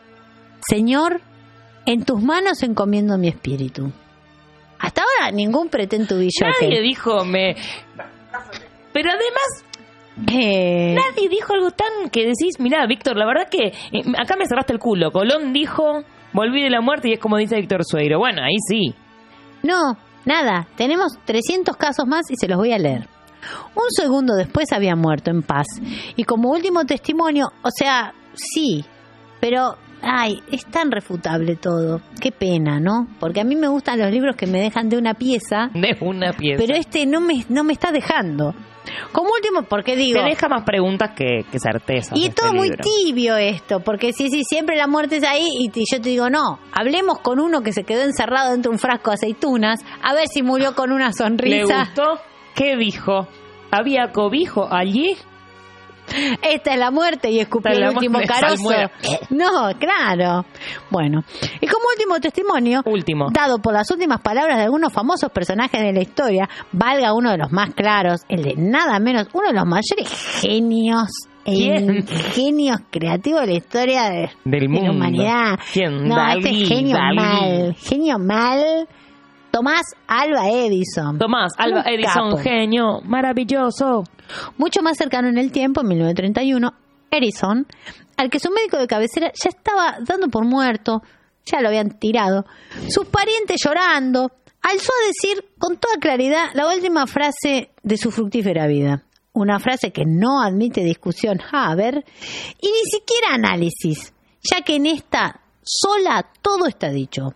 [0.66, 1.20] Señor,
[1.86, 3.90] en tus manos encomiendo mi espíritu.
[4.78, 6.46] Hasta ahora ningún pretentubillo.
[6.62, 7.56] Nadie dijo me.
[8.92, 9.64] Pero además,
[10.32, 14.46] Eh, nadie dijo algo tan que decís, mirá, Víctor, la verdad que eh, acá me
[14.46, 15.10] cerraste el culo.
[15.12, 18.18] Colón dijo, volví de la muerte y es como dice Víctor Sueiro.
[18.18, 18.94] Bueno, ahí sí.
[19.62, 20.66] no, nada.
[20.76, 23.08] Tenemos 300 casos más y se los voy a leer.
[23.74, 25.66] Un segundo después había muerto en paz.
[26.16, 28.84] Y como último testimonio, o sea, sí,
[29.40, 32.02] pero, ay, es tan refutable todo.
[32.20, 33.06] Qué pena, ¿no?
[33.18, 36.32] Porque a mí me gustan los libros que me dejan de una pieza De una
[36.34, 36.58] pieza.
[36.62, 38.54] Pero este no me, no me está dejando.
[39.12, 40.20] Como último, porque digo...
[40.20, 42.16] Te deja más preguntas que, que certezas.
[42.16, 45.70] Y este todo muy tibio esto, porque sí, sí, siempre la muerte es ahí y,
[45.74, 48.78] y yo te digo, no, hablemos con uno que se quedó encerrado dentro de un
[48.78, 51.80] frasco de aceitunas, a ver si murió con una ¿Le sonrisa.
[51.80, 52.20] gustó?
[52.54, 53.28] ¿Qué dijo?
[53.70, 55.16] ¿Había cobijo allí?
[56.42, 58.68] Esta es la muerte y escupió el último carozo.
[59.30, 60.44] No, claro.
[60.90, 61.22] Bueno,
[61.60, 63.28] y como último testimonio, Último.
[63.32, 67.38] dado por las últimas palabras de algunos famosos personajes de la historia, valga uno de
[67.38, 70.08] los más claros, el de nada menos, uno de los mayores
[70.40, 71.08] genios
[71.44, 72.06] e ¿Quién?
[72.34, 75.58] genios creativos de la historia de, Del de la humanidad.
[75.72, 76.06] ¿Quién?
[76.06, 77.16] No, Dalí, este es genio Dalí.
[77.16, 78.88] mal, genio mal.
[79.50, 81.18] Tomás Alba Edison.
[81.18, 82.36] Tomás, Alba Un Edison, capo.
[82.38, 84.04] genio, maravilloso.
[84.56, 86.72] Mucho más cercano en el tiempo, en 1931,
[87.10, 87.66] Edison,
[88.16, 91.02] al que su médico de cabecera ya estaba dando por muerto,
[91.44, 92.44] ya lo habían tirado,
[92.88, 94.30] sus parientes llorando,
[94.62, 99.02] alzó a decir con toda claridad la última frase de su fructífera vida.
[99.32, 102.04] Una frase que no admite discusión, a ver,
[102.60, 107.32] y ni siquiera análisis, ya que en esta sola todo está dicho.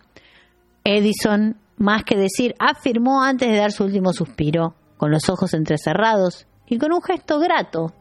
[0.83, 6.47] Edison, más que decir, afirmó antes de dar su último suspiro, con los ojos entrecerrados
[6.67, 7.91] y con un gesto grato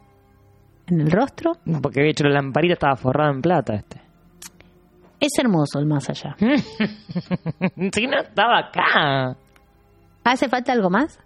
[0.86, 1.52] en el rostro.
[1.64, 4.00] No, porque había hecho la lamparita, estaba forrada en plata este.
[5.20, 6.36] Es hermoso el más allá.
[7.94, 9.36] si no estaba acá.
[10.24, 11.18] ¿Hace falta algo más?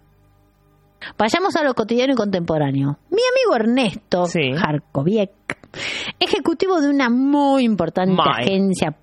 [1.17, 2.97] Vayamos a lo cotidiano y contemporáneo.
[3.09, 4.51] Mi amigo Ernesto Sí.
[4.53, 5.31] Jarkoviec,
[6.19, 8.23] ejecutivo de una muy importante Muy.
[8.43, 8.95] agencia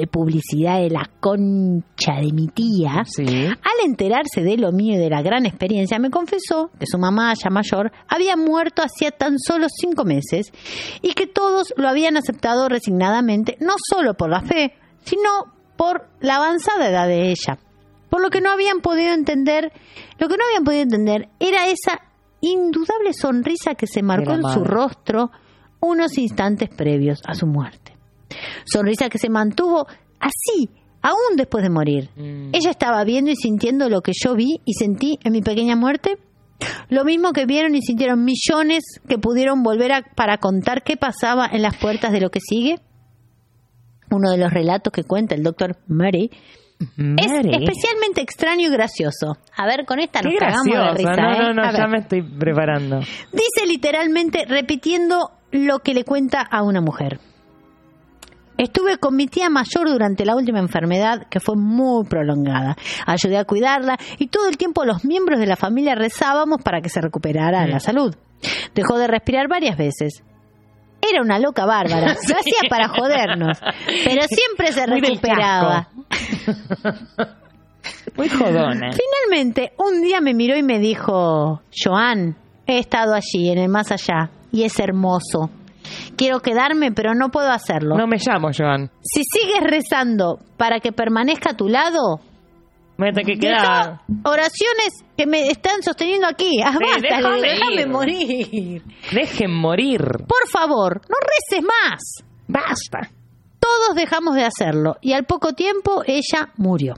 [0.00, 3.24] de publicidad de la concha de mi tía, Sí.
[3.26, 7.32] al enterarse de lo mío y de la gran experiencia, me confesó que su mamá,
[7.34, 10.52] ya mayor, había muerto hacía tan solo cinco meses
[11.02, 14.74] y que todos lo habían aceptado resignadamente, no solo por la fe,
[15.04, 15.28] sino
[15.76, 17.58] por la avanzada edad de ella.
[18.10, 19.72] Por lo que no habían podido entender,
[20.18, 22.00] lo que no habían podido entender era esa
[22.40, 25.30] indudable sonrisa que se marcó en su rostro
[25.80, 27.93] unos instantes previos a su muerte.
[28.64, 29.86] Sonrisa que se mantuvo
[30.20, 30.70] así,
[31.02, 32.10] aún después de morir.
[32.16, 32.50] Mm.
[32.54, 36.18] Ella estaba viendo y sintiendo lo que yo vi y sentí en mi pequeña muerte.
[36.88, 41.46] Lo mismo que vieron y sintieron millones que pudieron volver a, para contar qué pasaba
[41.50, 42.78] en las puertas de lo que sigue.
[44.10, 46.30] Uno de los relatos que cuenta el doctor Murray
[47.16, 49.38] es especialmente extraño y gracioso.
[49.56, 51.16] A ver, con esta nos Qué cagamos de risa.
[51.16, 51.38] no, ¿eh?
[51.38, 53.00] no, no, A ya me estoy preparando.
[53.00, 57.18] Dice literalmente repitiendo lo que le cuenta a una mujer.
[58.56, 62.76] Estuve con mi tía mayor durante la última enfermedad, que fue muy prolongada.
[63.06, 66.88] Ayudé a cuidarla y todo el tiempo los miembros de la familia rezábamos para que
[66.88, 68.14] se recuperara la salud.
[68.74, 70.22] Dejó de respirar varias veces.
[71.00, 72.14] Era una loca bárbara.
[72.28, 73.58] Lo hacía para jodernos.
[74.04, 75.88] Pero siempre se recuperaba.
[78.16, 78.90] Muy jodona.
[78.92, 82.36] Finalmente, un día me miró y me dijo, Joan,
[82.66, 85.50] he estado allí, en el más allá, y es hermoso.
[86.16, 87.96] Quiero quedarme, pero no puedo hacerlo.
[87.96, 88.90] No me llamo Joan.
[89.02, 92.20] Si sigues rezando para que permanezca a tu lado,
[92.96, 94.00] Me que quedar.
[94.24, 96.60] oraciones que me están sosteniendo aquí.
[96.64, 97.88] Ah, Sí, basta, déjame digo, déjame ir.
[97.88, 98.82] morir.
[99.12, 100.00] Dejen morir.
[100.28, 102.24] Por favor, no reces más.
[102.46, 103.10] Basta.
[103.58, 106.94] Todos dejamos de hacerlo y al poco tiempo ella murió.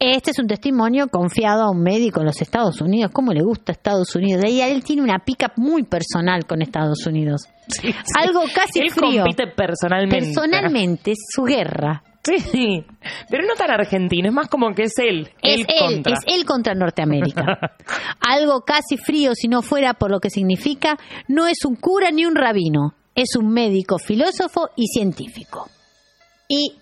[0.00, 3.10] Este es un testimonio confiado a un médico en los Estados Unidos.
[3.12, 4.42] ¿Cómo le gusta Estados Unidos?
[4.42, 7.48] De ahí él tiene una pica muy personal con Estados Unidos.
[8.16, 9.22] Algo casi Él frío.
[9.24, 10.26] compite personalmente.
[10.26, 12.04] Personalmente, es su guerra.
[12.52, 12.84] Sí,
[13.30, 15.30] pero no tan argentino, es más como que es él.
[15.42, 16.12] Es él él, contra.
[16.12, 17.58] es él contra Norteamérica.
[18.20, 20.96] Algo casi frío si no fuera por lo que significa,
[21.26, 25.70] no es un cura ni un rabino, es un médico, filósofo y científico.
[26.48, 26.74] Y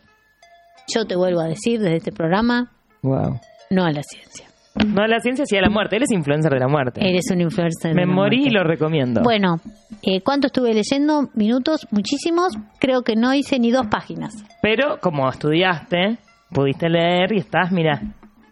[0.93, 2.73] yo te vuelvo a decir desde este programa,
[3.03, 3.39] Wow.
[3.71, 4.47] no a la ciencia.
[4.87, 5.97] No a la ciencia, sí a la muerte.
[5.97, 7.01] Él es influencer de la muerte.
[7.03, 7.93] Eres un influencer.
[7.93, 9.23] de Me la morí y lo recomiendo.
[9.23, 9.59] Bueno,
[10.03, 11.31] eh, ¿cuánto estuve leyendo?
[11.35, 12.53] Minutos, muchísimos.
[12.79, 14.35] Creo que no hice ni dos páginas.
[14.61, 16.19] Pero como estudiaste,
[16.51, 18.03] pudiste leer y estás, mira,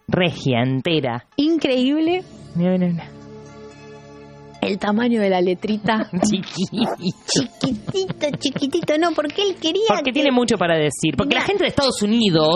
[0.09, 1.27] regia, entera.
[1.37, 2.23] Increíble
[2.57, 3.05] Mira, mira, mira.
[4.63, 6.09] el tamaño de la letrita.
[6.31, 6.95] Chiquito.
[7.27, 8.99] chiquitito, chiquitito.
[8.99, 9.83] No, porque él quería.
[9.89, 11.15] Porque que- tiene mucho para decir.
[11.19, 12.55] Porque la gente de Estados Unidos,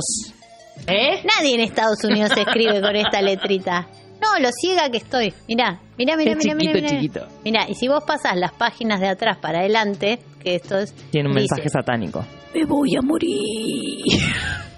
[0.86, 1.22] ¿eh?
[1.24, 3.88] Nadie en Estados Unidos escribe con esta letrita.
[4.20, 5.32] No, lo ciega que estoy.
[5.46, 6.88] Mirá, mirá, mirá, Es mirá, chiquito, mirá.
[6.88, 7.26] chiquito.
[7.44, 10.92] Mirá, y si vos pasas las páginas de atrás para adelante, que esto es...
[11.10, 12.24] Tiene un dice, mensaje satánico.
[12.54, 14.04] Me voy a morir.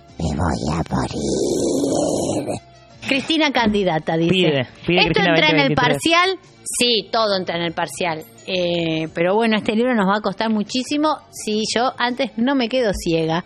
[3.09, 4.31] Cristina candidata, dice.
[4.31, 5.77] Pide, pide ¿Esto Cristina entra en el 2023.
[5.77, 6.39] parcial?
[6.63, 8.25] Sí, todo entra en el parcial.
[8.47, 12.69] Eh, pero bueno, este libro nos va a costar muchísimo si yo antes no me
[12.69, 13.45] quedo ciega.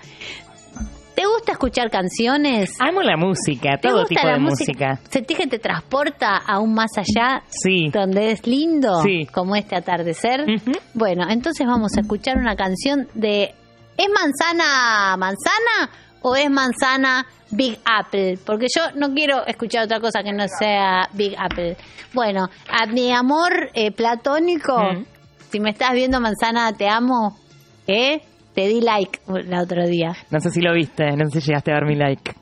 [1.15, 2.75] ¿Te gusta escuchar canciones?
[2.81, 4.89] Amo la música, ¿Te todo gusta tipo la de música?
[4.91, 5.11] música.
[5.11, 7.43] ¿Sentís que te transporta aún más allá?
[7.49, 7.89] Sí.
[7.93, 9.27] Donde es lindo, Sí.
[9.33, 10.45] como este atardecer.
[10.93, 13.55] Bueno, entonces vamos a escuchar una canción de...
[13.97, 15.91] ¿Es manzana manzana
[16.21, 18.39] o es manzana Big Apple?
[18.45, 21.77] Porque yo no quiero escuchar otra cosa que no sea Big Apple.
[22.13, 24.77] Bueno, a mi amor eh, platónico,
[25.51, 27.39] si me estás viendo manzana, te amo,
[27.87, 28.21] ¿eh?
[28.55, 30.15] Te di like el otro día.
[30.31, 32.35] No sé si lo viste, no sé si llegaste a dar mi like.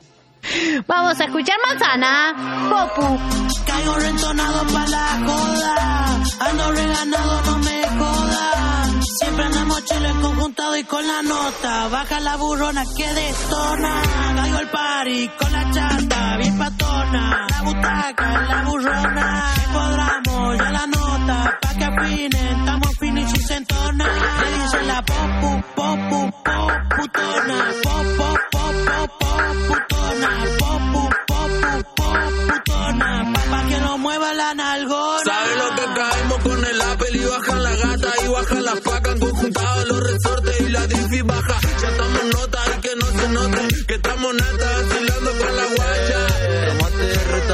[0.87, 3.17] Vamos a escuchar manzana, Popu.
[3.65, 6.05] Caigo rentonado pa' la joda.
[6.39, 8.85] Ando reganado, no me joda.
[9.19, 11.87] Siempre andamos chile conjuntado y con la nota.
[11.87, 14.01] Baja la burrona que detona.
[14.35, 17.47] Caigo el party con la chata, bien patona.
[17.49, 19.53] La butaca en la burrona.
[19.65, 21.59] Empodramo ya la nota.
[21.61, 22.89] Pa' que afinen, estamos
[23.31, 24.05] y se entona.
[24.41, 27.57] Le dicen la popu, popu, poputona.
[27.83, 30.29] Pop, pop, pop, pop, poputona.
[30.59, 33.33] Popu, popu, poputona.
[33.51, 35.23] Pa' que no mueva la nalgona.
[35.23, 39.19] ¿Sabes lo que caemos con el Apple y bajan la gata y bajan la faca
[39.19, 41.57] conjuntados los resortes y la difi baja?
[41.81, 45.42] Ya estamos nota y que no se note que estamos netas vacilando con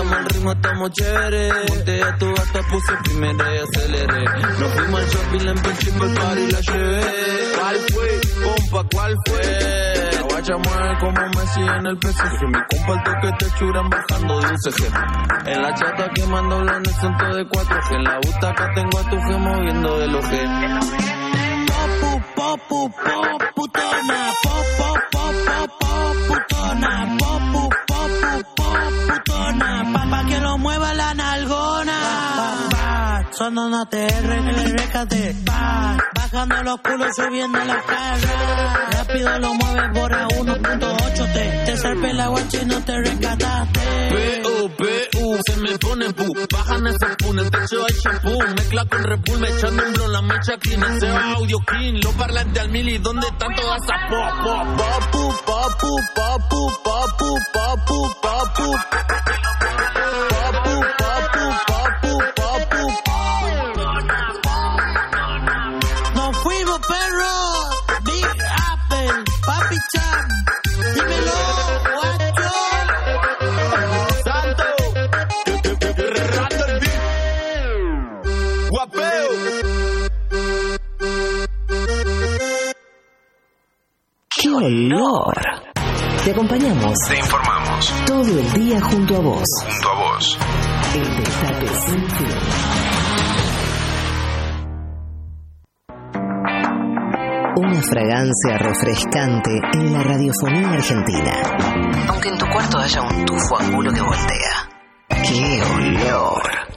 [0.09, 1.49] Estamos al ritmo, estamos chévere.
[1.69, 4.23] Monté a tu gata, puse primera y aceleré.
[4.59, 7.01] Nos fuimos al shopping, la empecé por el party y la llevé.
[7.59, 8.21] ¿Cuál fue?
[8.43, 9.41] Compa, ¿cuál fue?
[10.15, 12.41] La guacha mueve como Messi en el PSG.
[12.47, 14.83] Mi compa el toque te churan bajando de un CG.
[15.45, 17.95] En la chata quemando blones centro de 4G.
[17.95, 20.45] En la butaca tengo a tu G moviendo el oje.
[21.67, 24.31] Popu, popu, poputona.
[24.41, 27.17] Popu, popu, poputona.
[27.19, 29.98] Popu, popu, poputona.
[33.39, 34.75] Son una TR en el.
[35.47, 38.89] Va, bajando los culos, subiendo la cara.
[38.91, 42.01] Rápido lo mueves por a 1.8 T.
[42.01, 43.79] Te la guacha y no te rescataste.
[44.09, 44.69] P.U.
[44.75, 45.37] P.U.
[45.47, 46.33] Se me pone pu.
[46.51, 48.39] Bajan esos pun, el techo hay shampoo.
[48.57, 50.83] Mezcla con repul, me echando un blon, mecha clean.
[50.97, 52.97] Ese audio clean, lo parlante al mili.
[52.97, 56.69] ¿Dónde están todas esas pop, pop, popu, popu, popu?
[56.83, 58.19] Popu,
[84.59, 85.33] olor!
[86.23, 89.43] Te acompañamos Te informamos todo el día junto a vos.
[89.63, 90.37] junto a vos.
[90.93, 92.27] El Destape Sin Fin.
[97.55, 101.33] Una fragancia refrescante en la radiofonía argentina.
[102.09, 104.69] Aunque en tu cuarto haya un tufo angulo que voltea.
[105.09, 106.69] ¡Qué olor!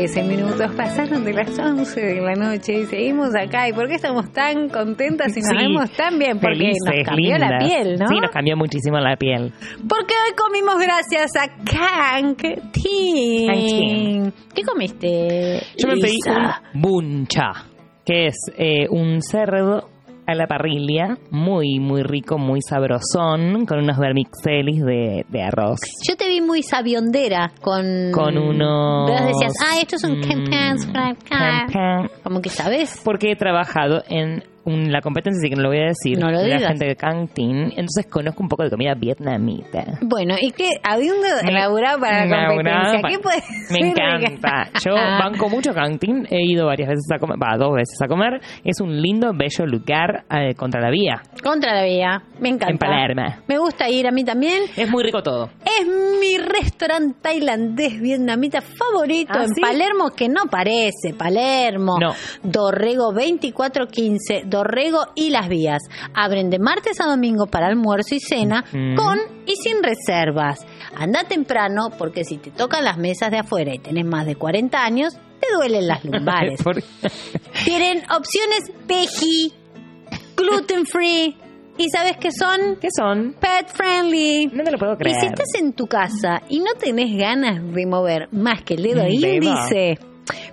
[0.00, 3.68] 13 minutos pasaron de las 11 de la noche y seguimos acá.
[3.68, 6.40] ¿Y por qué estamos tan contentas y nos Sí, vemos tan bien?
[6.40, 8.06] Porque felices, nos cambió la piel, ¿no?
[8.08, 9.52] Sí, nos cambió muchísimo la piel.
[9.86, 12.40] Porque hoy comimos gracias a Kank
[12.72, 14.32] Tin.
[14.54, 15.60] ¿Qué comiste?
[15.76, 17.66] Yo me pedí un buncha,
[18.02, 19.89] que es eh, un cerdo
[20.30, 25.78] a la parrilla, muy, muy rico, muy sabrosón, con unos vermixelis de, de arroz.
[26.08, 28.10] Yo te vi muy sabiondera con...
[28.12, 29.10] Con unos...
[29.10, 30.86] Vos decías, ah, estos son mm, campans,
[31.28, 33.00] campan- Como que sabes.
[33.04, 36.18] Porque he trabajado en un- la competencia, así que no lo voy a decir.
[36.18, 37.64] No lo la gente de Cantin.
[37.76, 39.84] Entonces conozco un poco de comida vietnamita.
[40.02, 40.70] Bueno, ¿y qué?
[40.82, 44.70] Habiendo elaborado para la competencia, ¿qué puede Me encanta.
[44.84, 46.26] Yo banco mucho Cantin.
[46.30, 48.40] He ido varias veces a comer, va, dos veces a comer.
[48.64, 51.22] Es un lindo, bello lugar eh, contra la vía.
[51.42, 52.22] Contra la vía.
[52.40, 52.70] Me encanta.
[52.72, 53.22] En Palermo.
[53.48, 54.62] Me gusta ir a mí también.
[54.76, 55.50] Es muy rico todo.
[55.64, 59.60] Es mi restaurante tailandés vietnamita favorito ¿Ah, en sí?
[59.60, 61.96] Palermo, que no parece Palermo.
[62.00, 62.12] No.
[62.42, 65.82] Dorrego 2415, Dorrego y Las Vías.
[66.14, 68.64] Abren de martes a domingo para almuerzo y cena,
[68.96, 70.66] con y sin reservas.
[70.96, 74.84] Anda temprano, porque si te tocan las mesas de afuera y tenés más de 40
[74.84, 76.60] años, te duelen las lumbares.
[77.64, 79.52] Tienen opciones veggie,
[80.36, 81.36] gluten free,
[81.78, 82.76] y ¿sabes qué son?
[82.80, 83.34] ¿Qué son?
[83.40, 84.48] Pet friendly.
[84.52, 85.20] No te lo puedo Y creer.
[85.20, 89.06] si estás en tu casa y no tenés ganas de mover más que el dedo.
[89.06, 89.98] índice,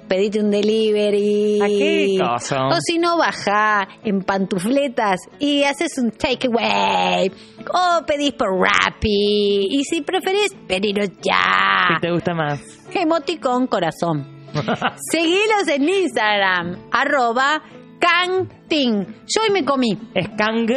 [0.08, 1.62] pedite un delivery.
[1.62, 2.68] ¿A qué cosa?
[2.68, 7.32] O si no, baja en pantufletas y haces un takeaway.
[7.74, 9.68] O pedís por Rappi.
[9.70, 11.96] Y si preferís, pediros ya.
[11.96, 12.62] Si te gusta más.
[12.94, 14.26] Emoticón corazón.
[15.12, 17.62] Seguilos en Instagram, arroba
[18.00, 19.06] Kangting.
[19.28, 20.68] Yo hoy me comí Es Kang.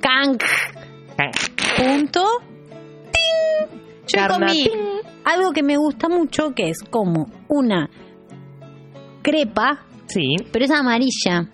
[0.00, 0.38] Kang
[1.16, 1.32] Kang.
[1.76, 2.24] punto
[3.12, 3.80] ting.
[4.08, 4.72] Yo Carna, comí ting.
[5.24, 7.88] algo que me gusta mucho, que es como una
[9.30, 10.36] crepa, Sí.
[10.52, 11.48] pero es amarilla.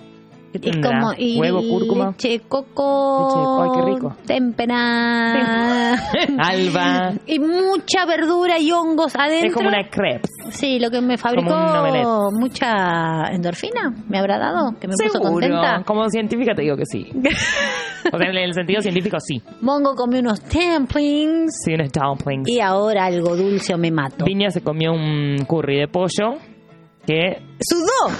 [0.53, 2.09] ¿Qué Es como y Huevo, cúrcuma.
[2.11, 4.17] leche, coco, Leche de coco, ay, qué rico.
[4.27, 5.95] temperada
[6.39, 7.13] Alba.
[7.27, 9.49] y mucha verdura y hongos adentro.
[9.49, 10.29] Es como una crepe.
[10.51, 15.31] Sí, lo que me fabricó mucha endorfina, me habrá dado, que me puso Seguro.
[15.33, 15.83] contenta.
[15.87, 17.07] Como científica te digo que sí.
[18.13, 19.41] O sea, en el sentido científico sí.
[19.61, 22.49] Mongo comió unos dumplings Sí, unos dumplings.
[22.49, 24.25] y ahora algo dulce o me mato.
[24.25, 26.35] Viña se comió un curry de pollo
[27.07, 28.17] que Sudó,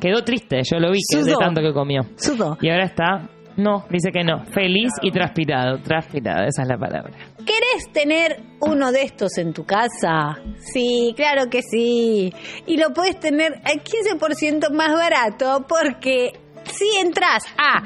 [0.00, 0.60] quedó triste.
[0.70, 2.02] Yo lo vi que de tanto que comió.
[2.16, 2.56] sudó.
[2.60, 3.28] Y ahora está.
[3.56, 4.44] No, dice que no.
[4.46, 5.78] Feliz y transpirado.
[5.78, 7.12] Transpirado, esa es la palabra.
[7.38, 10.38] ¿Querés tener uno de estos en tu casa?
[10.58, 12.32] Sí, claro que sí.
[12.66, 16.32] Y lo puedes tener al 15% más barato porque
[16.64, 17.84] si entras a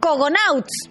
[0.00, 0.88] Cogonauts,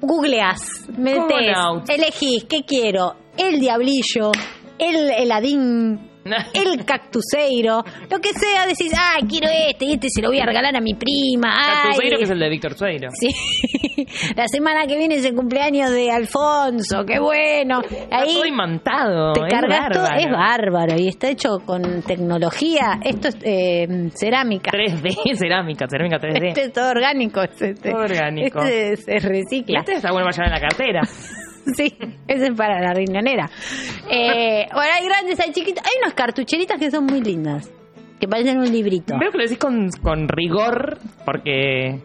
[0.00, 1.90] googleas, metes, Cogonauts.
[1.90, 4.32] elegís qué quiero, el diablillo,
[4.78, 6.10] el heladín,
[6.54, 10.46] el cactuseiro, lo que sea, decís, ah, quiero este y este se lo voy a
[10.46, 11.48] regalar a mi prima.
[11.52, 13.08] ay, Catuseiro, que es el de Víctor Sueiro.
[13.12, 13.28] Sí,
[14.36, 17.80] la semana que viene es el cumpleaños de Alfonso, qué bueno.
[17.82, 19.32] Está Ahí todo imantado.
[19.32, 22.98] te es cargas todo, es bárbaro y está hecho con tecnología.
[23.02, 24.70] Esto es eh, cerámica.
[24.70, 26.48] 3D, cerámica, cerámica 3D.
[26.48, 27.42] Este es todo orgánico.
[27.42, 28.60] es Este, Todo orgánico.
[28.62, 29.80] Este se recicla.
[29.80, 31.00] este está bueno para llevar en la cartera.
[31.76, 31.92] Sí,
[32.28, 33.50] ese es para la riñonera.
[34.10, 35.82] Eh, bueno, hay grandes, hay chiquitos.
[35.84, 37.70] Hay unas cartucheritas que son muy lindas.
[38.20, 39.14] Que parecen un librito.
[39.18, 42.00] Veo que lo decís con, con rigor porque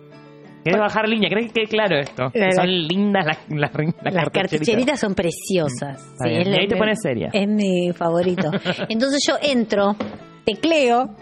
[0.63, 1.29] querés bajar línea.
[1.29, 2.29] ¿Crees que quede claro esto?
[2.33, 6.13] Que son lindas las, las, las Las cartucheritas son preciosas.
[6.23, 6.41] Bien.
[6.41, 7.29] es Y ahí te pones seria.
[7.31, 8.51] Es mi favorito.
[8.89, 9.95] Entonces yo entro,
[10.43, 11.15] tecleo,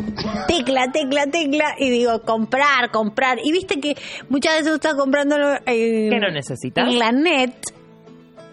[0.47, 3.37] tecla, tecla, tecla, y digo, comprar, comprar.
[3.43, 3.95] Y viste que
[4.29, 5.35] muchas veces estás comprando
[5.67, 6.87] en, ¿Qué no necesitas?
[6.87, 7.53] en la net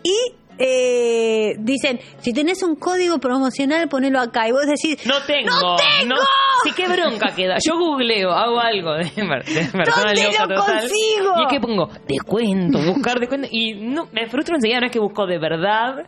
[0.06, 4.48] y eh, dicen, si tenés un código promocional, ponelo acá.
[4.48, 5.50] Y vos decís, No tengo.
[5.50, 6.16] ¡No tengo!
[6.64, 7.56] Sí, qué bronca queda.
[7.64, 10.78] Yo googleo, hago algo de, de persona ¿Dónde loca lo total.
[10.80, 11.32] consigo?
[11.38, 13.48] Y es que pongo descuento, buscar descuento.
[13.50, 16.06] Y no, me frustro enseguida, no es que busco de verdad.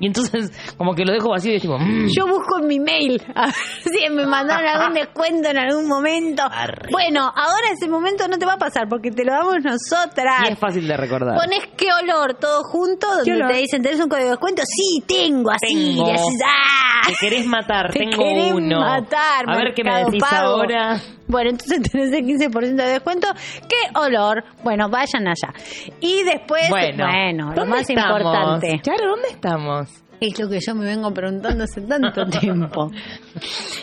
[0.00, 2.78] Y entonces, como que lo dejo vacío y es tipo, mm, Yo busco en mi
[2.80, 6.42] mail a ver si me mandaron algún descuento en algún momento.
[6.50, 6.88] Arre.
[6.90, 10.48] Bueno, ahora ese momento no te va a pasar porque te lo damos nosotras.
[10.48, 11.34] y es fácil de recordar.
[11.36, 14.62] Pones qué olor todo junto, donde te dicen, ¿tenés un código de descuento?
[14.64, 15.74] Sí, tengo, así.
[15.96, 16.10] Tengo.
[16.46, 17.02] ¡ah!
[17.06, 18.80] Te querés matar, Te tengo querés uno.
[18.80, 20.48] matar, a ver qué me decís Pago.
[20.56, 21.00] ahora.
[21.28, 23.28] Bueno, entonces tenés el 15% de descuento.
[23.68, 24.42] ¿Qué olor?
[24.64, 25.52] Bueno, vayan allá.
[26.00, 28.20] Y después, Bueno, bueno, lo ¿dónde más estamos?
[28.20, 28.80] importante.
[28.82, 29.88] Claro, ¿dónde estamos?
[30.20, 32.90] Es lo que yo me vengo preguntando hace tanto tiempo.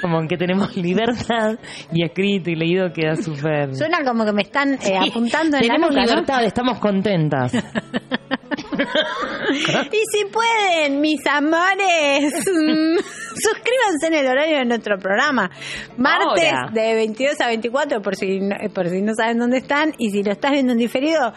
[0.00, 1.58] como que tenemos libertad
[1.92, 3.74] y escrito y leído queda súper.
[3.74, 6.06] Suena como que me están eh, apuntando en Tenemos la ¿no?
[6.08, 7.52] libertad, estamos contentas.
[9.54, 12.96] Y si pueden, mis amores, mm,
[13.34, 15.50] suscríbanse en el horario de nuestro programa.
[15.96, 16.70] Martes Ahora.
[16.72, 19.92] de 22 a 24, por si, no- por si no saben dónde están.
[19.98, 21.32] Y si lo estás viendo en diferido,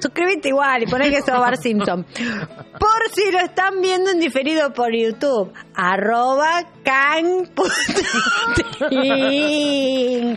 [0.00, 2.04] suscríbete igual y poné que sos Bar Simpson.
[2.04, 7.50] Por si lo están viendo en diferido por YouTube, arroba can.tin.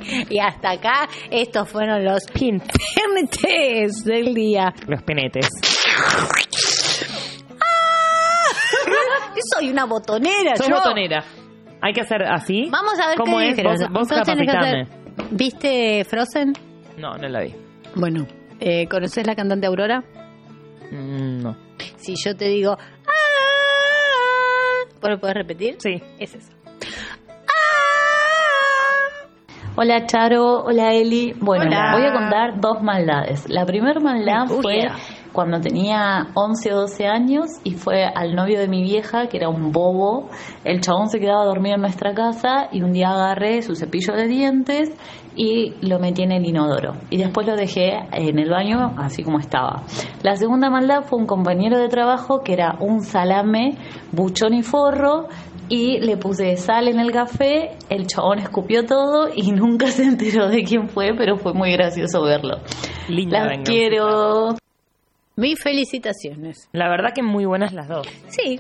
[0.30, 2.60] Y hasta acá, estos fueron los Pin.
[2.60, 4.74] PNTs del día.
[4.88, 5.48] Los penetes.
[9.36, 10.76] Yo soy una botonera, Sos yo.
[10.76, 11.24] botonera.
[11.82, 12.70] Hay que hacer así.
[12.72, 13.64] Vamos a ver ¿Cómo qué es?
[13.64, 14.08] Vos, vos
[15.32, 16.54] ¿Viste Frozen?
[16.98, 17.56] No, no la vi.
[17.96, 18.28] Bueno,
[18.60, 20.04] eh, ¿conoces la cantante Aurora?
[20.92, 21.58] Mm, no.
[21.98, 22.78] Si yo te digo...
[22.80, 23.10] "Ah",
[25.02, 25.76] ¿Vos lo podés repetir?
[25.80, 26.02] Sí.
[26.20, 26.52] Es eso.
[29.76, 31.34] Hola Charo, hola Eli.
[31.40, 31.94] Bueno, Hola.
[31.98, 33.50] voy a contar dos maldades.
[33.50, 34.88] La primera maldad fue.
[35.34, 39.50] Cuando tenía 11 o 12 años y fue al novio de mi vieja, que era
[39.50, 40.30] un bobo.
[40.64, 44.28] El chabón se quedaba dormido en nuestra casa y un día agarré su cepillo de
[44.28, 44.96] dientes
[45.36, 46.94] y lo metí en el inodoro.
[47.10, 49.84] Y después lo dejé en el baño así como estaba.
[50.22, 53.78] La segunda maldad fue un compañero de trabajo que era un salame,
[54.12, 55.28] buchón y forro
[55.70, 60.48] y le puse sal en el café, el chabón escupió todo y nunca se enteró
[60.50, 62.58] de quién fue, pero fue muy gracioso verlo.
[63.08, 63.72] Linda Las venganza.
[63.72, 64.56] quiero.
[65.36, 66.70] Mis felicitaciones.
[66.74, 68.08] La verdad que muy buenas las dos.
[68.28, 68.60] Sí.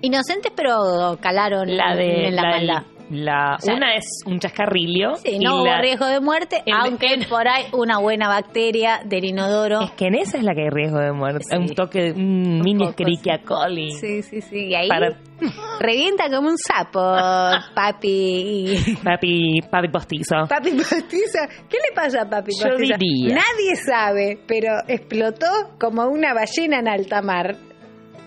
[0.00, 2.82] Inocentes, pero calaron La de en la, la, maldad.
[3.10, 5.14] La- sea, una es un chascarrillo.
[5.16, 9.24] Sí, y no hubo la- riesgo de muerte, aunque por ahí una buena bacteria del
[9.24, 9.80] inodoro.
[9.82, 11.44] Es que en esa es la que hay riesgo de muerte.
[11.50, 11.56] Sí.
[11.56, 13.90] Un toque de un mini Escherichia coli.
[13.92, 14.66] Sí, sí, sí.
[14.68, 15.16] Y ahí Para-
[15.80, 17.00] revienta como un sapo,
[17.74, 18.96] papi.
[19.04, 20.36] Papi, papi postizo.
[20.48, 22.96] Papi Postiza, ¿qué le pasa a Papi Yo Postiza?
[22.98, 23.34] diría.
[23.36, 25.46] Nadie sabe, pero explotó
[25.78, 27.56] como una ballena en alta mar.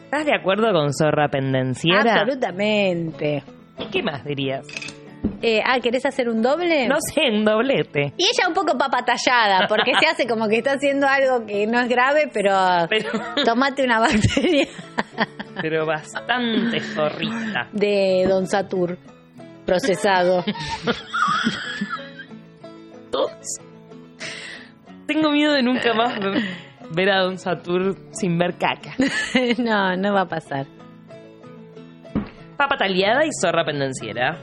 [0.06, 2.14] ¿Estás de acuerdo con Zorra Pendenciera?
[2.22, 3.44] Absolutamente.
[3.80, 4.68] ¿Y qué más dirías?
[5.42, 6.88] Eh, ah, ¿querés hacer un doble?
[6.88, 8.14] No sé, un doblete.
[8.18, 11.80] Y ella un poco papatallada, porque se hace como que está haciendo algo que no
[11.80, 12.52] es grave, pero,
[12.90, 13.10] Pero,
[13.46, 14.68] tomate una bacteria
[15.62, 17.68] pero bastante zorrita.
[17.72, 18.98] de Don Satur
[19.66, 20.44] procesado.
[25.06, 26.20] Tengo miedo de nunca más
[26.92, 28.94] ver a Don Satur sin ver caca.
[29.58, 30.66] no, no va a pasar.
[32.60, 34.38] Papa taliada y zorra pendenciera.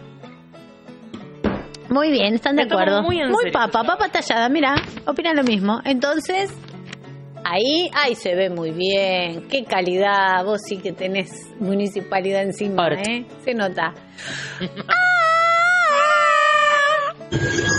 [1.91, 3.03] Muy bien, están de Me acuerdo.
[3.03, 4.75] muy en serio papa, papa tallada, mira,
[5.07, 5.83] opinan lo mismo.
[5.85, 6.51] Entonces,
[7.45, 9.47] ahí, ahí se ve muy bien.
[9.49, 11.31] Qué calidad, vos sí que tenés
[11.61, 12.89] municipalidad encima.
[12.95, 13.27] ¿eh?
[13.45, 13.93] Se nota.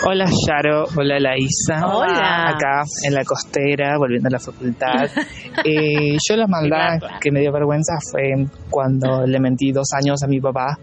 [0.05, 1.85] Hola Yaro, hola Laisa.
[1.85, 2.49] Hola.
[2.49, 5.09] Acá en la costera, volviendo a la facultad.
[5.65, 10.27] Eh, yo la maldad que me dio vergüenza fue cuando le mentí dos años a
[10.27, 10.77] mi papá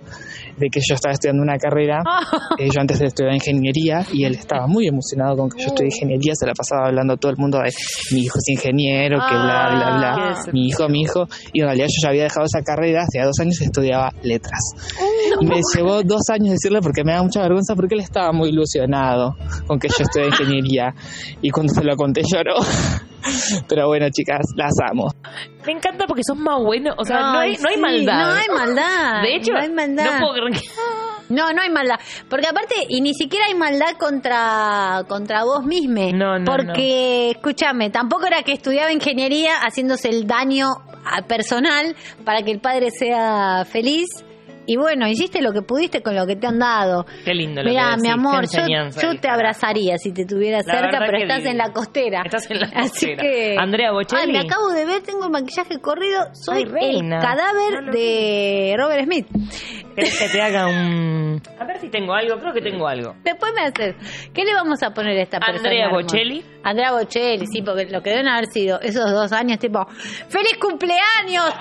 [0.57, 2.03] de que yo estaba estudiando una carrera.
[2.59, 5.89] Eh, yo antes de estudiar ingeniería y él estaba muy emocionado con que yo estudié
[5.89, 6.33] ingeniería.
[6.35, 7.73] Se la pasaba hablando a todo el mundo de
[8.13, 10.15] mi hijo es ingeniero, que bla, bla, bla.
[10.17, 10.51] Ah.
[10.53, 11.27] Mi hijo, mi hijo.
[11.53, 13.03] Y en realidad yo ya había dejado esa carrera.
[13.03, 14.61] Hacía dos años estudiaba letras.
[15.41, 18.51] Y me llevó dos años decirle porque me da mucha vergüenza porque él estaba muy
[18.51, 19.37] ilusionado
[19.67, 20.95] con que yo estudié ingeniería.
[21.43, 22.55] Y cuando se lo conté lloró.
[23.69, 25.09] Pero bueno, chicas, las amo.
[25.67, 26.93] Me encanta porque sos más bueno.
[26.99, 28.19] O sea, no, hay, no hay maldad.
[28.27, 29.23] No hay maldad.
[29.23, 30.05] De hecho, no hay maldad.
[30.05, 30.69] no puedo creer que-
[31.35, 31.97] No, no hay maldad.
[32.29, 36.11] Porque aparte, y ni siquiera hay maldad contra, contra vos mismo.
[36.13, 40.67] No, no, Porque, escúchame, tampoco era que estudiaba ingeniería haciéndose el daño
[41.27, 44.09] personal para que el padre sea feliz.
[44.67, 47.05] Y bueno, hiciste lo que pudiste con lo que te han dado.
[47.25, 50.99] Qué lindo lo Mira, que mi amor, yo, te abrazaría si te tuviera La cerca,
[51.05, 51.51] pero estás divino.
[51.51, 52.23] en la costera.
[52.25, 53.23] Estás en la Así costera.
[53.23, 53.57] que.
[53.59, 54.23] Andrea Bocelli.
[54.23, 56.21] Ay, me acabo de ver, tengo el maquillaje corrido.
[56.33, 57.17] Soy Ay, reina.
[57.17, 59.27] el cadáver No de Robert Smith.
[59.95, 61.41] ¿Querés que te haga un...?
[61.59, 63.15] A ver si tengo algo, creo que tengo algo.
[63.25, 63.95] Después me haces.
[64.33, 65.59] ¿Qué le vamos a poner a esta persona?
[65.59, 66.03] Andrea hermosa?
[66.05, 66.45] Bocelli.
[66.65, 69.87] Andrea Bocelli, sí, porque lo que deben haber sido esos dos años, tipo,
[70.29, 71.45] ¡Feliz cumpleaños!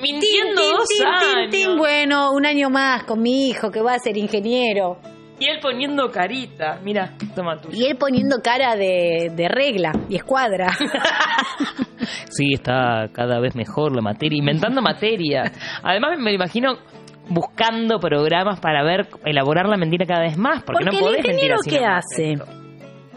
[0.00, 1.50] Mintiendo Tin, tin, dos tin, tin, años.
[1.50, 1.76] tin.
[1.78, 4.98] Bueno, un año más con mi hijo que va a ser ingeniero.
[5.38, 6.78] Y él poniendo carita.
[6.84, 7.68] Mira, toma tú.
[7.72, 10.68] Y él poniendo cara de, de regla y escuadra.
[12.30, 15.52] Sí, está cada vez mejor la materia, inventando materia.
[15.82, 16.78] Además me imagino
[17.28, 21.24] buscando programas para ver, elaborar la mentira cada vez más, porque, Porque no el podés
[21.26, 22.61] mentir ingeniero, así ¿qué hace?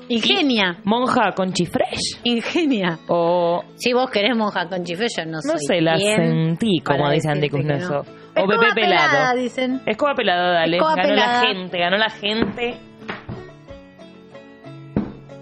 [0.10, 0.78] Ingenia.
[0.84, 2.20] Monja con chifresh.
[2.24, 3.00] Ingenia.
[3.08, 7.10] O, Si vos querés monja con chifre, yo no, no soy sé, la sentí, como
[7.10, 8.06] dice Andy Kuznetsov.
[8.06, 8.26] no.
[8.38, 9.38] O Escoba Pepe pelada, Pelado.
[9.40, 9.82] dicen.
[9.86, 10.78] Escoba pelada, dale.
[10.78, 11.42] Escoba ganó pelada.
[11.42, 12.78] la gente, ganó la gente.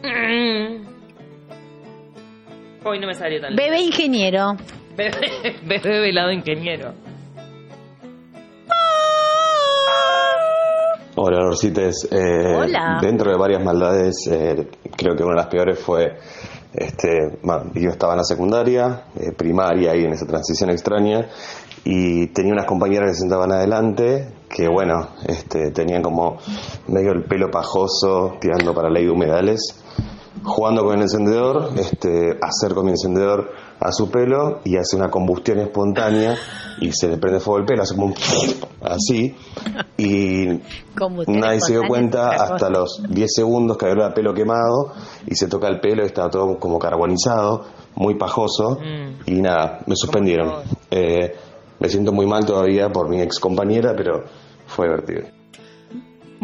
[0.04, 0.86] Mm.
[2.86, 4.56] Hoy no me salió tan Bebé ingeniero.
[4.96, 6.94] Bebé, bebé velado ingeniero.
[11.16, 12.08] Hola, Lorcites.
[12.10, 12.98] Eh, Hola.
[13.00, 14.68] Dentro de varias maldades, eh,
[14.98, 16.18] creo que una de las peores fue,
[16.74, 21.30] este, bueno, yo estaba en la secundaria, eh, primaria, y en esa transición extraña,
[21.84, 26.38] y tenía unas compañeras que se sentaban adelante, que bueno, este, tenían como
[26.88, 29.84] medio el pelo pajoso, tirando para la ley de humedales,
[30.44, 33.52] jugando con el encendedor, este, acerco mi encendedor
[33.84, 36.36] a su pelo y hace una combustión espontánea
[36.80, 38.16] y se le prende fuego el pelo, hace como un
[38.82, 39.36] así
[39.98, 40.48] y
[41.28, 44.94] nadie se dio cuenta hasta los 10 segundos que había pelo quemado
[45.28, 47.66] y se toca el pelo y estaba todo como carbonizado,
[47.96, 49.30] muy pajoso Mm.
[49.30, 50.64] y nada, me suspendieron.
[50.90, 51.36] Eh,
[51.80, 54.24] me siento muy mal todavía por mi ex compañera, pero
[54.66, 55.33] fue divertido.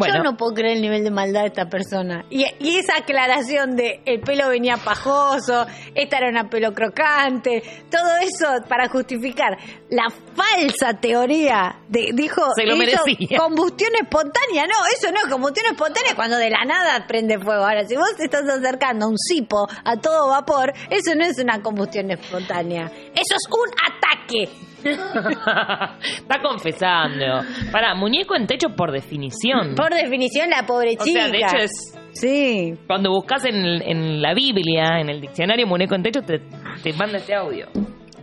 [0.00, 2.24] Bueno, Yo no puedo creer el nivel de maldad de esta persona.
[2.30, 8.08] Y, y esa aclaración de el pelo venía pajoso, esta era una pelo crocante, todo
[8.22, 9.56] eso para justificar
[9.90, 10.04] la
[10.34, 13.38] falsa teoría de, dijo, Se lo hizo merecía.
[13.38, 14.64] combustión espontánea.
[14.66, 17.64] No, eso no es combustión espontánea cuando de la nada prende fuego.
[17.64, 21.38] Ahora, si vos te estás acercando a un cipo a todo vapor, eso no es
[21.38, 22.86] una combustión espontánea.
[22.86, 24.48] Eso es un ataque.
[26.16, 27.42] Está confesando.
[27.72, 29.74] Para, muñeco en techo por definición.
[29.74, 31.22] Por definición, la pobre o chica.
[31.22, 31.70] sea, de hecho es...
[32.12, 32.72] Sí.
[32.86, 36.40] Cuando buscas en, el- en la Biblia, en el diccionario muñeco en techo, te,
[36.82, 37.68] te manda este audio.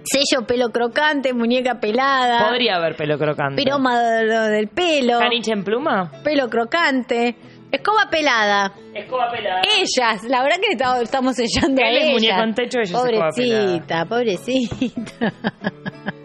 [0.03, 2.47] Sello pelo crocante, muñeca pelada.
[2.49, 3.61] Podría haber pelo crocante.
[3.63, 5.19] Piroma de- de- del pelo.
[5.19, 6.11] ¿Caniche en pluma?
[6.23, 7.35] Pelo crocante.
[7.71, 8.71] Escoba pelada.
[8.93, 9.61] Escoba pelada.
[9.77, 12.13] Ellas, la verdad que está- estamos sellando a Él es ellas.
[12.13, 15.33] muñeco en techo, ella es escoba Pobrecita, pobrecita.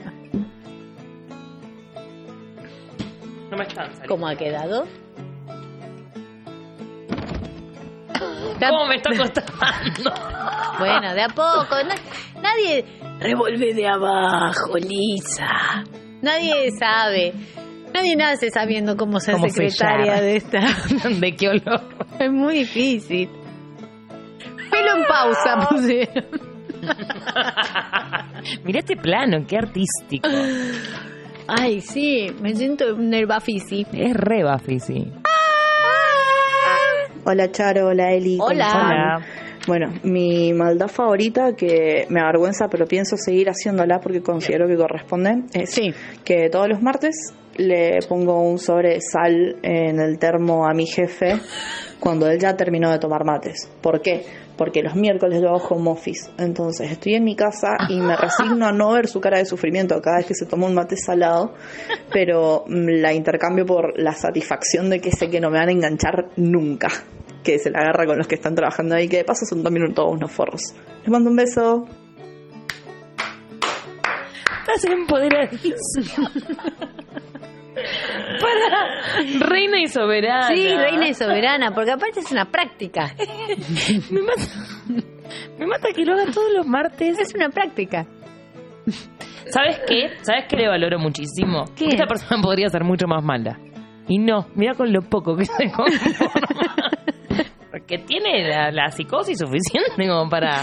[3.53, 4.09] No me están saliendo.
[4.09, 4.87] ¿Cómo ha quedado?
[8.59, 10.11] ¿Cómo me está costando?
[10.79, 11.77] Bueno, de a poco.
[11.87, 12.83] na- nadie
[13.21, 15.85] revuelve de abajo, Lisa.
[16.23, 17.35] Nadie sabe.
[17.93, 20.23] Nadie nace sabiendo cómo ser ¿Cómo secretaria sellar?
[20.23, 21.09] de esta.
[21.21, 21.83] ¿De qué olor?
[22.19, 23.29] Es muy difícil.
[24.71, 26.25] Pelo en pausa, pusieron.
[28.65, 30.27] Mira este plano, qué artístico.
[31.55, 33.87] Ay, sí, me siento nervafisi.
[33.93, 35.13] Es re Buffy, sí.
[37.25, 38.39] Hola Charo, hola Eli.
[38.39, 39.21] ¿cómo Hola.
[39.67, 45.43] Bueno, mi maldad favorita, que me avergüenza, pero pienso seguir haciéndola porque considero que corresponde,
[45.55, 45.93] es Sí.
[46.25, 47.15] que todos los martes
[47.57, 51.39] le pongo un sobre de sal en el termo a mi jefe
[52.01, 53.71] cuando él ya terminó de tomar mates.
[53.81, 54.25] ¿Por qué?
[54.57, 56.31] Porque los miércoles yo hago home office.
[56.39, 60.01] Entonces estoy en mi casa y me resigno a no ver su cara de sufrimiento
[60.01, 61.55] cada vez que se toma un mate salado,
[62.13, 65.73] pero mm, la intercambio por la satisfacción de que sé que no me van a
[65.73, 66.89] enganchar nunca.
[67.43, 69.93] Que se la agarra con los que están trabajando ahí, que de paso son también
[69.95, 70.63] todos unos forros.
[71.01, 71.87] Les mando un beso.
[74.61, 76.31] Estás empoderadísima.
[77.75, 80.49] Para reina y soberana.
[80.49, 83.15] Sí, reina y soberana, porque aparte es una práctica.
[84.11, 84.43] Me mata,
[85.59, 87.19] me mata que lo haga todos los martes.
[87.19, 88.07] Es una práctica.
[89.49, 90.11] ¿Sabes qué?
[90.23, 91.65] ¿Sabes qué le valoro muchísimo?
[91.77, 91.87] ¿Qué?
[91.89, 93.59] Esta persona podría ser mucho más mala.
[94.09, 96.91] Y no, mira con lo poco que se conforma.
[97.71, 100.61] Porque tiene la, la psicosis suficiente como para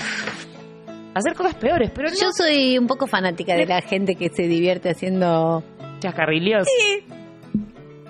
[1.15, 2.15] hacer cosas peores, pero no.
[2.15, 5.63] Yo soy un poco fanática de la gente que se divierte haciendo
[5.99, 6.67] chascarrillos.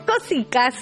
[0.05, 0.75] cositas.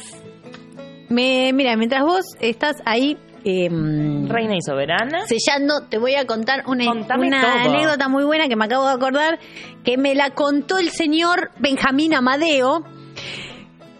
[1.09, 5.25] Me, mira, mientras vos estás ahí em, Reina y soberana.
[5.25, 7.73] sellando, te voy a contar una, Contame una todo.
[7.73, 9.39] anécdota muy buena que me acabo de acordar,
[9.85, 12.83] que me la contó el señor Benjamín Amadeo,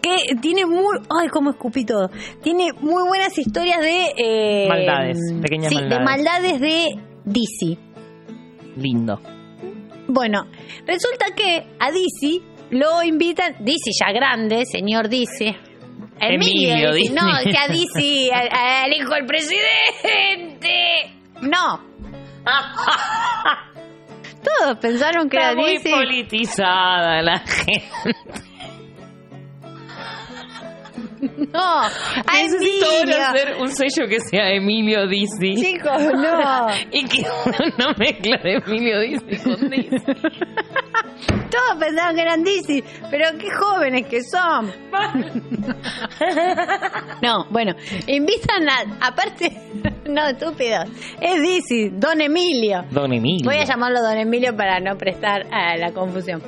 [0.02, 0.98] que tiene muy...
[1.08, 2.10] Ay, cómo escupí todo.
[2.42, 4.12] Tiene muy buenas historias de...
[4.18, 5.98] eh, Maldades, pequeñas sí, maldades.
[5.98, 6.86] de maldades de
[7.24, 7.78] Dizzy.
[8.76, 9.18] Lindo.
[10.08, 10.44] Bueno,
[10.86, 15.54] resulta que a Dizzy lo invitan, Dizzy ya grande, señor Dizzy.
[16.20, 17.14] Emilio Dizzy, Dizzy.
[17.14, 21.14] No, que a Dizzy, al, al hijo del presidente.
[21.42, 21.80] No.
[24.42, 25.90] Todos pensaron que Está era muy Dizzy.
[25.90, 27.84] politizada la gente.
[31.52, 31.82] No,
[32.32, 35.56] Necesito ahora hacer un sello que sea Emilio Dizzy.
[35.56, 36.66] Chicos, no.
[36.92, 39.96] Y que una mezcla de Emilio Dizzy con Dizzy.
[41.50, 44.70] Todos pensaron que eran Dizzy, pero qué jóvenes que son.
[47.22, 47.74] No, bueno,
[48.06, 49.50] invitan a, aparte,
[50.06, 50.82] no, estúpido,
[51.20, 52.84] es Dizzy, Don Emilio.
[52.90, 53.44] Don Emilio.
[53.44, 56.42] Voy a llamarlo Don Emilio para no prestar a la confusión.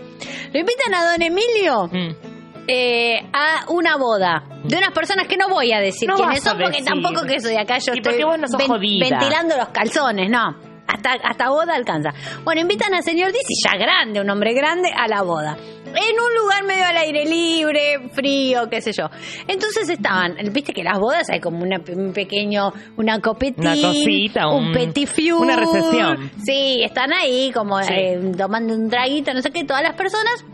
[0.53, 2.30] Lo invitan a Don Emilio Mm.
[2.73, 6.57] Eh, a una boda de unas personas que no voy a decir No quiénes son
[6.59, 6.85] porque decir.
[6.87, 9.09] tampoco que soy acá yo Y estoy porque vos no sos jodida.
[9.09, 10.57] ventilando los calzones, no.
[10.87, 12.11] Hasta, hasta boda alcanza.
[12.43, 15.57] Bueno, invitan al señor Dizzy, ya grande, un hombre grande, a la boda.
[15.87, 19.05] En un lugar medio al aire libre, frío, qué sé yo.
[19.47, 24.49] Entonces estaban, viste que las bodas hay como una, un pequeño, una copetín, Una cosita,
[24.49, 25.43] un, un- petit four.
[25.43, 26.31] una recepción.
[26.45, 27.93] Sí, están ahí como Sí.
[27.95, 30.45] eh, tomando un traguito, no sé qué, todas las personas.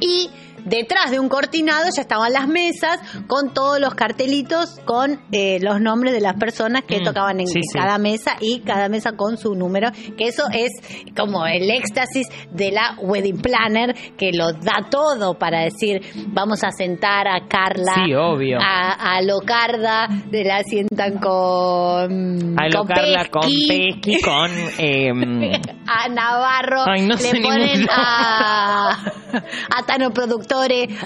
[0.00, 0.30] Y
[0.64, 5.80] detrás de un cortinado ya estaban las mesas con todos los cartelitos con eh, los
[5.80, 7.78] nombres de las personas que Mm, tocaban en sí, sí.
[7.78, 10.70] cada mesa y cada mesa con su número, que eso es
[11.16, 16.70] como el éxtasis de la wedding planner que lo da todo para decir vamos a
[16.70, 18.58] sentar a Carla, Sí, obvio.
[18.60, 24.50] a, a Locarda, de la sientan con A con locarla con Pesqui, con...
[24.78, 25.52] em,
[25.86, 28.90] a Navarro, Ay, no le ponen a,
[29.76, 30.10] a Tano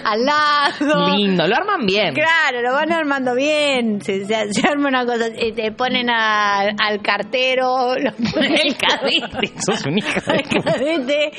[0.05, 1.17] Al lado.
[1.17, 2.15] lindo, lo arman bien.
[2.15, 4.01] Claro, lo van armando bien.
[4.01, 5.27] Se, se- se arma una cosa.
[5.37, 7.95] eh, Te ponen a- al cartero.
[7.97, 10.73] Lo ponen, El cadete, sos un hijo al de puta.
[10.73, 11.33] cadete,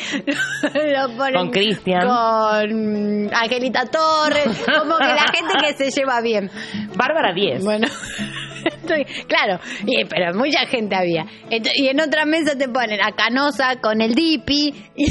[0.63, 2.01] lo ponen Con Cristian.
[2.07, 4.63] Con Angelita Torres.
[4.65, 6.49] Como que la gente que se lleva bien.
[6.95, 7.63] Bárbara 10.
[7.63, 7.87] Bueno.
[8.85, 11.25] Estoy- claro, y- pero mucha gente había.
[11.49, 14.73] Y en otra mesa te ponen a Canosa con el Dipi.
[14.95, 15.05] Y,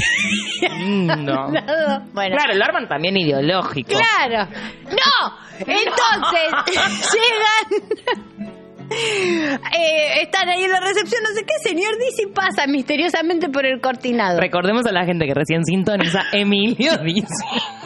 [0.79, 1.33] Lindo.
[2.13, 3.91] bueno, Claro, lo arman también ideológico.
[3.91, 4.49] Claro.
[4.85, 5.45] ¡No!
[5.59, 6.51] Entonces,
[7.13, 8.91] llegan.
[8.91, 13.79] eh, están ahí en la recepción, no sé qué, señor Dizzy pasa misteriosamente por el
[13.81, 14.39] cortinado.
[14.39, 17.25] Recordemos a la gente que recién sintoniza, Emilio dice.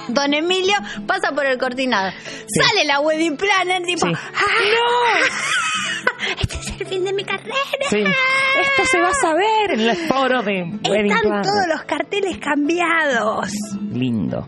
[0.10, 0.76] Don Emilio
[1.07, 2.11] pasa por el cortinado.
[2.48, 4.14] Sale la wedding planner, tipo, Sí.
[4.15, 5.19] ¡Ah!
[6.40, 7.56] Este es el fin de mi carrera.
[7.90, 7.98] Sí.
[7.99, 11.41] Esto se va a saber en el foro de Wedding Están Planner.
[11.45, 13.49] todos los carteles cambiados.
[13.94, 14.45] Lindo.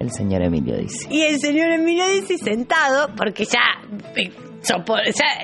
[0.00, 1.06] El señor Emilio dice.
[1.10, 3.60] Y el señor Emilio dice sentado, porque ya,
[4.16, 4.30] eh,
[4.62, 4.76] ya,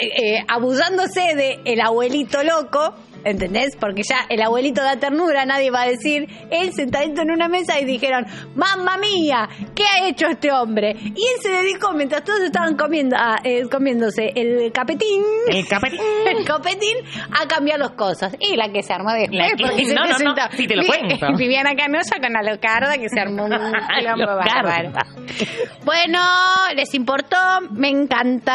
[0.00, 3.76] eh, eh, abusándose de el abuelito loco, ¿entendés?
[3.78, 7.78] Porque ya el abuelito da ternura, nadie va a decir, él sentadito en una mesa
[7.80, 10.94] y dijeron, mamma mía, ¿qué ha hecho este hombre?
[10.98, 16.00] Y él se dedicó, mientras todos estaban comiendo, ah, eh, comiéndose el capetín, El capetín.
[16.26, 16.96] el copetín,
[17.40, 18.34] a cambiar las cosas.
[18.40, 20.76] Y la que se armó después, La que- porque se no, no, no, sí te
[20.76, 21.26] lo cuento.
[21.36, 23.50] Viviana Canosa con Alocarda, que se armó un
[23.98, 24.90] quilombo bárbaro.
[25.84, 26.18] Bueno,
[26.74, 27.36] les importó,
[27.70, 28.52] me encanta.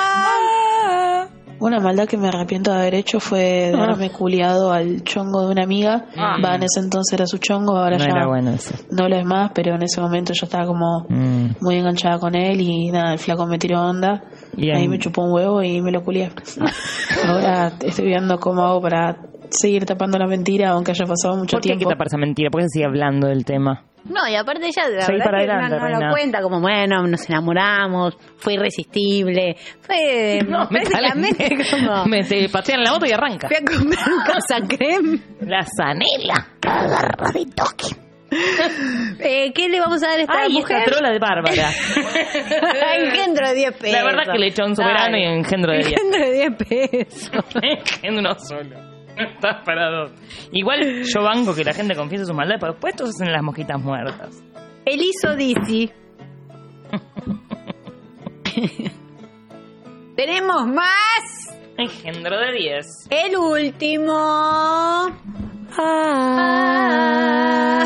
[0.00, 1.28] Ah.
[1.60, 5.52] Una maldad que me arrepiento de haber hecho fue de haberme culiado al chongo de
[5.52, 6.06] una amiga.
[6.16, 6.36] Ah.
[6.44, 8.74] Va, en ese entonces era su chongo, ahora No ya era bueno eso.
[8.90, 11.56] no lo es más, pero en ese momento yo estaba como Mm.
[11.60, 14.22] muy enganchada con él y nada, el flaco me tiró onda.
[14.56, 14.76] Bien.
[14.76, 16.30] Ahí me chupó un huevo y me lo culié.
[17.26, 19.16] ahora estoy viendo cómo hago para
[19.50, 21.90] seguir tapando la mentira, aunque haya pasado mucho ¿Por qué hay que tiempo.
[21.94, 22.50] tapar esa mentira?
[22.50, 23.84] ¿Por qué se sigue hablando del tema?
[24.04, 26.06] No, y aparte ella, la Seguí verdad para que no- adelante, no, reina.
[26.06, 31.56] lo cuenta como, bueno, nos enamoramos, fue irresistible, fue No, me calenté.
[31.70, 32.04] como...
[32.06, 33.48] Me te patean la moto y arranca.
[33.48, 35.20] Fui a comprar un casa creme.
[35.40, 36.46] La zanela.
[39.20, 40.78] Eh, ¿Qué le vamos a dar a esta Ay, mujer?
[40.78, 41.70] esta trola de Bárbara.
[42.98, 43.92] engendro de 10 pesos.
[43.92, 45.20] La verdad que le echó un soberano Dale.
[45.20, 45.92] y engendro de 10.
[45.92, 47.30] Engendro de 10 pesos.
[47.62, 48.87] engendro uno solo.
[49.18, 50.12] Estás para dos.
[50.52, 53.80] Igual yo banco que la gente confiese sus maldades, pero después todos hacen las mosquitas
[53.80, 54.42] muertas.
[54.84, 55.90] Eliso Dizzy.
[60.16, 61.56] Tenemos más.
[61.76, 62.86] Engendro de 10.
[63.10, 64.12] El último.
[65.80, 66.64] Ah.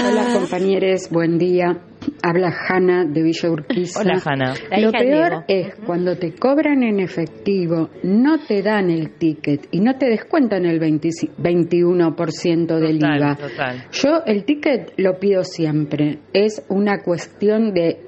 [0.09, 1.83] Hola compañeros, buen día.
[2.23, 4.01] Habla Hanna de Villa Urquiza.
[4.01, 4.55] Hola, Hanna.
[4.79, 5.45] Lo peor Diego.
[5.49, 10.65] es cuando te cobran en efectivo, no te dan el ticket y no te descuentan
[10.65, 13.37] el 20 21% del Total, IVA.
[13.37, 13.85] total.
[13.91, 16.21] Yo el ticket lo pido siempre.
[16.33, 17.99] Es una cuestión de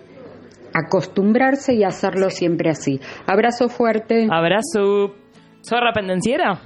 [0.72, 3.00] acostumbrarse y hacerlo siempre así.
[3.26, 4.26] Abrazo fuerte.
[4.30, 5.14] Abrazo.
[5.66, 6.60] ¿Zorra pendenciera?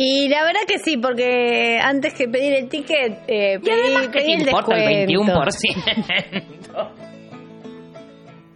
[0.00, 4.18] Y la verdad que sí, porque antes que pedir el ticket, eh, pedí, además, ¿qué
[4.20, 5.40] pedí el importa el descuento.
[5.40, 6.90] 21%?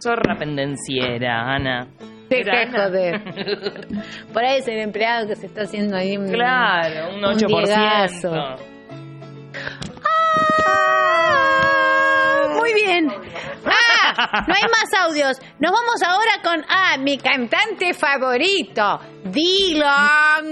[0.01, 1.87] Zorra pendenciera, Ana.
[2.29, 2.39] De.
[4.33, 7.47] Por ahí es el empleado que se está haciendo ahí un, Claro, un 8%.
[7.47, 8.31] diegazo.
[12.63, 13.11] Muy bien.
[13.65, 15.37] Ah, no hay más audios.
[15.59, 20.43] Nos vamos ahora con ah, mi cantante favorito, Dylan.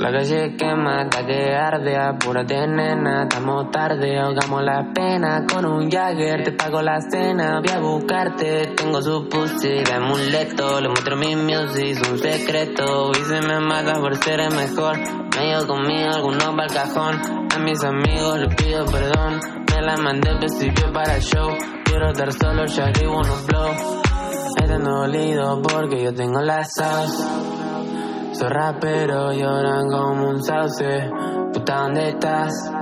[0.00, 5.44] La calle quema, la que arde, apúrate nena, estamos tarde, ahogamos la pena.
[5.46, 10.80] Con un Jagger, te pago la cena, voy a buscarte, tengo su pussy de amuleto,
[10.80, 14.96] le muestro mi music, un secreto, y se me mata por ser el mejor,
[15.36, 17.20] medio conmigo, algunos va al cajón,
[17.54, 19.38] a mis amigos les pido perdón,
[19.70, 21.50] me la mandé principio para el show,
[21.84, 23.70] quiero estar solo, ya unos blow,
[24.62, 27.69] están dolido porque yo tengo la sauce.
[28.40, 31.10] Soy rapero, lloran como un sauce.
[31.52, 32.72] Puta, ¿dónde estás?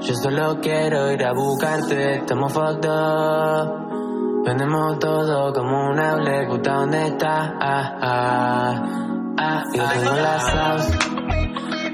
[0.00, 2.14] Yo solo quiero ir a buscarte.
[2.20, 4.42] Estamos fucked up.
[4.46, 6.46] Vendemos todo como un hable.
[6.46, 7.52] Puta, ¿dónde estás?
[7.60, 9.64] Ah, ah, ah.
[9.74, 10.98] Yo tengo la sauce.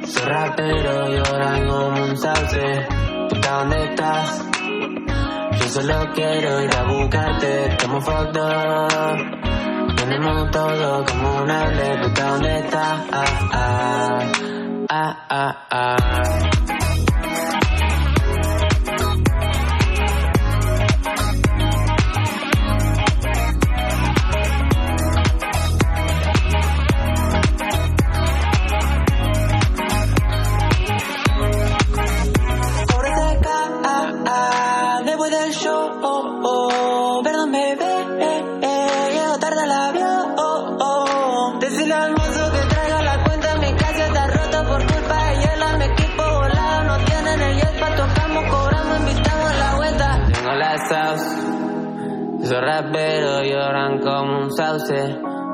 [0.06, 2.86] Soy rapero, lloran como un sauce.
[3.30, 4.44] Puta, ¿dónde estás?
[5.58, 7.66] Yo solo quiero ir a buscarte.
[7.72, 9.59] Estamos fucked up.
[10.10, 13.04] Tenemos todo como un hable, puta, ¿dónde está?
[13.12, 14.32] Ah, ah,
[14.88, 16.69] ah, ah, ah.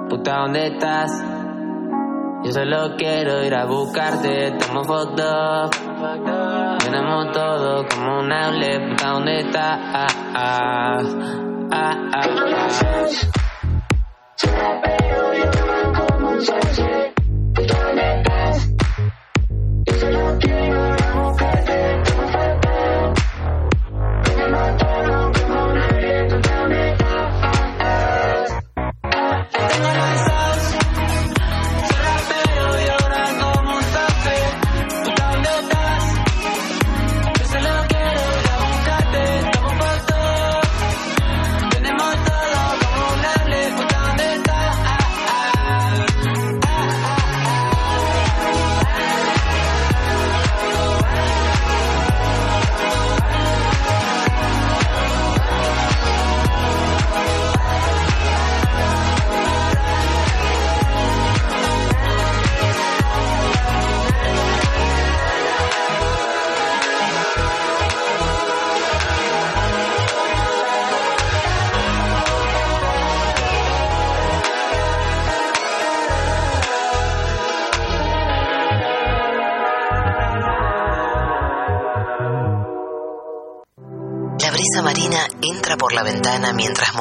[0.08, 1.22] Puta, ¿dónde estás?
[2.44, 5.70] Yo solo quiero ir a buscarte, fucked up.
[6.82, 9.74] Tenemos todo como un hable, puta, ¿dónde está?
[9.94, 11.02] Ah, ah,
[11.70, 13.36] ah, ah, ah.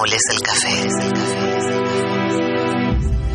[0.06, 0.82] Molesta el café.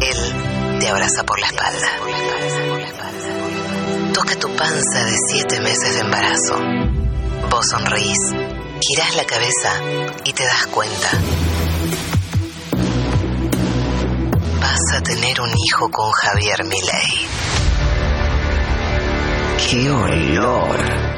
[0.03, 1.89] Él te abraza por la espalda.
[4.15, 6.61] Toca tu panza de siete meses de embarazo.
[7.51, 8.19] Vos sonreís,
[8.81, 9.81] girás la cabeza
[10.23, 11.11] y te das cuenta.
[14.61, 17.27] Vas a tener un hijo con Javier Milei.
[19.69, 21.10] ¡Qué olor!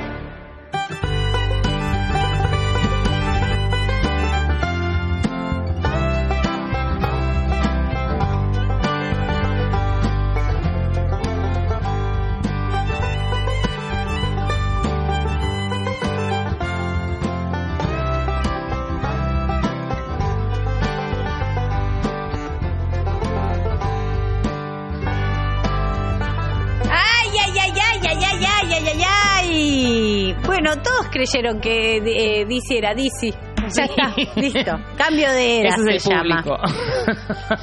[31.33, 33.33] Creyeron que eh, Dizzy era Dizzy.
[33.77, 34.73] Ya está, listo.
[34.99, 36.43] Cambio de era Ese es se el llama.
[36.43, 36.63] público.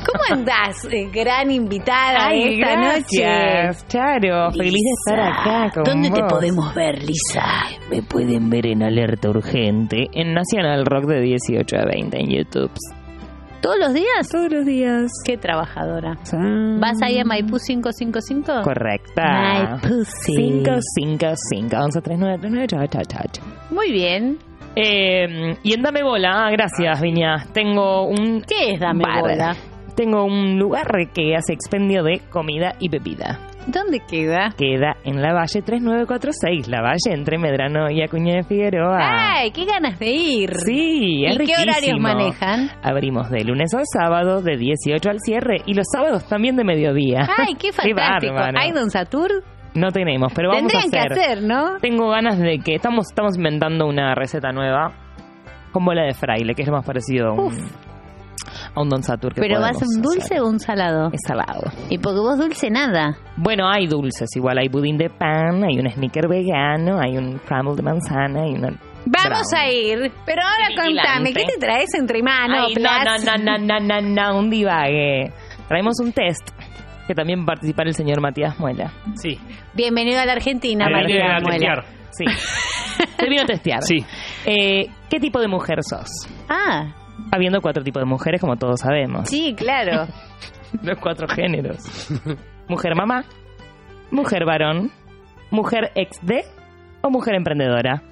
[0.06, 3.88] ¿Cómo andás, eh, gran invitada Ay, esta gracias, noche?
[3.90, 4.52] Charo.
[4.52, 7.44] Feliz de estar acá con ¿Dónde te podemos ver, Lisa?
[7.92, 12.72] Me pueden ver en Alerta Urgente en Nacional Rock de 18 a 20 en YouTube.
[13.62, 14.30] ¿Todos los días?
[14.32, 15.12] Todos los días.
[15.26, 16.18] Qué trabajadora.
[16.80, 18.62] ¿Vas ahí a Maipú 555?
[18.64, 19.24] Correcta.
[19.26, 20.34] Maipú, sí.
[20.34, 23.59] 555 11 39 39 chao, chao, chao, chao.
[23.70, 24.38] Muy bien.
[24.76, 27.46] Eh, y en Dame Bola, ah, gracias, Viña.
[27.54, 28.42] Tengo un.
[28.42, 29.22] ¿Qué es Dame bar.
[29.22, 29.56] Bola?
[29.96, 33.40] Tengo un lugar que hace expendio de comida y bebida.
[33.68, 34.54] ¿Dónde queda?
[34.58, 38.98] Queda en la Valle 3946, la Valle entre Medrano y Acuña de Figueroa.
[39.00, 40.56] ¡Ay, qué ganas de ir!
[40.56, 42.72] Sí, es ¿Y qué horarios manejan?
[42.82, 47.28] Abrimos de lunes al sábado, de 18 al cierre, y los sábados también de mediodía.
[47.38, 48.36] ¡Ay, qué fantástico!
[48.56, 49.44] ¿Hay Don Satur?
[49.80, 50.90] No tenemos, pero vamos a hacer.
[50.92, 51.78] que hacer, ¿no?
[51.80, 54.92] Tengo ganas de que estamos estamos inventando una receta nueva
[55.72, 57.54] con bola de fraile, que es lo más parecido a un,
[58.76, 60.42] a un Don Satur que ¿Pero va a ser un dulce hacer.
[60.42, 61.10] o un salado?
[61.14, 61.72] Es salado.
[61.90, 63.16] Y porque vos dulce nada.
[63.38, 67.76] Bueno, hay dulces, igual hay budín de pan, hay un sneaker vegano, hay un crumble
[67.76, 68.70] de manzana una
[69.06, 69.64] Vamos brown.
[69.64, 70.12] a ir.
[70.26, 72.74] Pero ahora contame, ¿qué te traes entre manos?
[72.80, 75.32] No, no, no, no, no, no, no, un divague.
[75.68, 76.50] Traemos un test
[77.10, 78.92] que también participa el señor Matías Muela.
[79.16, 79.40] Sí.
[79.74, 81.82] Bienvenido a la Argentina, vine María a Muela.
[81.82, 81.86] testear.
[82.12, 82.26] Sí.
[83.18, 83.82] Te vino a testear.
[83.82, 83.96] Sí.
[84.46, 86.08] Eh, ¿Qué tipo de mujer sos?
[86.48, 86.94] Ah,
[87.32, 89.28] Habiendo cuatro tipos de mujeres, como todos sabemos.
[89.28, 90.06] sí, claro.
[90.84, 91.80] Los cuatro géneros.
[92.68, 93.26] Mujer mamá,
[94.12, 94.92] mujer varón,
[95.50, 96.44] mujer ex de
[97.02, 98.04] o mujer emprendedora.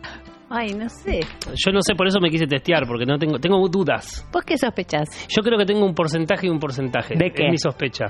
[0.49, 1.19] Ay, no sé.
[1.53, 4.27] Yo no sé, por eso me quise testear, porque no tengo tengo dudas.
[4.33, 5.27] ¿Vos qué sospechás?
[5.29, 7.13] Yo creo que tengo un porcentaje y un porcentaje.
[7.15, 7.45] ¿De qué?
[7.45, 8.05] Es mi sospecha.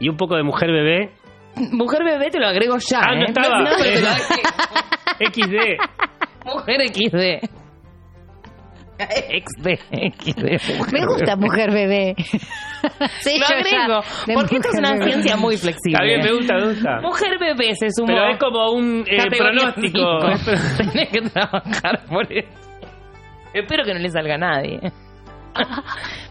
[0.00, 1.10] Y un poco de mujer bebé.
[1.72, 3.00] Mujer bebé te lo agrego ya.
[3.00, 3.26] Ah, no ¿eh?
[3.28, 3.60] estaba.
[3.62, 5.54] No, Eh, XD.
[6.44, 7.48] Mujer XD.
[8.98, 9.68] XD,
[10.18, 10.92] XD.
[10.92, 12.14] Me gusta mujer bebé.
[13.20, 14.00] Sí, Lo agrego,
[14.34, 15.04] porque esto es una bebé.
[15.12, 15.92] ciencia muy flexible.
[15.98, 17.00] Está bien, me gusta, me gusta.
[17.02, 18.06] Mujer bebé se sumó.
[18.06, 20.18] Pero es como un eh, pronóstico.
[20.92, 22.48] Tenés que trabajar por eso.
[23.52, 24.80] Espero que no le salga a nadie.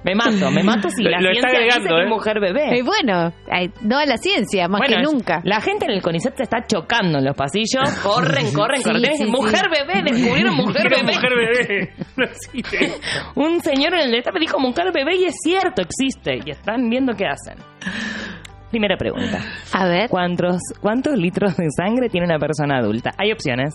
[0.05, 2.03] Me mato, me mato si Lo- la lo está ciencia dice agregando, que ¿eh?
[2.03, 2.77] es mujer bebé.
[2.77, 5.41] Y bueno, ay, no a la ciencia, más Bueno, que nunca.
[5.43, 7.89] La gente en el CONICET se está chocando en los pasillos.
[8.03, 9.15] Corren, corren, Sí, corren.
[9.17, 9.83] Sí, mujer sí.
[9.83, 11.03] bebé, descubrieron mujer bebé.
[11.13, 11.93] mujer bebé.
[12.17, 12.91] No existe.
[13.35, 16.39] Un señor en el destape dijo mujer bebé y es cierto, existe.
[16.45, 17.57] Y están viendo qué hacen.
[18.69, 19.39] Primera pregunta.
[19.73, 20.09] A ver.
[20.09, 23.11] ¿Cuántos, ¿Cuántos litros de sangre tiene una persona adulta?
[23.17, 23.73] Hay opciones.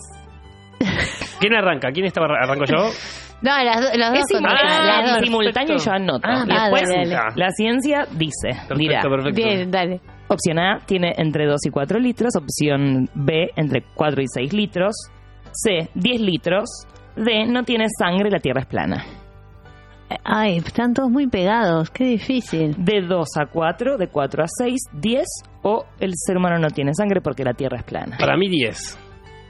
[1.39, 1.91] ¿Quién arranca?
[1.91, 2.89] ¿Quién estaba arranco yo?
[3.41, 5.19] No, las, los dos son simultáneo, las dos.
[5.23, 5.91] simultáneo y yo perfecto.
[5.91, 6.27] anoto.
[6.27, 7.31] Ah, y después dale, dale.
[7.35, 9.01] la ciencia dice, dirá.
[9.01, 9.35] Perfecto, perfecto.
[9.35, 10.01] Bien, dale.
[10.27, 12.33] Opción A tiene entre 2 y 4 litros.
[12.35, 14.95] Opción B entre 4 y 6 litros.
[15.51, 16.69] C, 10 litros.
[17.15, 19.03] D, no tiene sangre, la tierra es plana.
[20.23, 22.75] Ay, están todos muy pegados, qué difícil.
[22.77, 25.25] De 2 a 4, de 4 a 6, 10
[25.63, 28.17] o el ser humano no tiene sangre porque la tierra es plana.
[28.17, 28.99] Para mí 10.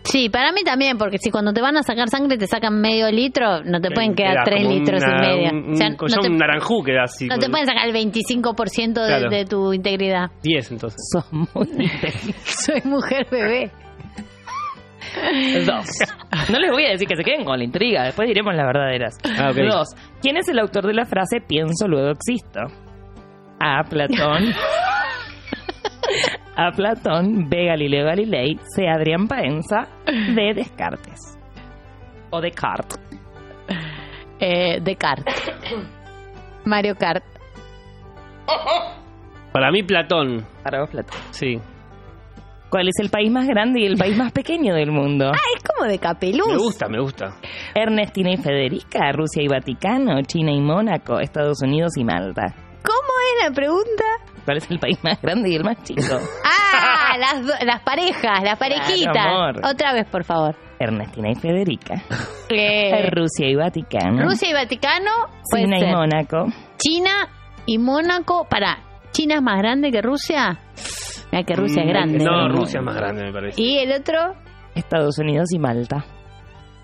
[0.03, 3.09] Sí, para mí también, porque si cuando te van a sacar sangre te sacan medio
[3.11, 5.51] litro, no te pueden quedar Queda tres litros una- y medio.
[5.51, 7.27] Un, O sea, un no te, naranjú queda así.
[7.27, 9.29] no te pueden sacar el 25% de, Claro.
[9.29, 10.31] de tu integridad.
[10.41, 10.99] 10 entonces.
[11.11, 12.33] Sos muy inteligente.
[12.45, 13.71] Soy mujer bebé.
[15.65, 15.87] Dos.
[16.49, 19.17] No les voy a decir que se queden con la intriga, después diremos las verdaderas.
[19.37, 19.51] Ah.
[19.53, 19.89] Dos.
[20.21, 22.59] ¿Quién es el autor de la frase pienso, luego existo?
[23.59, 23.83] A.
[23.83, 24.53] Platón.
[26.55, 26.71] A.
[26.71, 27.49] Platón.
[27.49, 27.65] B.
[27.65, 28.59] Galileo Galilei.
[28.75, 28.87] C.
[28.87, 29.87] Adrián Paenza.
[30.05, 30.53] D.
[30.55, 31.37] Descartes.
[32.29, 32.99] O Descartes.
[34.39, 35.51] Eh, Descartes.
[36.65, 37.23] Mario Kart.
[39.51, 40.45] Para mí Platón.
[40.63, 41.19] Para vos, Platón.
[41.31, 41.59] Sí.
[42.69, 45.29] ¿Cuál es el país más grande y el país más pequeño del mundo?
[45.33, 46.47] Ah, es como de capeluz.
[46.47, 47.35] Me gusta, me gusta.
[47.75, 52.53] Ernestina y Federica, Rusia y Vaticano, China y Mónaco, Estados Unidos y Malta.
[52.81, 54.05] ¿Cómo es la pregunta?
[54.45, 56.01] ¿Cuál es el país más grande y el más chico?
[56.73, 59.27] Ah, las, las parejas, las parejitas.
[59.63, 60.55] Otra vez, por favor.
[60.79, 61.95] Ernestina y Federica.
[62.53, 64.23] Eh, Rusia y Vaticano.
[64.23, 65.11] Rusia y Vaticano.
[65.53, 65.85] China y.
[65.85, 66.45] Mónaco.
[66.77, 67.29] China
[67.65, 68.45] y Mónaco.
[68.49, 68.77] Para,
[69.11, 70.59] ¿China es más grande que Rusia?
[71.31, 72.19] Mira que Rusia es grande.
[72.19, 72.49] Mm, ¿no?
[72.49, 73.61] Rusia es más grande, me parece.
[73.61, 74.33] ¿Y el otro?
[74.75, 76.03] Estados Unidos y Malta.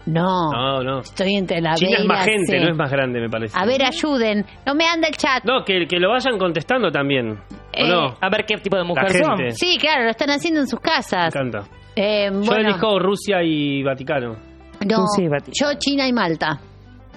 [0.07, 0.51] No.
[0.51, 0.99] No, no.
[1.01, 2.59] Estoy entre la China es más gente, C.
[2.59, 3.57] no es más grande, me parece.
[3.59, 4.45] A ver, ayuden.
[4.65, 5.43] No me anda el chat.
[5.43, 7.31] No, que, que lo vayan contestando también.
[7.31, 7.37] ¿O
[7.73, 8.15] Eh, no?
[8.19, 9.37] A ver qué tipo de La mujer son.
[9.37, 9.51] gente.
[9.51, 11.35] Sí, claro, lo están haciendo en sus Me casas.
[11.35, 11.63] encanta.
[11.95, 14.37] Eh, Yo bueno, elijo Rusia y Vaticano.
[14.85, 15.53] no, Rusia y Vaticano.
[15.73, 16.59] yo China y Malta.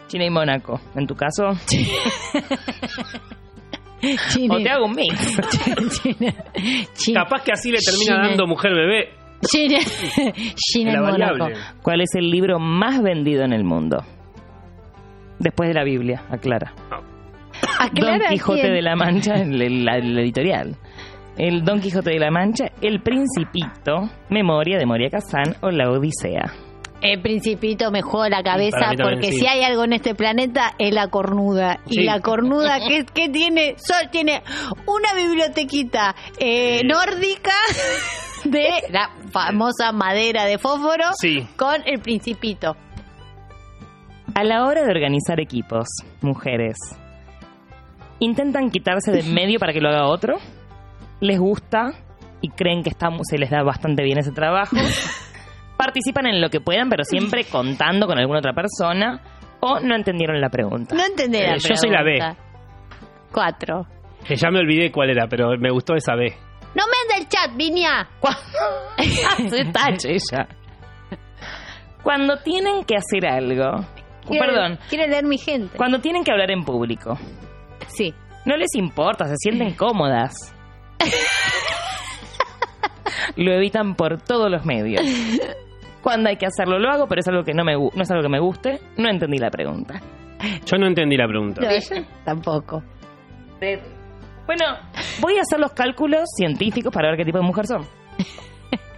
[0.08, 0.80] China y Mónaco.
[0.96, 1.44] En tu caso.
[4.32, 5.14] China o te hago un mix.
[6.02, 6.34] China,
[6.94, 9.10] China- Capaz que así le termina China- dando mujer bebé.
[9.46, 9.78] China,
[10.54, 11.48] China en Mónaco.
[11.82, 14.04] ¿Cuál es el libro más vendido en el mundo?
[15.38, 16.74] Después de la Biblia, aclara.
[17.78, 18.74] Aclara Don Quijote quién.
[18.74, 20.76] de la Mancha, el, el- la- el editorial.
[21.38, 26.52] El Don Quijote de la Mancha, El Principito, Memoria de Moria Kazan o La Odisea.
[27.00, 29.38] El principito me juega la cabeza porque sí.
[29.38, 31.80] si hay algo en este planeta es la cornuda.
[31.86, 34.42] Y la cornuda que, que tiene, sol tiene
[34.86, 37.52] una bibliotequita eh, nórdica
[38.44, 41.46] de la famosa madera de fósforo Sí.
[41.56, 42.76] con el principito.
[44.34, 45.88] A la hora de organizar equipos,
[46.22, 46.76] mujeres,
[48.20, 50.36] ¿intentan quitarse de en medio para que lo haga otro?
[51.20, 51.92] ¿Les gusta
[52.40, 54.76] y creen que está, se les da bastante bien ese trabajo?
[55.76, 59.20] ¿Participan en lo que puedan, pero siempre contando con alguna otra persona?
[59.60, 60.94] ¿O no entendieron la pregunta?
[60.94, 62.18] No entendí la Eh, yo soy la B.
[63.32, 63.86] Cuatro.
[64.26, 66.34] Que ya me olvidé cuál era, pero me gustó esa B.
[66.74, 67.50] No me anda el chat,
[69.76, 70.46] tache ella.
[72.02, 73.84] Cuando tienen que hacer algo,
[74.28, 75.76] perdón, Quiero leer mi gente.
[75.76, 77.18] cuando tienen que hablar en público,
[77.88, 78.14] Sí.
[78.46, 80.32] no les importa, se sienten cómodas.
[83.36, 85.02] Lo evitan por todos los medios.
[86.02, 88.22] Cuando hay que hacerlo lo hago, pero es algo que no me no es algo
[88.22, 88.80] que me guste.
[88.96, 90.00] No entendí la pregunta.
[90.64, 91.60] Yo no entendí la pregunta.
[91.60, 92.82] No, yo tampoco.
[94.50, 94.64] Bueno,
[95.20, 97.86] voy a hacer los cálculos científicos para ver qué tipo de mujer son.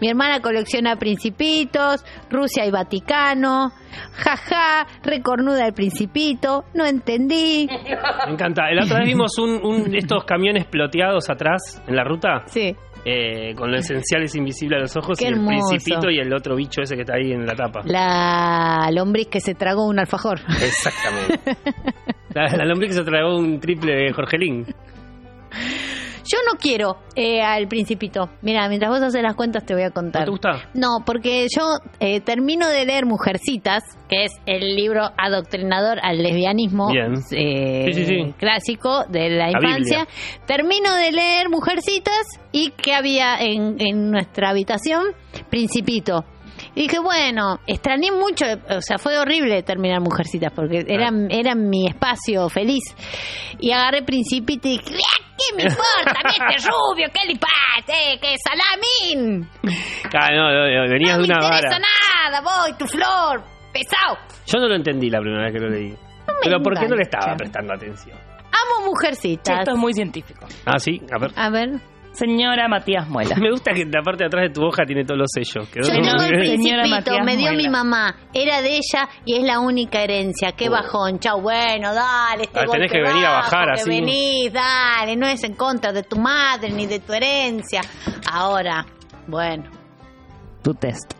[0.00, 3.72] Mi hermana colecciona principitos, Rusia y Vaticano.
[4.12, 6.64] Jaja, recornuda el principito.
[6.74, 7.66] No entendí.
[8.26, 8.64] Me encanta.
[8.74, 12.42] La otra vez vimos un, un- estos camiones ploteados atrás en la ruta.
[12.46, 12.76] Sí.
[13.06, 15.68] Eh, con lo esencial es invisible a los ojos Qué y el hermoso.
[15.70, 17.80] principito y el otro bicho ese que está ahí en la tapa.
[17.84, 20.40] La lombriz que se tragó un alfajor.
[20.62, 21.56] Exactamente.
[22.34, 24.66] La, la lombriz que se tragó un triple de Jorgelín.
[26.26, 28.30] Yo no quiero eh, al principito.
[28.40, 30.22] Mira, mientras vos haces las cuentas te voy a contar.
[30.22, 30.70] ¿No te gusta?
[30.72, 36.90] No, porque yo eh, termino de leer Mujercitas, que es el libro adoctrinador al lesbianismo
[36.90, 37.12] Bien.
[37.32, 38.34] eh, Sí, sí, sí.
[38.38, 39.98] clásico de la, La infancia.
[40.06, 40.44] Biblia.
[40.46, 45.04] Termino de leer Mujercitas y que había en, en nuestra habitación
[45.50, 46.24] Principito.
[46.76, 51.86] Y dije, bueno, extrañé mucho, o sea, fue horrible terminar Mujercitas porque era, era mi
[51.86, 52.82] espacio feliz.
[53.60, 56.20] Y agarré Principito y dije, "Ah, ¿qué me importa?
[56.20, 57.32] a mí este rubio, ¿qué?
[57.32, 59.48] Eh, ¿Qué salamín?
[60.18, 61.78] Ah, no, no, no, venías de No una me interesa vara.
[62.30, 63.42] nada, voy, tu flor,
[63.72, 64.18] pesado.
[64.46, 65.94] Yo no lo entendí la primera vez que lo leí.
[66.42, 68.16] Pero ¿por qué no le estaba prestando atención?
[68.16, 69.58] Amo Mujercitas.
[69.60, 70.46] Esto es muy científico.
[70.64, 71.30] Ah, sí, a ver.
[71.36, 71.70] A ver.
[72.14, 73.34] Señora Matías Muela.
[73.36, 75.68] Me gusta que en la parte de atrás de tu hoja tiene todos los sellos.
[75.68, 77.62] Quedó Yo tengo el Señora principito, Matías me dio Muela.
[77.62, 80.52] mi mamá, era de ella y es la única herencia.
[80.52, 80.72] Qué Oh.
[80.72, 83.90] bajón, chau, bueno, dale, este Ah, tenés que venir a bajar así.
[83.90, 87.80] venís, dale, no es en contra de tu madre ni de tu herencia.
[88.32, 88.86] Ahora,
[89.26, 89.64] bueno.
[90.62, 91.12] Tu test.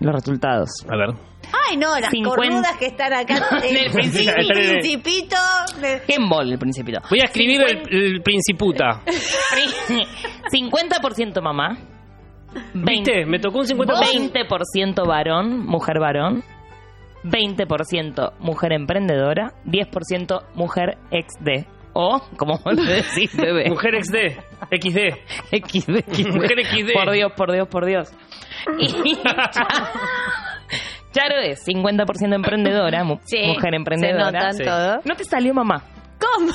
[0.00, 0.68] Los resultados.
[0.88, 1.31] A ver.
[1.68, 2.28] Ay, no, las 50.
[2.36, 3.34] cornudas que están acá.
[3.62, 4.32] En el principito.
[4.36, 5.36] el principito.
[6.06, 7.00] ¿Qué embol el principito?
[7.10, 9.02] Voy a escribir el, el principuta.
[10.52, 11.78] 50% mamá.
[12.74, 13.24] ¿Viste?
[13.26, 14.32] Me tocó un 50%.
[14.32, 16.42] 20% varón, mujer varón.
[17.24, 19.52] 20% mujer emprendedora.
[19.66, 21.66] 10% mujer XD.
[21.94, 23.68] O, como le decís, bebé.
[23.68, 24.16] Mujer XD.
[24.70, 24.98] XD.
[25.50, 26.26] XD.
[26.34, 26.92] Mujer XD.
[26.94, 28.12] Por Dios, por Dios, por Dios.
[28.78, 29.18] Y
[31.12, 34.26] Charo es 50% emprendedora, mu- Sí, mujer emprendedora.
[34.26, 34.64] se notan Sí.
[34.64, 35.00] todo.
[35.04, 35.82] No te salió mamá.
[36.18, 36.52] ¿Cómo?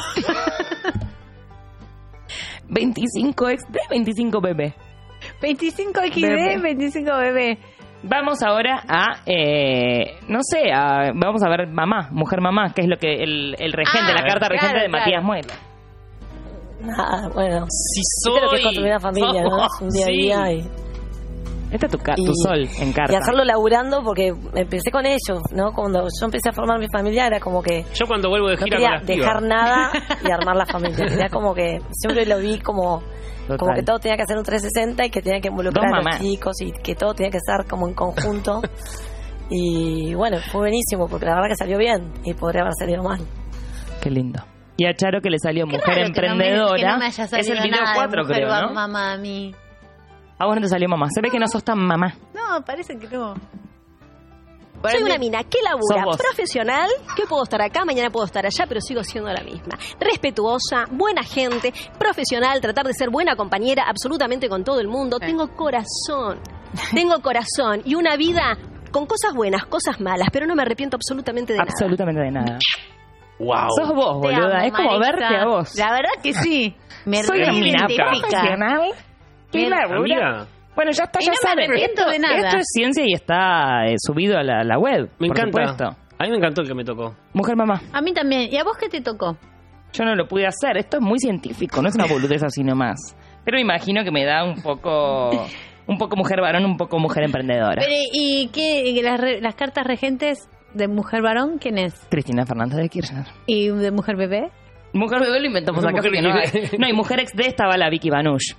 [2.70, 4.74] 25 XD, 25 bebé.
[5.42, 6.56] 25 Bebé.
[6.58, 7.58] XD, 25 bebé.
[8.04, 12.88] Vamos ahora a, eh, no sé, a- vamos a ver mamá, mujer mamá, que es
[12.88, 15.00] lo que el, el regente, Ah, la carta claro, regente de claro.
[15.06, 15.54] Matías Muela.
[16.82, 17.66] Nada, bueno.
[17.70, 19.66] Si Viste lo que es soy- construir una familia, ¿no?
[19.66, 20.70] Es un día a día y,
[21.72, 23.12] Este es tu, ca- tu Y- sol en carta.
[23.12, 25.74] y hacerlo laburando porque empecé con ellos, ¿no?
[25.74, 28.64] Cuando yo empecé a formar mi familia era como que Yo cuando vuelvo de no
[28.64, 29.92] gira quería con las dejar nada
[30.26, 31.06] y armar la familia.
[31.06, 33.02] Era como que siempre lo vi como,
[33.42, 33.58] Total.
[33.58, 36.20] como que todo tenía que hacer un 360 y que tenía que involucrar a los
[36.20, 38.62] chicos y que todo tenía que estar como en conjunto.
[39.50, 43.20] y bueno, fue buenísimo porque la verdad que salió bien y podría haber salido mal.
[44.02, 44.42] Qué lindo.
[44.78, 46.78] Y a Charo que le salió mujer Raro que no me- emprendedora.
[46.78, 48.74] que no me haya es el video nada de 4, mujer creo, ¿no?
[48.74, 49.54] Mamá a mí.
[50.40, 51.08] Ah, bueno, te salió mamá.
[51.10, 52.14] Se ve que no sos tan mamá.
[52.34, 53.36] No, parece que no.
[54.84, 56.18] Soy una mina que labura, vos.
[56.18, 59.78] profesional, que puedo estar acá, mañana puedo estar allá, pero sigo siendo la misma.
[60.00, 65.18] Respetuosa, buena gente, profesional, tratar de ser buena compañera absolutamente con todo el mundo.
[65.20, 66.40] Tengo corazón,
[66.94, 68.56] tengo corazón y una vida
[68.92, 71.72] con cosas buenas, cosas malas, pero no me arrepiento absolutamente de nada.
[71.72, 72.60] Absolutamente de nada.
[73.40, 73.70] Wow.
[73.76, 74.58] Sos vos, boluda.
[74.58, 75.12] amo, es como Marisa.
[75.12, 75.76] verte a vos.
[75.76, 76.76] La verdad que sí.
[77.06, 78.92] Me Soy una mina profesional.
[79.54, 79.98] Mira, labura.
[79.98, 81.74] Amiga, Bueno, ya está, Y ya no me saben.
[81.78, 82.36] Esto, de nada.
[82.38, 85.10] esto es ciencia y está eh, subido a la, la web.
[85.20, 85.68] Me por encanta.
[85.68, 85.98] supuesto.
[86.20, 87.16] A mí me encantó el que me tocó.
[87.34, 87.82] Mujer mamá.
[87.94, 88.50] A mí también.
[88.52, 89.38] ¿Y a vos qué te tocó?
[89.94, 90.78] Yo no lo pude hacer.
[90.78, 93.16] Esto es muy científico, no es una boludez así nomás.
[93.46, 95.32] Pero me imagino que me da un poco.
[95.88, 97.76] Un poco mujer varón, un poco mujer emprendedora.
[97.80, 98.90] Pero, ¿Y qué?
[98.90, 101.94] y las, re- las cartas regentes de mujer varón quién es?
[102.10, 103.26] Cristina Fernández de Kirchner.
[103.46, 104.52] ¿Y de mujer bebé?
[104.92, 106.52] Mujer bebé lo inventamos acá Mujer no hay.
[106.52, 106.78] bebé.
[106.78, 108.54] No, y mujer ex D estaba la Vicky Banush.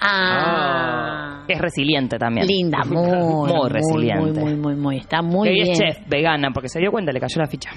[0.00, 1.44] Ah.
[1.46, 2.46] que Es resiliente también.
[2.46, 4.40] Linda, muy, Muy resiliente.
[4.40, 4.96] Muy, muy, muy, muy.
[4.98, 5.70] Está muy y bien.
[5.72, 7.70] es chef, vegana, porque se dio cuenta, le cayó la ficha.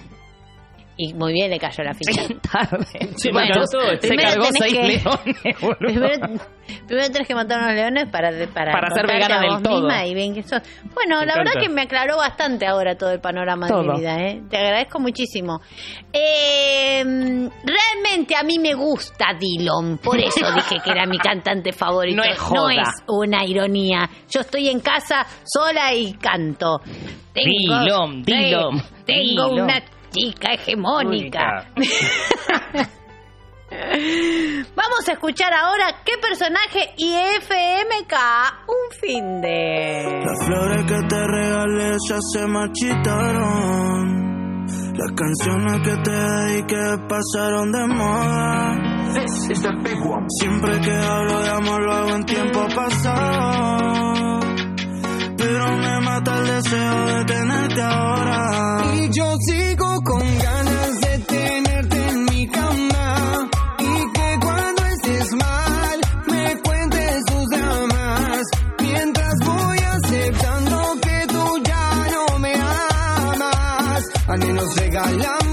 [0.97, 2.21] Y muy bien le cayó la ficha.
[2.51, 2.85] Tarde.
[3.17, 4.07] Sí, Bueno, encantó.
[4.07, 5.77] se cargó seis que- leones, boludo.
[5.77, 6.27] Primero,
[6.87, 9.81] primero tenés que matar unos leones para, para, Para ser vegana a del vos todo.
[9.81, 10.61] misma y bien que sos.
[10.93, 13.83] Bueno, Me la verdad que me aclaró bastante ahora todo el panorama de Todo.
[13.93, 14.15] mi vida.
[14.21, 14.41] ¿eh?
[14.49, 15.59] Te agradezco muchísimo.
[16.13, 22.15] Eh, realmente a mí me gusta Dillon, por eso dije que era mi cantante favorito.
[22.17, 22.73] No es joda.
[22.73, 24.09] No es una ironía.
[24.29, 26.79] Yo estoy en casa sola y canto.
[27.33, 29.61] Dillon, Dillon, Tengo Dillon.
[29.63, 29.83] una
[30.15, 31.67] chica hegemónica.
[34.75, 38.13] Vamos a escuchar ahora qué personaje y FMK
[38.67, 40.21] un fin de.
[40.23, 44.15] Las flores que te regalé ya se marchitaron.
[44.97, 48.95] Las canciones que te dediqué pasaron de moda.
[50.39, 54.14] Siempre que hablo de amor lo hago en tiempo pasado.
[55.47, 58.81] Pero me mata el deseo de tenerte ahora.
[58.95, 63.49] Y yo sigo con ganas de tenerte en mi cama.
[63.77, 65.99] Y que cuando estés mal,
[66.31, 68.41] me cuentes tus dramas.
[68.81, 74.03] Mientras voy aceptando que tú ya no me amas.
[74.27, 75.44] Al menos regálame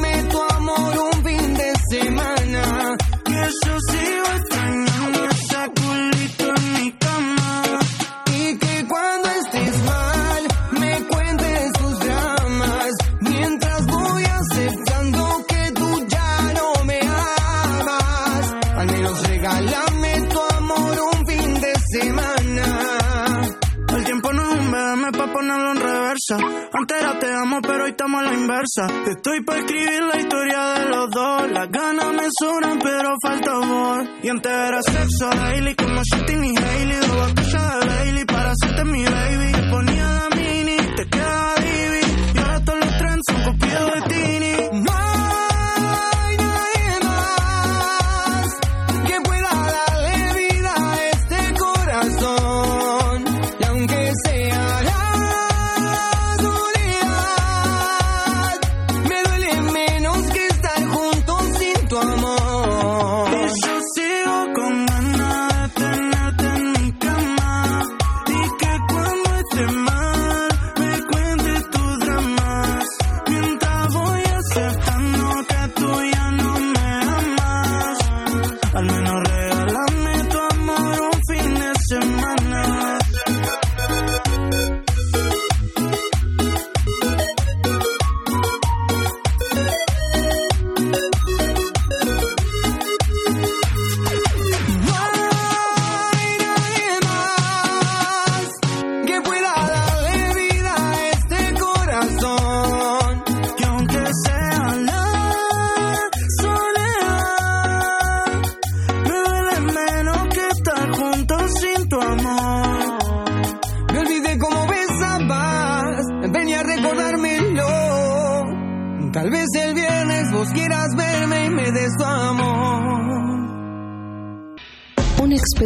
[26.28, 26.68] reversa.
[26.72, 28.86] Antes era te amo, pero hoy estamos a la inversa.
[29.10, 31.50] Estoy pa' escribir la historia de los dos.
[31.50, 34.04] Las ganas me sobran, pero falta amor.
[34.22, 36.98] Y antes era sexo daily, como shooting y Hailey.
[37.00, 39.52] Dos botellas de Bailey para hacerte mi baby.
[39.52, 42.32] Te ponía la mini, te quedaba divi.
[42.34, 44.51] Y ahora todos los trends son copiados de Tini.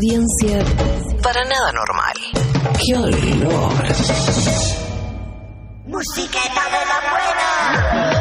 [0.06, 0.64] Experiencia
[1.22, 2.14] para nada normal.
[2.78, 3.72] ¡Qué olor!
[5.86, 8.15] Musiqueta de la buena.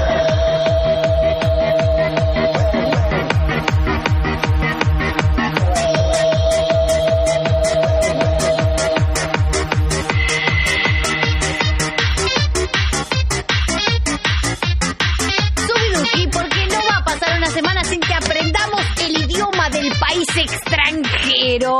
[21.55, 21.77] Extranjero.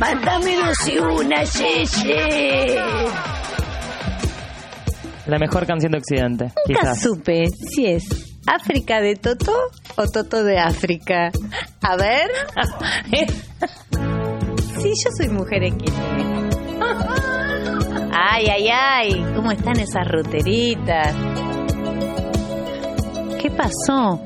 [0.00, 0.76] Mándamenos
[1.18, 2.76] una, Yeye.
[5.26, 7.00] La mejor canción de Occidente, Nunca quizás.
[7.02, 8.04] supe si es
[8.46, 9.52] África de Toto
[9.96, 11.30] o Toto de África.
[11.80, 12.28] A ver.
[14.80, 15.92] Sí, yo soy mujer X.
[18.12, 19.26] Ay, ay, ay.
[19.36, 21.14] ¿Cómo están esas ruteritas?
[23.52, 24.18] ¿Qué pasó?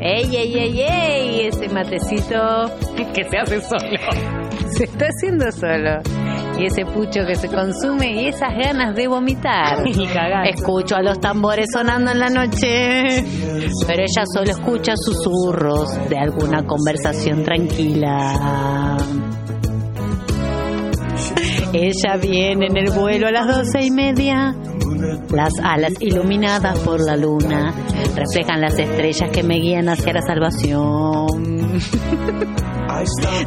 [0.00, 1.40] ¡Ey, ey, ey, ey!
[1.46, 2.66] Ese matecito.
[3.14, 3.80] que se hace solo.
[4.76, 6.00] se está haciendo solo.
[6.58, 9.86] Y ese pucho que se consume y esas ganas de vomitar.
[9.86, 10.48] Y cagar.
[10.48, 13.24] Escucho a los tambores sonando en la noche,
[13.86, 18.96] pero ella solo escucha susurros de alguna conversación tranquila.
[21.72, 24.56] Ella viene en el vuelo a las doce y media.
[25.30, 27.74] Las alas iluminadas por la luna
[28.14, 31.26] reflejan las estrellas que me guían hacia la salvación.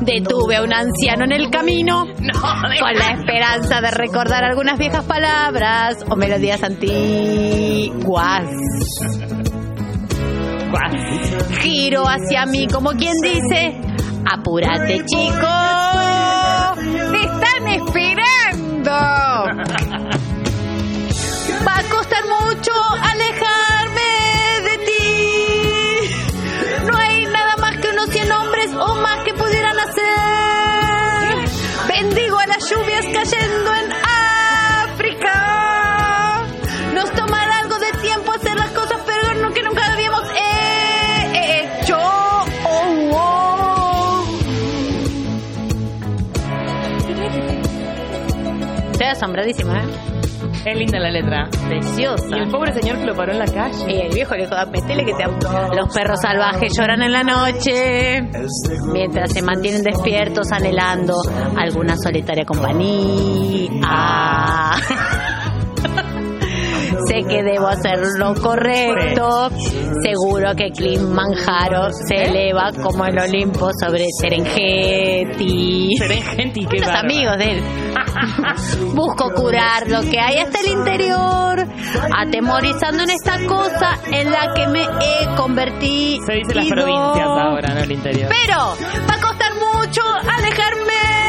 [0.02, 6.06] Detuve a un anciano en el camino con la esperanza de recordar algunas viejas palabras
[6.10, 8.46] o melodías antiguas.
[11.60, 13.82] Giro hacia mí como quien dice,
[14.32, 15.48] apúrate chico,
[17.12, 19.31] te están esperando.
[22.62, 24.12] Mucho alejarme
[24.70, 26.12] de ti.
[26.86, 31.50] No hay nada más que unos 100 hombres o más que pudieran hacer.
[31.88, 33.92] Bendigo a las lluvias cayendo en
[34.84, 35.34] África.
[36.94, 41.98] Nos tomará algo de tiempo hacer las cosas, pero no que nunca habíamos he- hecho.
[41.98, 44.24] Oh, oh.
[48.92, 49.88] Estoy asombradísima, ¿eh?
[50.66, 51.50] Es linda la letra.
[51.68, 52.38] Preciosa.
[52.38, 53.86] Y el pobre señor que lo paró en la calle.
[53.88, 55.24] Y el viejo le dijo, metele que te...
[55.76, 58.22] Los perros salvajes lloran en la noche,
[58.94, 61.16] mientras se mantienen despiertos anhelando
[61.58, 63.72] alguna solitaria compañía.
[67.12, 69.50] Sé que debo hacer lo correcto.
[70.02, 75.90] Seguro que Kilimanjaro se eleva como el Olimpo sobre Serengeti.
[75.98, 77.64] Serengeti, qué Los amigos de él.
[78.96, 81.68] Busco curar lo que hay hasta el interior,
[82.18, 86.26] atemorizando en esta cosa en la que me he convertido.
[86.26, 88.30] Se dice las provincias ahora, no el interior.
[88.30, 91.21] Pero va a costar mucho alejarme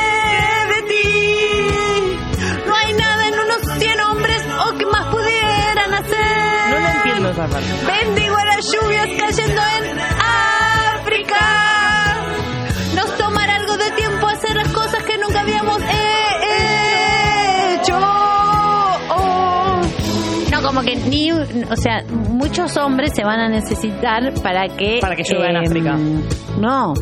[7.48, 9.98] Bendigo a las lluvias cayendo en
[11.00, 11.36] África.
[12.94, 17.98] Nos tomará algo de tiempo hacer las cosas que nunca habíamos he- hecho.
[20.50, 24.98] No, como que ni, o sea, muchos hombres se van a necesitar para que...
[25.00, 25.96] Para que llueva en em, África.
[26.58, 26.94] No,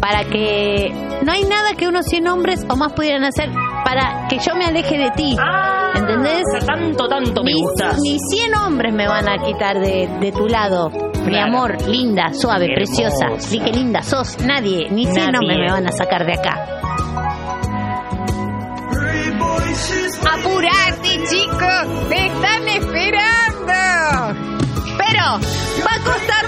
[0.00, 0.90] para que
[1.22, 3.50] no hay nada que unos 100 hombres o más pudieran hacer
[3.84, 5.36] para que yo me aleje de ti.
[5.94, 6.42] ¿Entendés?
[6.56, 7.98] O sea, tanto, tanto me Ni- gustas.
[8.02, 10.90] Ni 100 hombres me van a quitar de, de tu lado.
[11.24, 12.74] Mi amor, linda, suave, Hermosa.
[13.30, 13.50] preciosa.
[13.50, 14.38] Di que linda sos.
[14.40, 15.38] Nadie, ni 100 Nadie.
[15.38, 16.66] hombres me van a sacar de acá.
[20.32, 22.08] Apurate, chicos.
[22.08, 23.74] Te están esperando.
[24.96, 25.24] Pero
[25.84, 26.43] va a costar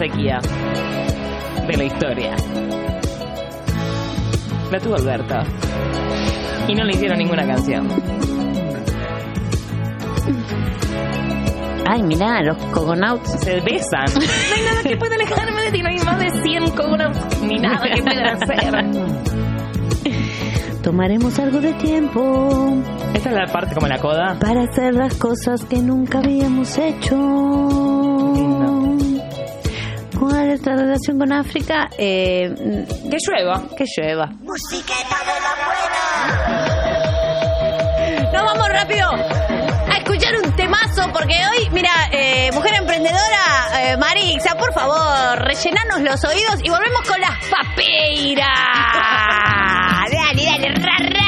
[0.00, 0.40] sequía
[1.68, 2.34] de la historia.
[4.72, 5.34] La tuvo Alberto.
[6.68, 7.86] Y no le hicieron ninguna canción.
[11.86, 13.28] Ay, mirá, los cogonauts.
[13.40, 14.06] Se besan.
[14.14, 15.82] No hay nada que pueda alejarme de ti.
[15.82, 17.42] No hay más de 100 cogonauts.
[17.42, 18.72] Ni nada que puedan hacer.
[20.82, 22.74] Tomaremos algo de tiempo
[23.12, 24.38] Esta es la parte como la coda.
[24.40, 27.99] para hacer las cosas que nunca habíamos hecho.
[30.20, 31.88] ¿Cuál es relación con África?
[31.96, 33.62] Eh, que llueva.
[33.74, 34.26] Que llueva.
[38.30, 44.56] Nos vamos rápido a escuchar un temazo porque hoy, mira, eh, mujer emprendedora, eh, Marixa,
[44.56, 48.46] por favor, rellenanos los oídos y volvemos con las papeiras.
[50.12, 51.19] dale, dale, ra, ra,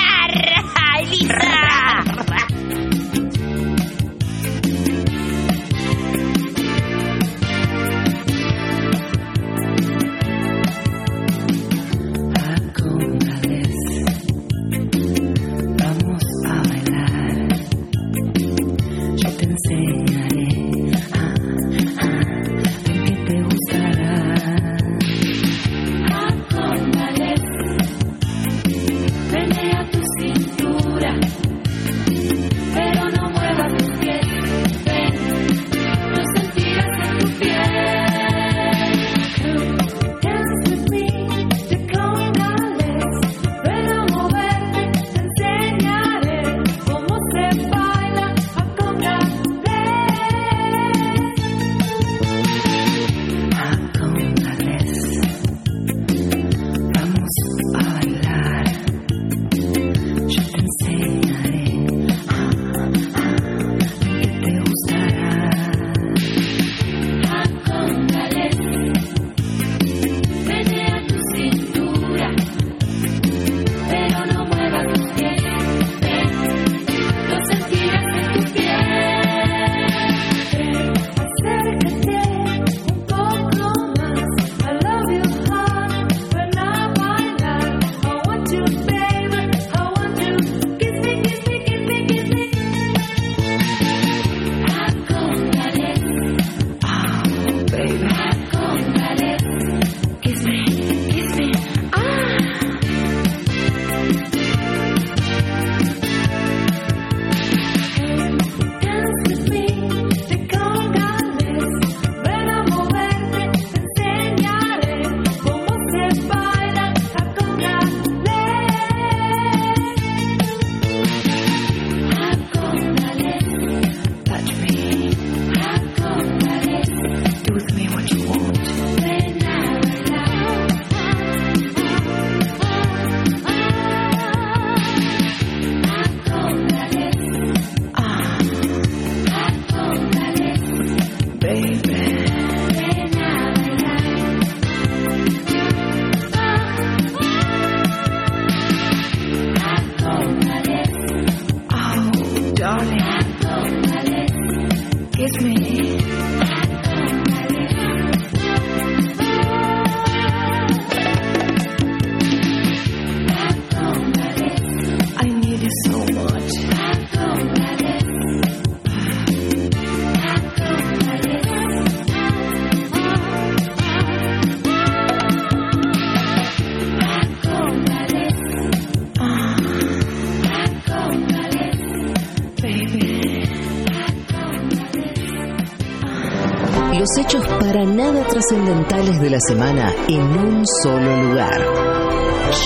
[187.15, 191.61] Los hechos para nada trascendentales de la semana en un solo lugar.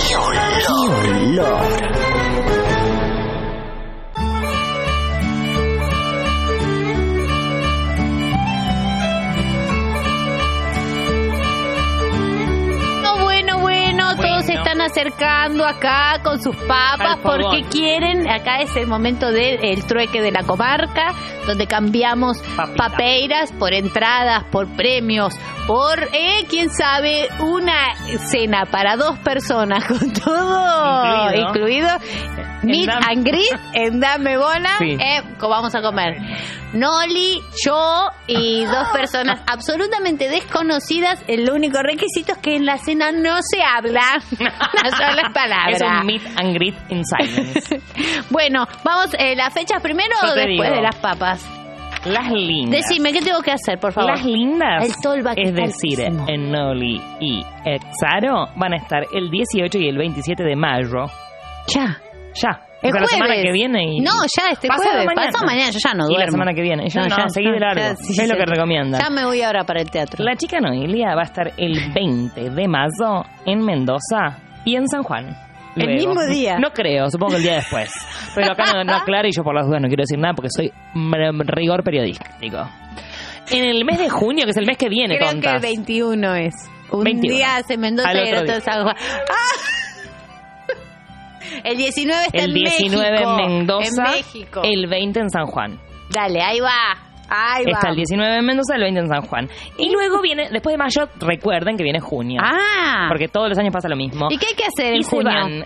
[0.07, 0.37] ¡Qué olor!
[0.65, 0.73] ¡Qué
[1.11, 1.97] olor!
[13.03, 18.73] No, bueno, bueno, todos se están acercando acá con sus papas porque quieren, acá es
[18.77, 21.13] el momento del trueque de la comarca,
[21.47, 22.37] donde cambiamos
[22.75, 25.33] papeiras por entradas, por premios,
[25.67, 27.93] por, eh, quién sabe, una
[28.31, 31.49] cena para dos personas con todo Incluido.
[31.49, 31.89] incluido.
[32.63, 34.97] Meet Dame- and greet en Dame Bola, Sí.
[34.99, 36.15] eh, vamos a comer.
[36.73, 41.21] Noli, yo y dos personas absolutamente desconocidas.
[41.27, 44.01] El único requisito es que en la cena no se habla
[44.39, 45.71] una sola palabra.
[45.71, 47.81] Es un meet and greet in silence.
[48.29, 50.75] Bueno, vamos, eh, ¿las fechas primero o después digo.
[50.75, 51.45] de las papas?
[52.05, 52.81] Las lindas.
[52.87, 54.11] Decime, ¿qué tengo que hacer, por favor?
[54.11, 59.77] Las lindas, El tolva es decir, en Noli y Exaro, van a estar el 18
[59.79, 61.05] y el 27 de mayo.
[61.73, 61.97] Ya.
[62.41, 62.61] Ya.
[62.81, 63.99] El o sea, la semana que viene y...
[64.01, 65.05] No, ya este Pasado jueves.
[65.07, 65.25] mañana.
[65.31, 66.25] Pasado mañana, yo ya no Y duermo.
[66.25, 66.83] la semana que viene.
[66.85, 67.81] Y yo, no, ya- seguí de largo.
[67.81, 68.39] ya, sí, es lo sí.
[68.39, 68.99] que recomienda.
[68.99, 70.23] Ya me voy ahora para el teatro.
[70.23, 75.01] La chica Noelia va a estar el 20 de mayo en Mendoza y en San
[75.01, 75.35] Juan.
[75.79, 76.13] El Luego.
[76.13, 76.57] mismo día.
[76.59, 77.91] No creo, supongo que el día después.
[78.35, 80.49] Pero acá no, no aclara y yo por las dudas no quiero decir nada porque
[80.55, 80.71] soy
[81.45, 82.69] rigor periodístico.
[83.49, 85.61] En el mes de junio, que es el mes que viene, Creo tontas.
[85.61, 86.53] que el 21 es.
[86.91, 87.35] Un 21.
[87.35, 88.95] día hace Mendoza Al y el otro otro San Juan.
[89.29, 89.57] ¡Ah!
[91.63, 93.29] El 19 está El en 19 México.
[93.29, 94.61] en Mendoza, En México.
[94.63, 95.79] el 20 en San Juan.
[96.09, 97.06] Dale, ahí va.
[97.29, 97.71] Ahí va.
[97.71, 99.49] Está el 19 en Mendoza, el 20 en San Juan.
[99.77, 102.41] Y luego viene, después de mayo, recuerden que viene junio.
[102.43, 103.07] Ah.
[103.09, 104.27] Porque todos los años pasa lo mismo.
[104.29, 105.31] ¿Y qué hay que hacer Y en se junio?
[105.33, 105.65] van.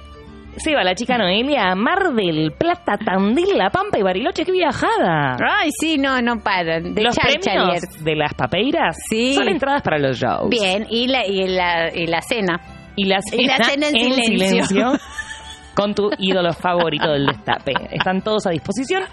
[0.58, 4.44] Se va la chica Noelia a Mar del Plata, Tandil, La Pampa y Bariloche.
[4.44, 5.38] ¡Qué viajada!
[5.50, 6.94] Ay, sí, no, no paran.
[6.94, 9.34] De los premios de las papeiras Sí.
[9.34, 10.50] son entradas para los shows.
[10.50, 12.60] Bien, y la, y la, y la cena.
[12.98, 14.92] Y la Y la cena en silencio.
[15.76, 17.74] con tu ídolo favorito del destape.
[17.92, 19.04] Están todos a disposición.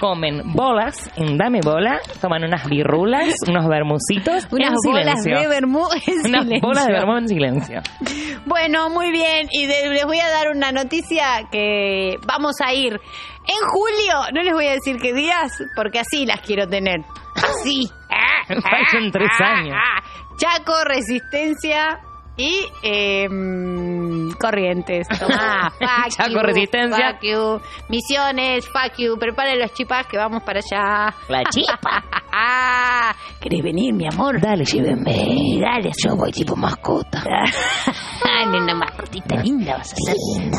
[0.00, 1.98] Comen bolas en Dame Bola.
[2.20, 5.38] Toman unas birrulas, unos bermucitos Unas en bolas silencio.
[5.40, 6.60] de vermú en Unas silencio.
[6.62, 7.80] bolas de vermú en silencio.
[8.46, 9.48] Bueno, muy bien.
[9.50, 14.14] Y de- les voy a dar una noticia que vamos a ir en julio.
[14.34, 17.00] No les voy a decir qué días, porque así las quiero tener.
[17.36, 17.90] Así.
[18.48, 19.76] Faltan tres años.
[20.36, 21.98] Chaco, Resistencia
[22.36, 23.28] y eh,
[24.38, 25.06] Corrientes.
[25.18, 27.12] Tomá, fuck Chaco, you, Resistencia.
[27.12, 27.60] Fuck you.
[27.88, 29.16] Misiones, fuck you.
[29.18, 31.14] Preparen los chipas que vamos para allá.
[31.28, 32.04] La chipa.
[33.40, 34.40] ¿Querés venir, mi amor?
[34.40, 35.60] Dale, llévenme.
[35.60, 37.22] Dale, Yo voy tipo mascota.
[38.54, 40.16] Una mascotita linda vas a ser.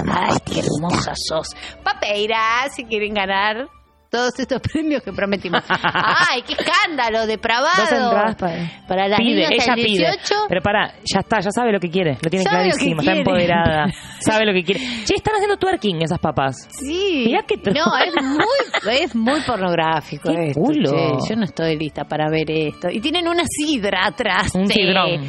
[0.09, 1.55] Ay, qué hermosa sos.
[1.83, 3.67] Papeira, si quieren ganar
[4.15, 5.61] todos estos premios que prometimos.
[5.69, 7.83] Ay, qué escándalo, depravado.
[7.83, 10.07] Entradas para, Para las pide, niñas ella al pide.
[10.11, 10.35] 18.
[10.47, 12.17] Pero para, ya está, ya sabe lo que quiere.
[12.21, 13.85] Lo tiene clarísimo, está empoderada.
[14.19, 14.79] sabe lo que quiere.
[15.05, 16.55] Che, están haciendo twerking esas papas.
[16.69, 17.23] Sí.
[17.27, 20.91] Mirá que No, es muy, es muy pornográfico Qué esto, culo.
[20.91, 21.29] che.
[21.29, 22.89] Yo no estoy lista para ver esto.
[22.89, 24.53] Y tienen una sidra atrás.
[24.55, 25.25] Un sidrón.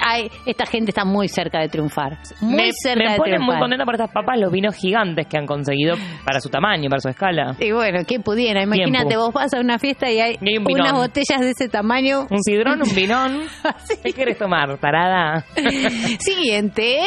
[0.00, 2.18] Ay, esta gente está muy cerca de triunfar.
[2.40, 3.60] Muy me, cerca me de pone muy triunfar.
[3.60, 7.08] contenta por estas papas los vinos gigantes que han conseguido para su tamaño, para su
[7.08, 7.56] escala.
[7.58, 8.62] Y bueno, ¿qué pudiera?
[8.62, 9.24] Imagínate, Tiempo.
[9.26, 10.80] vos vas a una fiesta y hay, Y hay un vinón.
[10.82, 12.26] unas botellas de ese tamaño.
[12.30, 13.42] Un sidrón, un vinón.
[14.04, 15.44] ¿Qué quieres tomar, tarada?
[16.18, 16.98] Siguiente.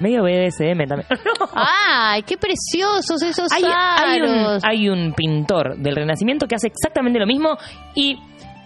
[0.00, 1.06] Medio BDSM también.
[1.54, 4.62] ¡Ay, qué preciosos esos hay, hay un, aros!
[4.64, 7.56] hay un pintor del Renacimiento que hace exactamente lo mismo
[7.94, 8.18] y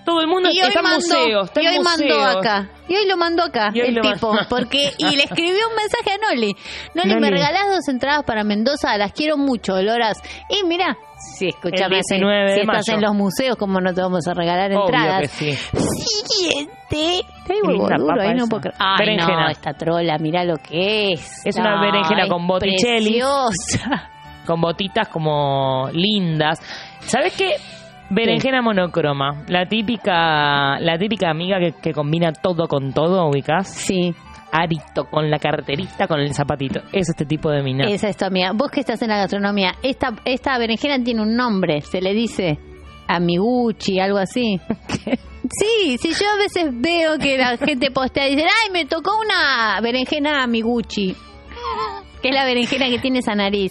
[0.06, 1.48] todo el mundo y hoy está en mandó, museos.
[1.48, 2.70] Está y hoy mandó acá.
[2.88, 4.32] Y hoy lo mandó acá, el tipo.
[4.32, 4.48] mandó.
[4.48, 6.56] Porque, y le escribió un mensaje a Noli.
[6.94, 10.22] Noli, me regalás dos entradas para Mendoza, las quiero mucho, Loras.
[10.48, 10.96] Y mira,
[11.36, 14.34] si escuchame, si, 19 de si estás en los museos, ¿cómo no te vamos a
[14.34, 15.20] regalar Obvio entradas?
[15.22, 15.52] que sí.
[15.52, 17.26] Siguiente.
[17.46, 18.76] Qué huevo duro, ahí no puedo creer.
[18.78, 19.44] Ay, Berenjena.
[19.44, 21.44] no, esta trola, mira lo que es.
[21.44, 23.20] Es una Ay, berenjena con Botticelli.
[23.20, 24.10] Preciosa.
[24.46, 26.60] Con botitas como lindas.
[27.00, 27.56] ¿Sabes qué?
[28.10, 29.44] Berenjena monocroma.
[29.48, 33.68] La típica, la típica amiga que, que combina todo con todo, ubicás.
[33.68, 34.14] Sí.
[34.52, 36.80] Arito, con la carterita, con el zapatito.
[36.92, 37.84] Es este tipo de mina.
[37.88, 38.52] Esa es tu amiga.
[38.54, 42.58] Vos que estás en la gastronomía, esta, esta berenjena tiene un nombre, se le dice
[43.08, 44.60] amiguchi, algo así.
[45.48, 49.12] Sí, sí, yo a veces veo que la gente postea y dice, ay, me tocó
[49.16, 51.14] una berenjena amiguchi,
[52.20, 53.70] que es la berenjena que tiene esa nariz.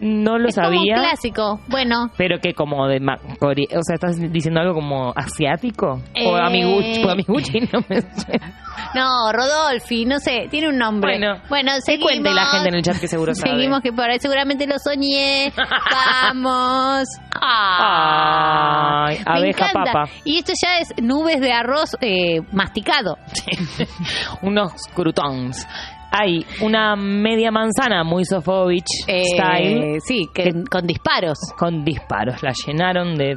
[0.00, 0.94] No lo es como un sabía.
[0.96, 1.60] clásico.
[1.68, 2.98] Bueno, Pero que como de...
[2.98, 6.00] O sea, ¿estás diciendo algo como asiático?
[6.24, 6.40] O Eh.
[6.42, 8.52] amiguchi, o amiguchi no me suena.
[8.94, 11.18] no, Rodolfi, no sé, tiene un nombre.
[11.18, 12.10] Bueno, bueno seguimos.
[12.12, 13.50] cuente la gente en el chat que seguro sabe.
[13.52, 15.52] Seguimos que por ahí seguramente lo soñé.
[15.90, 17.06] Vamos.
[17.40, 19.92] Ay, Me abeja encanta.
[19.92, 20.10] papa.
[20.24, 23.16] Y esto ya es nubes de arroz eh, masticado.
[24.42, 25.66] Unos croutons.
[26.12, 30.00] Hay una media manzana muy Sofovich Eh, style.
[30.00, 31.38] Sí, que, con disparos.
[31.58, 32.42] Con disparos.
[32.42, 33.34] La llenaron de,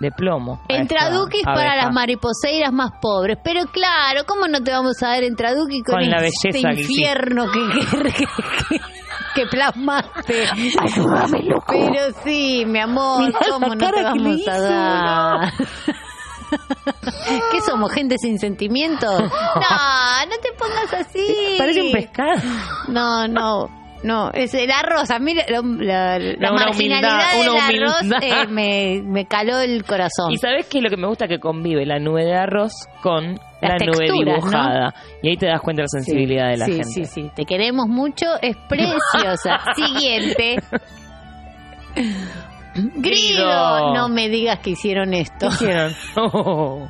[0.00, 0.60] de plomo.
[0.68, 3.38] Entraduquis para las mariposeiras más pobres.
[3.44, 7.46] Pero claro, ¿cómo no te vamos a dar entraduquis con, Con la este belleza infierno
[7.52, 8.10] que, que,
[8.68, 8.80] que,
[9.34, 10.44] que plasmaste?
[10.80, 11.66] Ayúdame, loco.
[11.68, 15.52] Pero sí, mi amor, Mirá ¿cómo no te vamos a dar?
[17.52, 19.20] ¿Qué somos, gente sin sentimientos?
[19.22, 21.56] No, no te pongas así.
[21.58, 22.40] Parece un pescado.
[22.88, 23.78] No, no.
[24.04, 25.10] No, es la arroz.
[25.10, 28.22] A mí la, la- la una marginalidad humildad, del arroz humildad.
[28.22, 30.30] eh, me, me caló el corazón.
[30.30, 31.26] ¿Y sabes qué es lo que me gusta?
[31.26, 32.72] Que convive la nube de arroz
[33.02, 34.94] con la nube dibujada.
[35.20, 36.86] Y ahí te das cuenta de la sensibilidad de la sí, gente.
[36.92, 39.58] Sí, sí, te queremos mucho, es preciosa.
[39.74, 40.58] Siguiente.
[42.96, 43.94] Grido.
[43.94, 45.48] No me digas que hicieron esto.
[45.48, 45.92] ¿Qué hicieron?
[46.16, 46.88] Oh.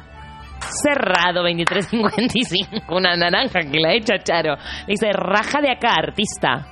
[0.83, 4.57] Cerrado 2355, una naranja que la echa Charo.
[4.87, 6.67] Le dice, raja de acá, artista.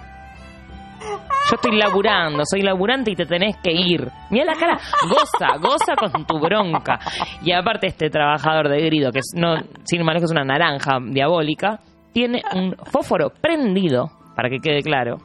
[1.49, 4.11] Yo estoy laburando, soy laburante y te tenés que ir.
[4.31, 4.77] Mira la cara,
[5.09, 6.99] goza, goza con tu bronca.
[7.43, 11.79] Y aparte este trabajador de grido, que es, no, sin lejos es una naranja diabólica,
[12.13, 15.19] tiene un fósforo prendido, para que quede claro,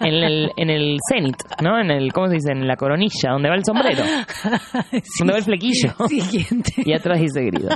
[0.00, 1.78] en el, en el cenit, ¿no?
[1.80, 2.52] En el, ¿cómo se dice?
[2.52, 4.02] En la coronilla, donde va el sombrero.
[5.18, 5.94] donde va el flequillo.
[6.08, 6.72] Siguiente.
[6.84, 7.70] Y atrás dice grido.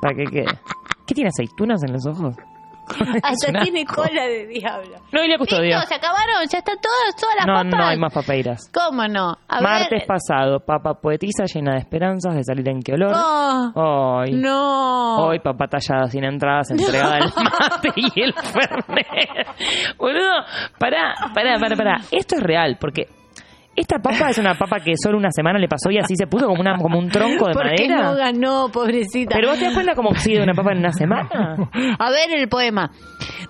[0.00, 0.58] Para que quede.
[1.06, 2.34] ¿Qué tiene aceitunas en los ojos?
[3.22, 4.96] Hasta tiene cola de diablo.
[5.12, 5.76] Noelia Custodio.
[5.76, 7.66] Listo, se acabaron, ya está todo, todas las No, papas.
[7.78, 8.70] no hay más papeiras.
[8.72, 9.36] ¿Cómo no?
[9.48, 10.06] A Martes ver.
[10.06, 13.12] pasado, papa poetisa llena de esperanzas de salir en qué olor.
[13.14, 14.32] Oh, Hoy.
[14.32, 15.16] no.
[15.26, 18.32] Hoy papá tallada sin entradas, entregada al mate y el
[18.88, 19.46] fernet.
[19.98, 20.42] Boludo,
[20.78, 21.96] pará, pará, pará, pará.
[22.10, 23.06] Esto es real, porque
[23.80, 26.46] esta papa es una papa que solo una semana le pasó y así se puso
[26.46, 28.02] como, una, como un tronco de ¿Por madera.
[28.02, 29.34] no ganó, pobrecita?
[29.36, 31.28] Pero vos te das cuenta cómo oxida una papa en una semana.
[31.98, 32.90] A ver el poema.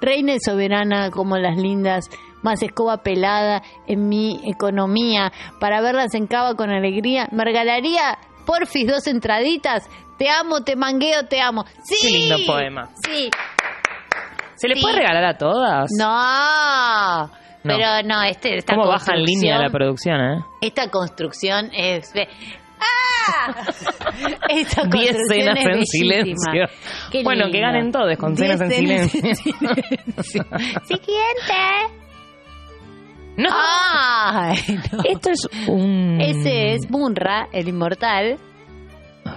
[0.01, 2.09] Reina y soberana como las lindas,
[2.43, 8.87] más escoba pelada en mi economía, para verlas en cava con alegría, me regalaría, porfis,
[8.87, 9.89] dos entraditas.
[10.19, 11.65] Te amo, te mangueo, te amo.
[11.85, 11.97] Sí.
[12.01, 12.89] Qué lindo poema.
[13.05, 13.31] Sí.
[14.57, 14.83] ¿Se le Sí.
[14.83, 15.89] puede regalar a todas?
[15.99, 17.31] No.
[17.69, 17.77] No.
[17.77, 20.45] Pero no, este, esta ¿Cómo baja en línea la producción, eh?
[20.61, 22.12] Esta construcción es...
[22.81, 23.55] ¡Ah!
[24.49, 26.66] Esta Diez construcción cenas es en silencio.
[27.11, 27.57] Qué Bueno, lindo.
[27.57, 29.20] que ganen todos con cenas en silencio.
[30.85, 31.55] Siguiente.
[33.36, 33.49] No.
[33.53, 34.59] Ay,
[34.93, 34.99] no.
[35.05, 36.19] Esto es un...
[36.20, 38.36] Ese es Munra, el inmortal.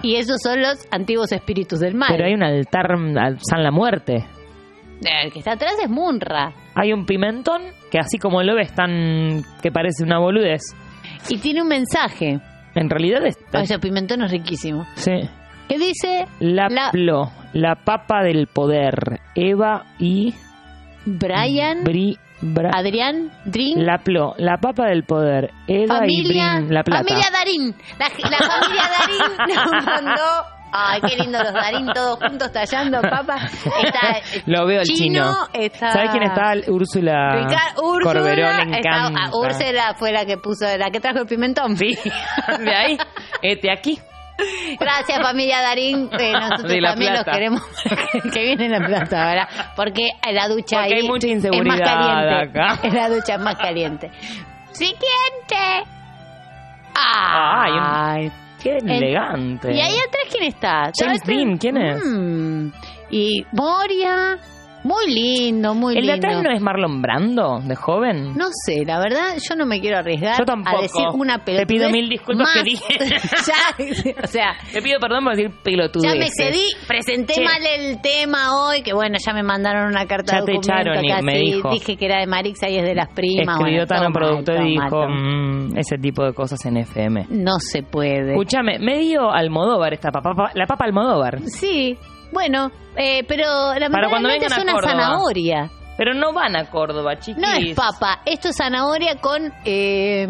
[0.02, 2.08] Y esos son los antiguos espíritus del mal.
[2.10, 4.24] Pero hay un altar al San la Muerte.
[5.04, 6.52] El que está atrás es Munra.
[6.74, 7.62] Hay un pimentón
[7.92, 9.44] que así como lo ves tan...
[9.62, 10.62] que parece una boludez.
[11.28, 12.40] Y tiene un mensaje.
[12.74, 13.36] En realidad es...
[13.52, 14.86] Ay, ese pimentón es riquísimo.
[14.94, 15.12] Sí.
[15.68, 16.24] ¿Qué dice?
[16.40, 19.20] La, La- plo, la papa del poder.
[19.34, 20.34] Eva y...
[21.04, 25.50] Brian, Bri, Bra- Adrián, Drin, la plo, la papa del poder.
[25.66, 27.02] Eva familia, y Brin, la plata.
[27.04, 27.74] familia Darín.
[27.98, 30.22] La, la familia Darín nos mandó.
[30.72, 33.52] Ay, qué lindo los Darín todos juntos tallando papas.
[33.84, 35.34] Está Lo veo el chino.
[35.52, 36.54] está- ¿Sabes quién está?
[36.70, 37.46] Úrsula
[37.76, 39.20] Úrsula, Corberó, le está- encanta.
[39.26, 41.76] ah, Úrsula fue la que puso, la que trajo el pimentón.
[41.76, 41.96] Sí,
[42.60, 42.98] de ahí,
[43.42, 43.98] este aquí.
[44.80, 47.62] Gracias familia Darín, eh, nosotros también los queremos
[48.32, 49.48] que viene la plata, ¿verdad?
[49.76, 52.60] Porque la ducha Porque ahí hay mucha es más inseguridad caliente.
[52.60, 52.88] acá.
[52.96, 54.10] La ducha es más caliente.
[54.70, 55.84] Siguiente.
[56.94, 59.72] Ay, Ay, un- qué elegante.
[59.72, 60.90] Y ahí atrás quién está?
[60.98, 62.02] James Dean, ¿quién es?
[62.04, 62.68] Mm,
[63.10, 64.38] Y Moria,
[64.84, 66.26] muy lindo, muy ¿El de lindo.
[66.28, 68.34] atrás no es Marlon Brando, de joven?
[68.36, 70.78] No sé, la verdad, yo no me quiero arriesgar Yo tampoco.
[70.78, 72.54] a decir una Te pelotudez pido mil disculpas más.
[72.56, 72.98] que dije.
[73.46, 76.12] ya, o sea, Te pido perdón por decir pelotudeces.
[76.14, 77.44] ya me excedí, presenté Che.
[77.44, 81.04] mal el tema hoy, que bueno, ya me mandaron una carta Ya de te echaron
[81.04, 81.70] y me dijo.
[81.70, 83.56] dije que era de Marixa y es de las primas.
[83.58, 87.26] Escribió bueno, Tano mal, Productor y dijo mm, ese tipo de cosas en FM.
[87.30, 88.32] No se puede.
[88.32, 91.40] Escúchame, medio Almodóvar esta papa, la papa Almodóvar.
[91.46, 91.96] Sí,
[92.32, 95.70] bueno, eh, pero Para cuando lamentablemente es una zanahoria.
[95.96, 97.36] Pero no van a Córdoba, chiquis.
[97.36, 100.26] No es papa, esto es zanahoria con eh,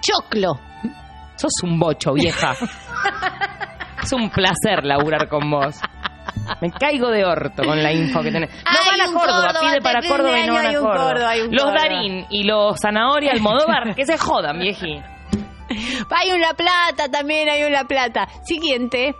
[0.00, 0.60] choclo.
[1.36, 2.52] Sos un bocho, vieja.
[4.02, 5.80] es un placer laburar con vos.
[6.60, 8.50] Me caigo de orto con la info que tenés.
[8.50, 11.12] No Hay van a Córdoba, Córdoba, pide para Córdoba y no van a Córdoba.
[11.12, 11.72] Córdoba, los.
[11.72, 15.00] Darín y los Zanahoria Almodóvar, que se jodan, vieji.
[16.10, 18.28] Hay un La Plata también, hay un La Plata.
[18.44, 19.14] Siguiente.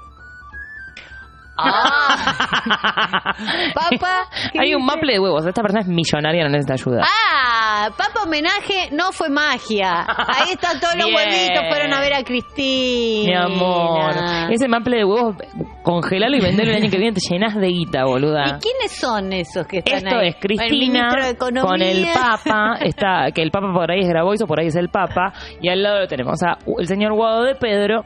[3.74, 4.28] Papa.
[4.52, 4.94] ¿qué Hay un dice?
[4.96, 5.46] maple de huevos.
[5.46, 7.02] Esta persona es millonaria, no necesita ayuda.
[7.04, 10.04] Ah, Papa homenaje no fue magia.
[10.06, 13.48] Ahí están todos los huevitos, fueron a ver a Cristina.
[13.48, 14.14] Mi amor.
[14.50, 15.36] Ese maple de huevos,
[15.82, 18.44] congelalo y vendelo el año que viene, te llenas de guita, boluda.
[18.46, 20.28] ¿Y quiénes son esos que están Esto ahí?
[20.28, 24.60] es Cristina de con el Papa, está, que el Papa por ahí es Graboiso, por
[24.60, 28.04] ahí es el Papa, y al lado lo tenemos a el señor Guado de Pedro,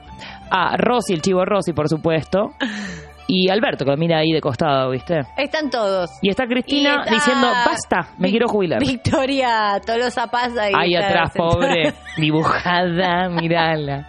[0.51, 2.51] a Rosy, el chivo Rosy, por supuesto,
[3.29, 5.21] y Alberto, que lo mira ahí de costado, ¿viste?
[5.37, 6.11] Están todos.
[6.23, 8.81] Y está Cristina Y está diciendo, basta, me quiero jubilar.
[8.81, 10.73] Victoria Tolosa Paz ahí.
[10.75, 11.51] Ahí atrás, sentada.
[11.51, 14.09] pobre, dibujada, mirala.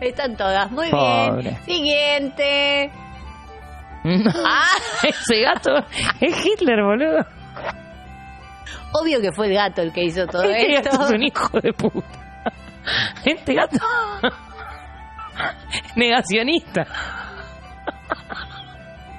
[0.00, 0.70] Están todas.
[0.72, 1.42] Muy Pobre.
[1.42, 1.62] bien.
[1.64, 2.90] Siguiente.
[4.02, 4.64] Ah,
[5.06, 5.72] ese gato
[6.22, 7.18] es Hitler, boludo.
[8.94, 10.90] Obvio que fue el gato el que hizo todo Este esto.
[10.92, 12.08] gato es un hijo de puta.
[13.26, 13.76] Este gato.
[15.96, 16.86] Negacionista.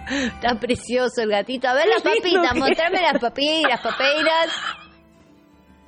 [0.10, 1.68] Está precioso el gatito.
[1.70, 4.48] A ver las papitas, mostrame las papitas, las papeiras.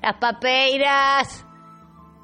[0.02, 1.46] Las papeiras.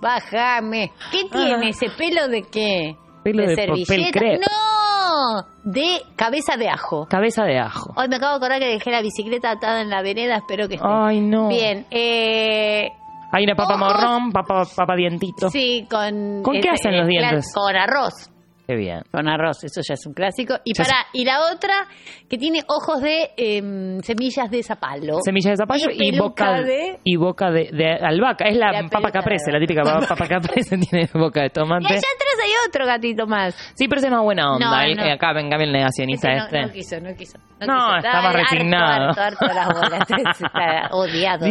[0.01, 0.91] Bájame.
[1.11, 1.69] ¿Qué tiene Ah.
[1.69, 2.95] ese pelo de qué?
[3.23, 4.19] Pelo de papel servilleta.
[4.21, 7.05] No, de cabeza de ajo.
[7.09, 7.93] Cabeza de ajo.
[7.97, 10.75] Hoy me acabo de acordar que dejé la bicicleta atada en la vereda, espero que
[10.75, 10.87] esté.
[10.89, 11.49] Ay, no.
[11.49, 12.89] Bien, eh,
[13.33, 13.87] Hay una papa Ojos.
[13.87, 15.49] morrón, papa, papa dientito.
[15.49, 16.41] sí, con...
[16.43, 17.51] ¿Con qué hacen los cla- dientes?
[17.53, 18.29] Con arroz.
[18.69, 19.01] Qué bien.
[19.11, 20.53] Con arroz, eso ya es un clásico.
[20.63, 21.87] Y Ya para y la otra,
[22.29, 25.15] que tiene ojos de em, semillas de zapallo.
[25.25, 26.99] Semilla de zapallo y, boca de...
[27.03, 28.45] y boca de, de albahaca.
[28.45, 31.87] Es la, La papa caprese, la típica papa, caprese tiene boca de Y tomate.
[31.87, 33.55] allá atrás hay otro gatito más.
[33.73, 34.69] Sí, pero ese es más buena onda.
[34.69, 35.03] No, El- no.
[35.03, 36.61] eh, acá venga el negacionista no, este.
[36.61, 37.39] no quiso, no quiso.
[37.61, 37.97] No, No, quiso.
[37.97, 39.09] está más harto, resignado.
[39.09, 40.09] Harto, harto, las bolas.
[40.39, 41.45] Está odiado,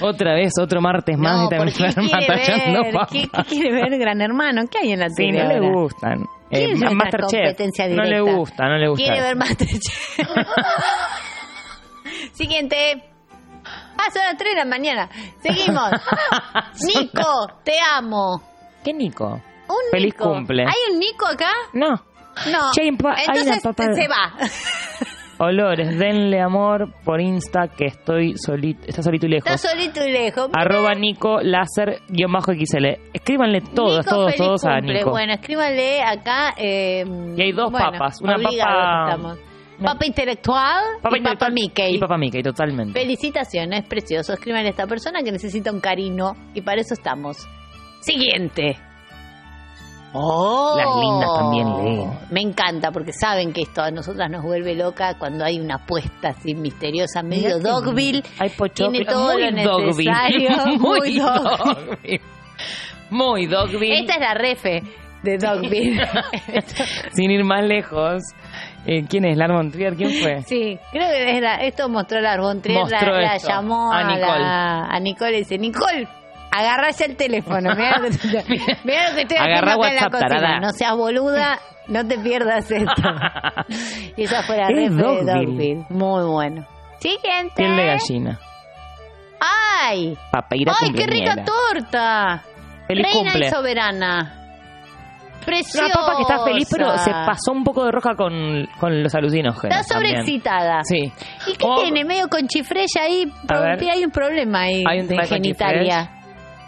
[0.00, 2.94] otra vez, otro martes más No, y también enferma quiere ver.
[3.12, 4.62] ¿qué, qué quiere ver Gran Hermano?
[4.70, 6.24] ¿Qué hay en la Sí, tele no le gustan.
[6.50, 7.88] ¿Quién Eh, es Masterchef.
[7.90, 9.04] No le gusta, no le gusta.
[9.04, 10.18] Quiere ver Masterchef.
[12.32, 13.02] Siguiente.
[13.98, 15.08] Ah, son las 3 de la mañana.
[15.42, 15.90] Seguimos.
[16.86, 18.42] Nico, te amo.
[18.84, 19.40] ¿Qué Nico?
[19.68, 20.32] Un Feliz Nico.
[20.32, 20.62] cumple.
[20.64, 21.50] ¿Hay un Nico acá?
[21.72, 21.88] No.
[22.52, 22.70] No.
[22.72, 24.34] Che, hay una Entonces papa- se va.
[25.38, 29.50] Olores, denle amor por Insta que estoy solito, está solito y lejos.
[29.50, 30.48] Está solito y lejos.
[30.54, 32.86] Arroba Nico Láser guion bajo XL.
[33.12, 34.80] Escríbanle todos, Nico, todos, todos a.
[34.80, 35.10] Nico.
[35.10, 36.54] Bueno, escríbanle acá.
[36.56, 37.04] eh,
[37.36, 39.36] Y hay dos bueno, papas, una papa-.
[39.78, 41.94] Papa intelectual Papa y papa intelectual Mickey.
[41.96, 42.98] Y Papa Mickey, totalmente.
[42.98, 44.32] Felicitaciones, precioso.
[44.32, 47.46] Escríbanle a esta persona que necesita un cariño y para eso estamos.
[48.00, 48.78] Siguiente.
[50.18, 52.10] Oh, Las lindas también leen.
[52.30, 56.28] Me encanta porque saben que esto a nosotras nos vuelve loca cuando hay una apuesta
[56.30, 58.22] así misteriosa, medio Dogville.
[58.38, 58.50] Hay.
[58.72, 60.10] Tiene todo muy lo Dogville.
[60.10, 60.66] necesario.
[60.66, 61.20] muy muy Dogville.
[61.20, 62.20] Dogville.
[63.10, 63.98] Muy Dogville.
[64.00, 64.82] Esta es la refe
[65.22, 66.00] de Dogville.
[67.12, 68.22] Sin ir más lejos.
[68.86, 69.36] Eh, ¿Quién es?
[69.36, 69.96] ¿Lar Montrier?
[69.96, 70.42] ¿Quién fue?
[70.42, 73.48] Sí, creo que era, esto mostró la Arbontrier, la, Mostró la esto.
[73.48, 74.38] llamó A a, Nicole.
[74.40, 76.06] la- a Nicole y dice, Nicole,
[76.58, 78.44] agarrá ya el teléfono, mirá lo que, te-
[78.84, 80.60] mirá lo que estoy Agarrá haciendo acá en la WhatsApp, cocina, tarada.
[80.60, 81.58] no seas boluda,
[81.88, 83.02] no te pierdas esto.
[84.16, 85.84] y esa fue la Es de Dogville.
[85.90, 86.66] Muy bueno.
[86.98, 87.52] Siguiente.
[87.56, 88.38] Piel de gallina.
[89.40, 90.16] ¡Ay!
[90.32, 92.42] Papeira ¡Ay, qué rica torta!
[92.86, 93.46] Feliz Reina cumple.
[93.46, 94.32] y soberana.
[95.44, 95.84] Preciosa.
[95.86, 99.14] Una papa que está feliz, pero se pasó un poco de roja con, con los
[99.14, 99.76] alucinógenos.
[99.78, 100.80] Está sobreexcitada.
[100.82, 101.12] Sí.
[101.46, 101.82] ¿Y qué Oh.
[101.82, 102.04] tiene?
[102.04, 103.30] Medio con chifrella ahí.
[103.92, 104.82] Hay un problema ahí.
[104.88, 106.10] Hay un tema de genitalia.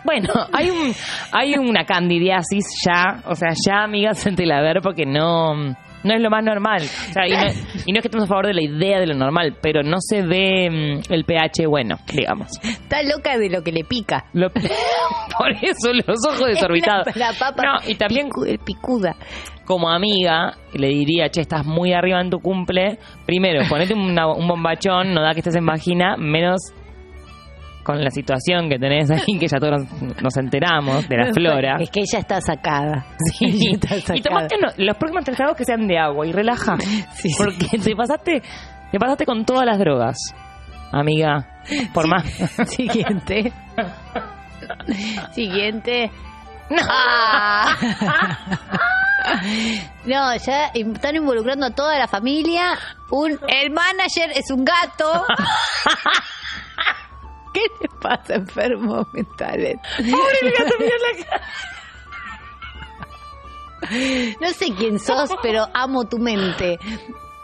[0.08, 0.92] Bueno, hay un
[1.32, 5.54] hay una candidiasis ya, o sea, ya amiga, séntela a ver porque no
[6.04, 6.80] no es lo más normal.
[6.82, 7.42] O sea, y, no,
[7.84, 9.96] y no es que estemos a favor de la idea de lo normal, pero no
[9.98, 12.48] se ve mm, el pH bueno, digamos.
[12.62, 14.24] Está loca de lo que le pica.
[14.32, 17.14] Lo- por eso los ojos desorbitados.
[17.16, 19.16] La, la papa No, y también picu- picuda.
[19.64, 22.98] como amiga le diría, che, estás muy arriba en tu cumple.
[23.26, 26.60] Primero, ponete una- un bombachón, no da que estés en vagina, menos
[27.88, 29.80] con la situación que tenés ahí, que ya todos
[30.22, 31.78] nos, enteramos de la flora.
[31.80, 33.06] Es que ella está sacada.
[33.38, 33.46] Sí.
[33.46, 34.46] Ella está Y sacada.
[34.58, 36.76] uno- los próximos tres tragos que sean de agua y relaja.
[37.38, 38.42] Porque te pasaste,
[38.92, 40.18] te pasaste con todas las drogas,
[40.92, 41.46] amiga.
[41.94, 42.24] Por más.
[42.68, 43.52] Siguiente.
[45.32, 46.10] Siguiente.
[46.90, 47.74] Ah.
[50.04, 52.78] No, ya están involucrando a toda la familia.
[53.10, 55.24] Un, el manager es un gato.
[57.52, 59.76] ¿Qué le pasa, enfermos mentales?
[59.96, 61.42] Pobre el gato, mira la cara.
[64.40, 66.78] No sé quién sos, pero amo tu mente.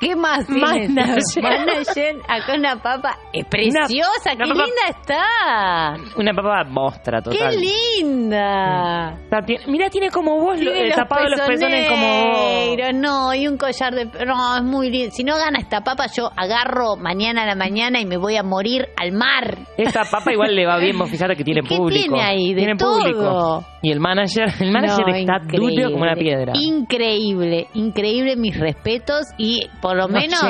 [0.04, 0.48] ¿Qué más?
[0.48, 1.42] Manager.
[1.42, 6.18] Manager, acá una papa es preciosa, Una- qué una papa- linda está.
[6.20, 7.50] Una papa mostra total.
[7.50, 9.14] Qué linda.
[9.26, 12.76] O sea, tiene- mira, tiene como vos Tiene eh, los tapado los pezones como vos.
[12.94, 14.04] no, y un collar de...
[14.26, 15.10] No, es muy lindo.
[15.12, 18.42] Si no gana esta papa, yo agarro mañana a la mañana y me voy a
[18.42, 19.58] morir al mar.
[19.76, 22.14] Esta papa igual le va bien, vos fíjate que tiene ¿Qué público.
[22.14, 22.54] tiene ahí?
[22.54, 22.98] De tiene todo.
[22.98, 23.64] público.
[23.82, 26.52] Y el manager, el manager No, está duro como una piedra.
[26.54, 30.40] Increíble, increíble mis respetos y por lo No menos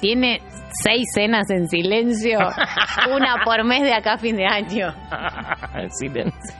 [0.00, 0.40] tiene
[0.82, 2.38] seis cenas en silencio,
[3.14, 4.92] una por mes de acá a fin de año.
[5.90, 6.54] Silencio.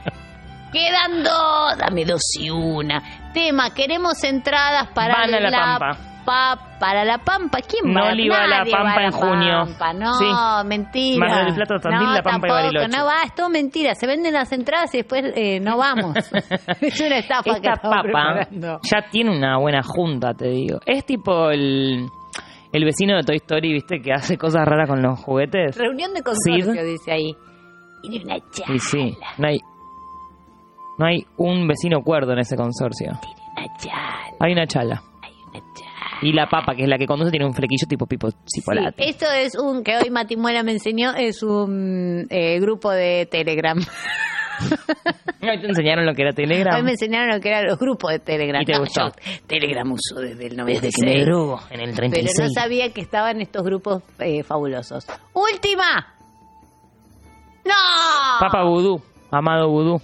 [0.72, 3.02] Quedan dos, dame dos y una.
[3.32, 5.98] Tema, queremos entradas para Van a La Pampa.
[6.24, 7.58] pa- para la Pampa.
[7.60, 8.08] ¿Quién va?
[8.08, 9.64] Noli va a La Nadie Pampa en junio.
[9.78, 9.92] Pampa.
[9.92, 10.66] No, Sí.
[10.66, 11.18] mentira.
[11.28, 12.88] Mar del Plata, Tandil, no, La Pampa y tampoco, Bariloche.
[12.88, 13.94] No va, es todo mentira.
[13.94, 16.16] Se venden las entradas y después eh, no vamos.
[16.80, 18.80] es una estafa que Esta estamos papa preparando.
[18.82, 20.80] ya tiene una buena junta, te digo.
[20.84, 22.08] Es tipo el,
[22.74, 24.00] el vecino de Toy Story, ¿viste?
[24.02, 25.76] Que hace cosas raras con los juguetes.
[25.76, 26.82] Reunión de consorcio, Sid.
[26.82, 27.34] dice ahí.
[28.02, 28.74] Y una charla.
[28.74, 29.60] Y sí, no hay,
[30.98, 33.12] no hay un vecino cuerdo en ese consorcio.
[33.56, 34.20] Una charla.
[34.40, 35.02] Hay una chala.
[36.22, 39.08] Y la papa, que es la que conduce, tiene un flequillo tipo pipo Sí, cipolate.
[39.08, 43.78] esto es un que hoy Matimuela me enseñó, es un eh, grupo de Telegram.
[45.42, 46.76] Hoy te enseñaron lo que era Telegram.
[46.76, 48.62] Hoy me enseñaron lo que eran los grupos de Telegram.
[48.62, 49.08] ¿Y te gustó?
[49.08, 50.94] yo Telegram uso desde el Desde 96.
[50.96, 52.38] que me en el Pero 36.
[52.40, 55.06] no sabía que estaban estos grupos eh, fabulosos.
[55.32, 56.14] ¡Última!
[57.64, 57.72] ¡No!
[58.40, 59.00] Papa Vudú,
[59.30, 60.00] amado Vudú.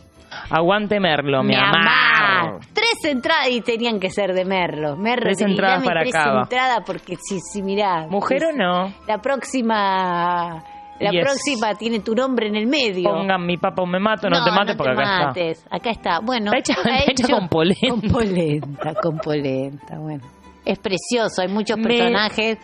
[0.48, 2.60] Aguante Merlo, mi, Mi amar.
[2.72, 4.96] Tres entradas y tenían que ser de Merlo.
[4.96, 6.42] Merlo, Tres entradas para tres Cava.
[6.42, 8.06] entradas porque si, si mirá.
[8.08, 8.94] ¿Mujer o no?
[9.08, 10.62] La próxima.
[11.00, 11.22] La Yes.
[11.24, 13.10] próxima tiene tu nombre en el medio.
[13.10, 15.26] Pongan mi papa o me mato, no, te mates porque te acá está.
[15.26, 15.66] mates.
[15.70, 16.20] Acá está.
[16.20, 16.74] Bueno, hecha-
[17.08, 17.88] hecho- con polenta.
[17.88, 19.98] Con polenta, con polenta.
[19.98, 20.22] Bueno,
[20.64, 21.40] es precioso.
[21.42, 22.58] Hay muchos Me- personajes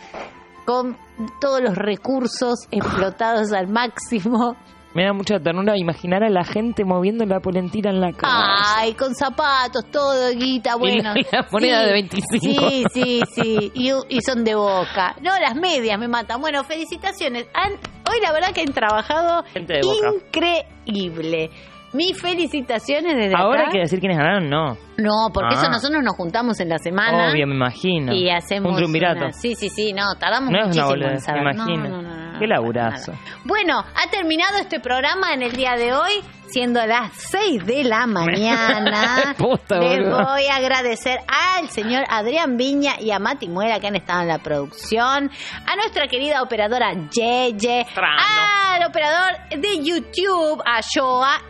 [0.65, 0.97] con
[1.41, 4.55] todos los recursos explotados al máximo.
[4.97, 8.77] Me da mucha ternura imaginar a la gente moviendo la polentina en la cara.
[8.77, 11.13] Ay, con zapatos, todo, guita, bueno.
[11.15, 12.69] Y la moneda de 25.
[12.69, 13.71] Sí, sí, sí.
[13.75, 15.15] Y, y son de boca.
[15.21, 16.41] No, las medias me matan.
[16.41, 17.45] Bueno, felicitaciones.
[17.53, 17.73] Han-
[18.09, 20.13] hoy la verdad que han trabajado Gente de boca.
[20.25, 21.51] increíble.
[21.93, 24.77] Mis felicitaciones desde Ahora hay que decir quiénes ganaron, no.
[24.97, 25.59] No, porque Ah.
[25.61, 27.29] eso nosotros nos juntamos en la semana.
[27.31, 28.13] Obvio, me imagino.
[28.13, 28.71] Y hacemos.
[28.71, 29.25] Un triunvirato.
[29.25, 31.43] una- Sí, sí, sí, no, tardamos No es una muchísimo en me saber.
[31.43, 31.89] No, imagino.
[31.89, 33.13] no, no, no, Qué laburazo.
[33.45, 36.11] Bueno, ha terminado este programa en el día de hoy,
[36.49, 39.33] siendo las 6 de la mañana.
[39.37, 40.23] Puta, Les boludo.
[40.23, 41.17] voy a agradecer
[41.57, 45.31] al señor Adrián Viña y a Mati Muela que han estado en la producción,
[45.65, 50.81] a nuestra querida operadora Yeye, al operador de YouTube, a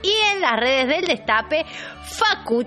[0.04, 1.66] y en las redes del Destape,
[2.04, 2.64] Facu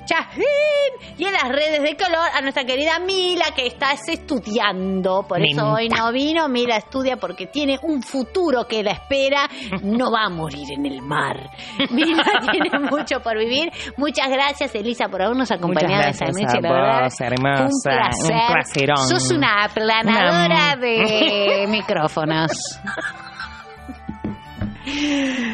[1.17, 5.73] Y en las redes de color, a nuestra querida Mila que está estudiando, por eso
[5.73, 9.49] hoy no vino, Mila estudia porque tiene un futuro que la espera,
[9.83, 11.51] no va a morir en el mar.
[11.91, 13.71] Mila tiene mucho por vivir.
[13.97, 16.59] Muchas gracias, Elisa, por habernos acompañado esta noche.
[16.59, 17.65] a La verdad, vos, fue hermosa.
[17.65, 18.37] un placer.
[18.37, 19.09] Un placerón.
[19.09, 22.51] Sos una aplanadora Una- de micrófonos.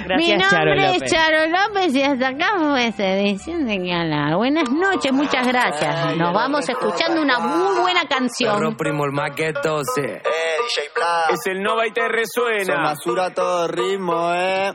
[0.04, 1.12] Gracias, Mi nombre Charo es López.
[1.12, 4.36] Charo López y hasta acá fue esta edición de Galar.
[4.36, 6.16] Buenas noches, muchas gracias.
[6.16, 8.54] Nos vamos escuchando una muy buena canción.
[8.56, 10.00] Perro primo el más que 12.
[10.00, 11.30] Eh, DJ Black.
[11.32, 12.80] Es el Nova y te Se resuena.
[12.82, 14.72] masura todo ritmo, eh.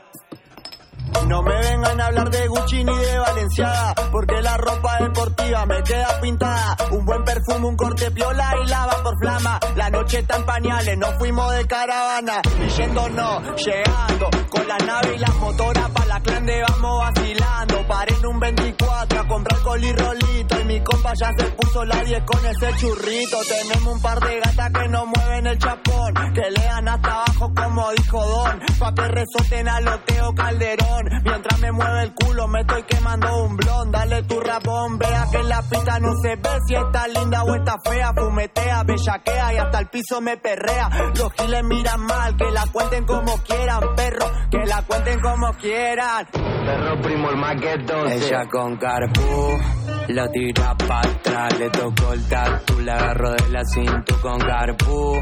[1.27, 5.81] No me vengan a hablar de Gucci ni de Valenciaga, porque la ropa deportiva me
[5.83, 6.77] queda pintada.
[6.91, 9.59] Un buen perfume, un corte piola y lava por flama.
[9.75, 12.41] La noche está en pañales, nos fuimos de caravana.
[12.59, 16.99] Y yendo no, llegando, con la nave y las motoras pa' la clan de vamos
[16.99, 17.88] vacilando.
[17.88, 22.23] Paré en un 24 a comprar rolito y mi compa ya se puso la 10
[22.23, 23.38] con ese churrito.
[23.47, 27.91] Tenemos un par de gatas que nos mueven el chapón, que lean hasta abajo como
[27.91, 31.03] dijo Don, pa' que resoten al Oteo Calderón.
[31.23, 35.38] Mientras me mueve el culo me estoy quemando un blon, dale tu rabón, vea que
[35.38, 39.57] en la pista no se ve si está linda o está fea, fumetea, bellaquea y
[39.57, 40.89] hasta el piso me perrea.
[41.15, 46.27] Los giles miran mal, que la cuenten como quieran, perro, que la cuenten como quieran.
[46.31, 48.15] Perro primo el más que 12.
[48.15, 49.59] Ella con carpú.
[50.07, 55.22] Lo tira le tocó el tatu, le agarro de la cintura con carpú.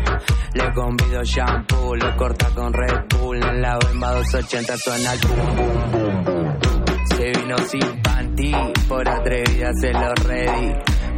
[0.54, 3.44] Le convido shampoo, lo corta con Red Bull.
[3.44, 6.60] En la bemba 280 suena el boom, boom.
[7.16, 8.52] Se vino sin panty,
[8.88, 10.14] por atrevida se lo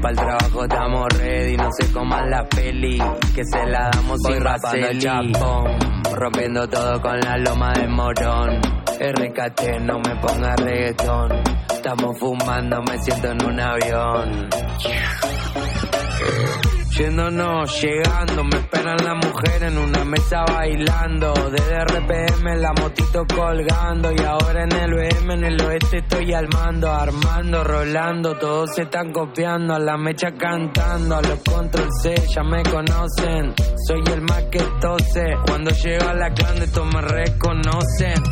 [0.01, 0.15] ready.
[0.15, 2.97] Pa'l trabajo estamos ready, no se coman la peli,
[3.35, 5.79] que se la damos Voy sin rapando el Japón,
[6.13, 8.61] rompiendo todo con la loma de morón.
[8.99, 11.31] RKT, no me ponga reggaetón,
[11.73, 14.49] estamos fumando, me siento en un avión.
[17.01, 21.33] Yéndonos, llegando, me esperan las mujeres en una mesa bailando.
[21.49, 24.11] Desde RPM la motito colgando.
[24.11, 26.91] Y ahora en el BM, en el oeste estoy al mando.
[26.91, 29.73] Armando, rolando, todos se están copiando.
[29.73, 33.55] A la mecha cantando, a los control C ya me conocen.
[33.87, 35.37] Soy el más que tose.
[35.47, 38.23] Cuando llego a la clan, todos me reconocen.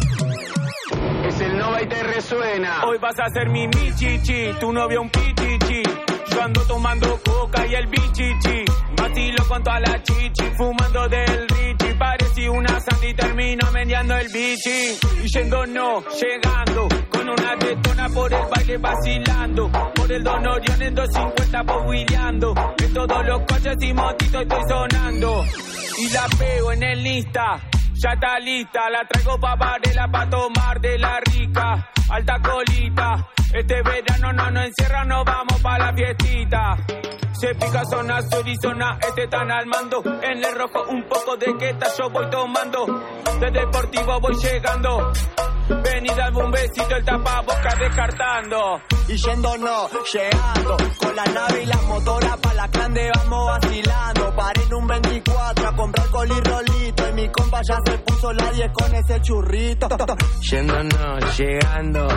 [1.25, 2.85] Es el Nova y te resuena.
[2.85, 6.08] Hoy vas a ser mi michichi, tu novio un pichichi.
[6.31, 8.65] Yo ando tomando coca y el bichichi.
[8.95, 11.93] Vacilo con toda la chichi, fumando del richi.
[11.97, 14.97] Parecí una santa y termino meneando el bichi.
[15.23, 16.87] Y yendo no, llegando.
[17.09, 19.71] Con una tetona por el baile vacilando.
[19.95, 22.53] Por el Don Orión en 250 poguileando.
[22.77, 25.45] En todos los coches y motitos estoy sonando.
[25.97, 27.61] Y la pego en el lista.
[28.01, 33.27] Ya está lista, la traigo pa' Varela pa' tomar de la rica, alta colita.
[33.53, 36.77] Este verano no nos encierra, nos vamos pa' la fiestita.
[37.33, 40.01] Se pica zona sur y zona este están al mando.
[40.21, 42.85] En el rojo un poco de queta yo voy tomando.
[43.41, 45.11] De deportivo voy llegando.
[45.69, 48.81] Venida al bombecito, el tapaboca descartando.
[49.07, 54.35] Y yendo no, llegando Con la nave y la motora pa' la cande vamos vacilando
[54.35, 58.51] Paré en un 24 a comprar coli rolito Y mi compa ya se puso la
[58.51, 59.87] 10 con ese churrito
[60.41, 62.07] Yéndonos, llegando.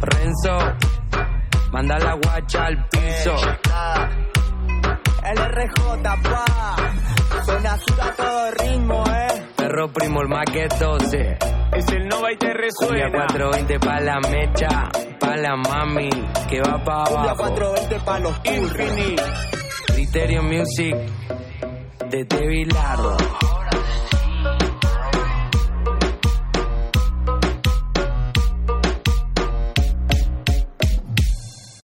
[0.00, 0.58] Renzo,
[1.72, 3.34] manda la guacha al piso.
[5.24, 6.76] El RJ pa
[7.44, 9.04] Zona sur a todo ritmo
[9.68, 11.38] Perro primo, el más que 12.
[11.76, 13.28] Es el Nova y te Cumbia resuena.
[13.28, 14.88] 420 pa' la mecha,
[15.20, 16.08] pa' la mami,
[16.48, 17.54] que va pa' Cumbia abajo.
[17.54, 18.72] 420 pa' los turros
[19.88, 20.96] Criterio Music,
[22.08, 23.16] de Bilardo.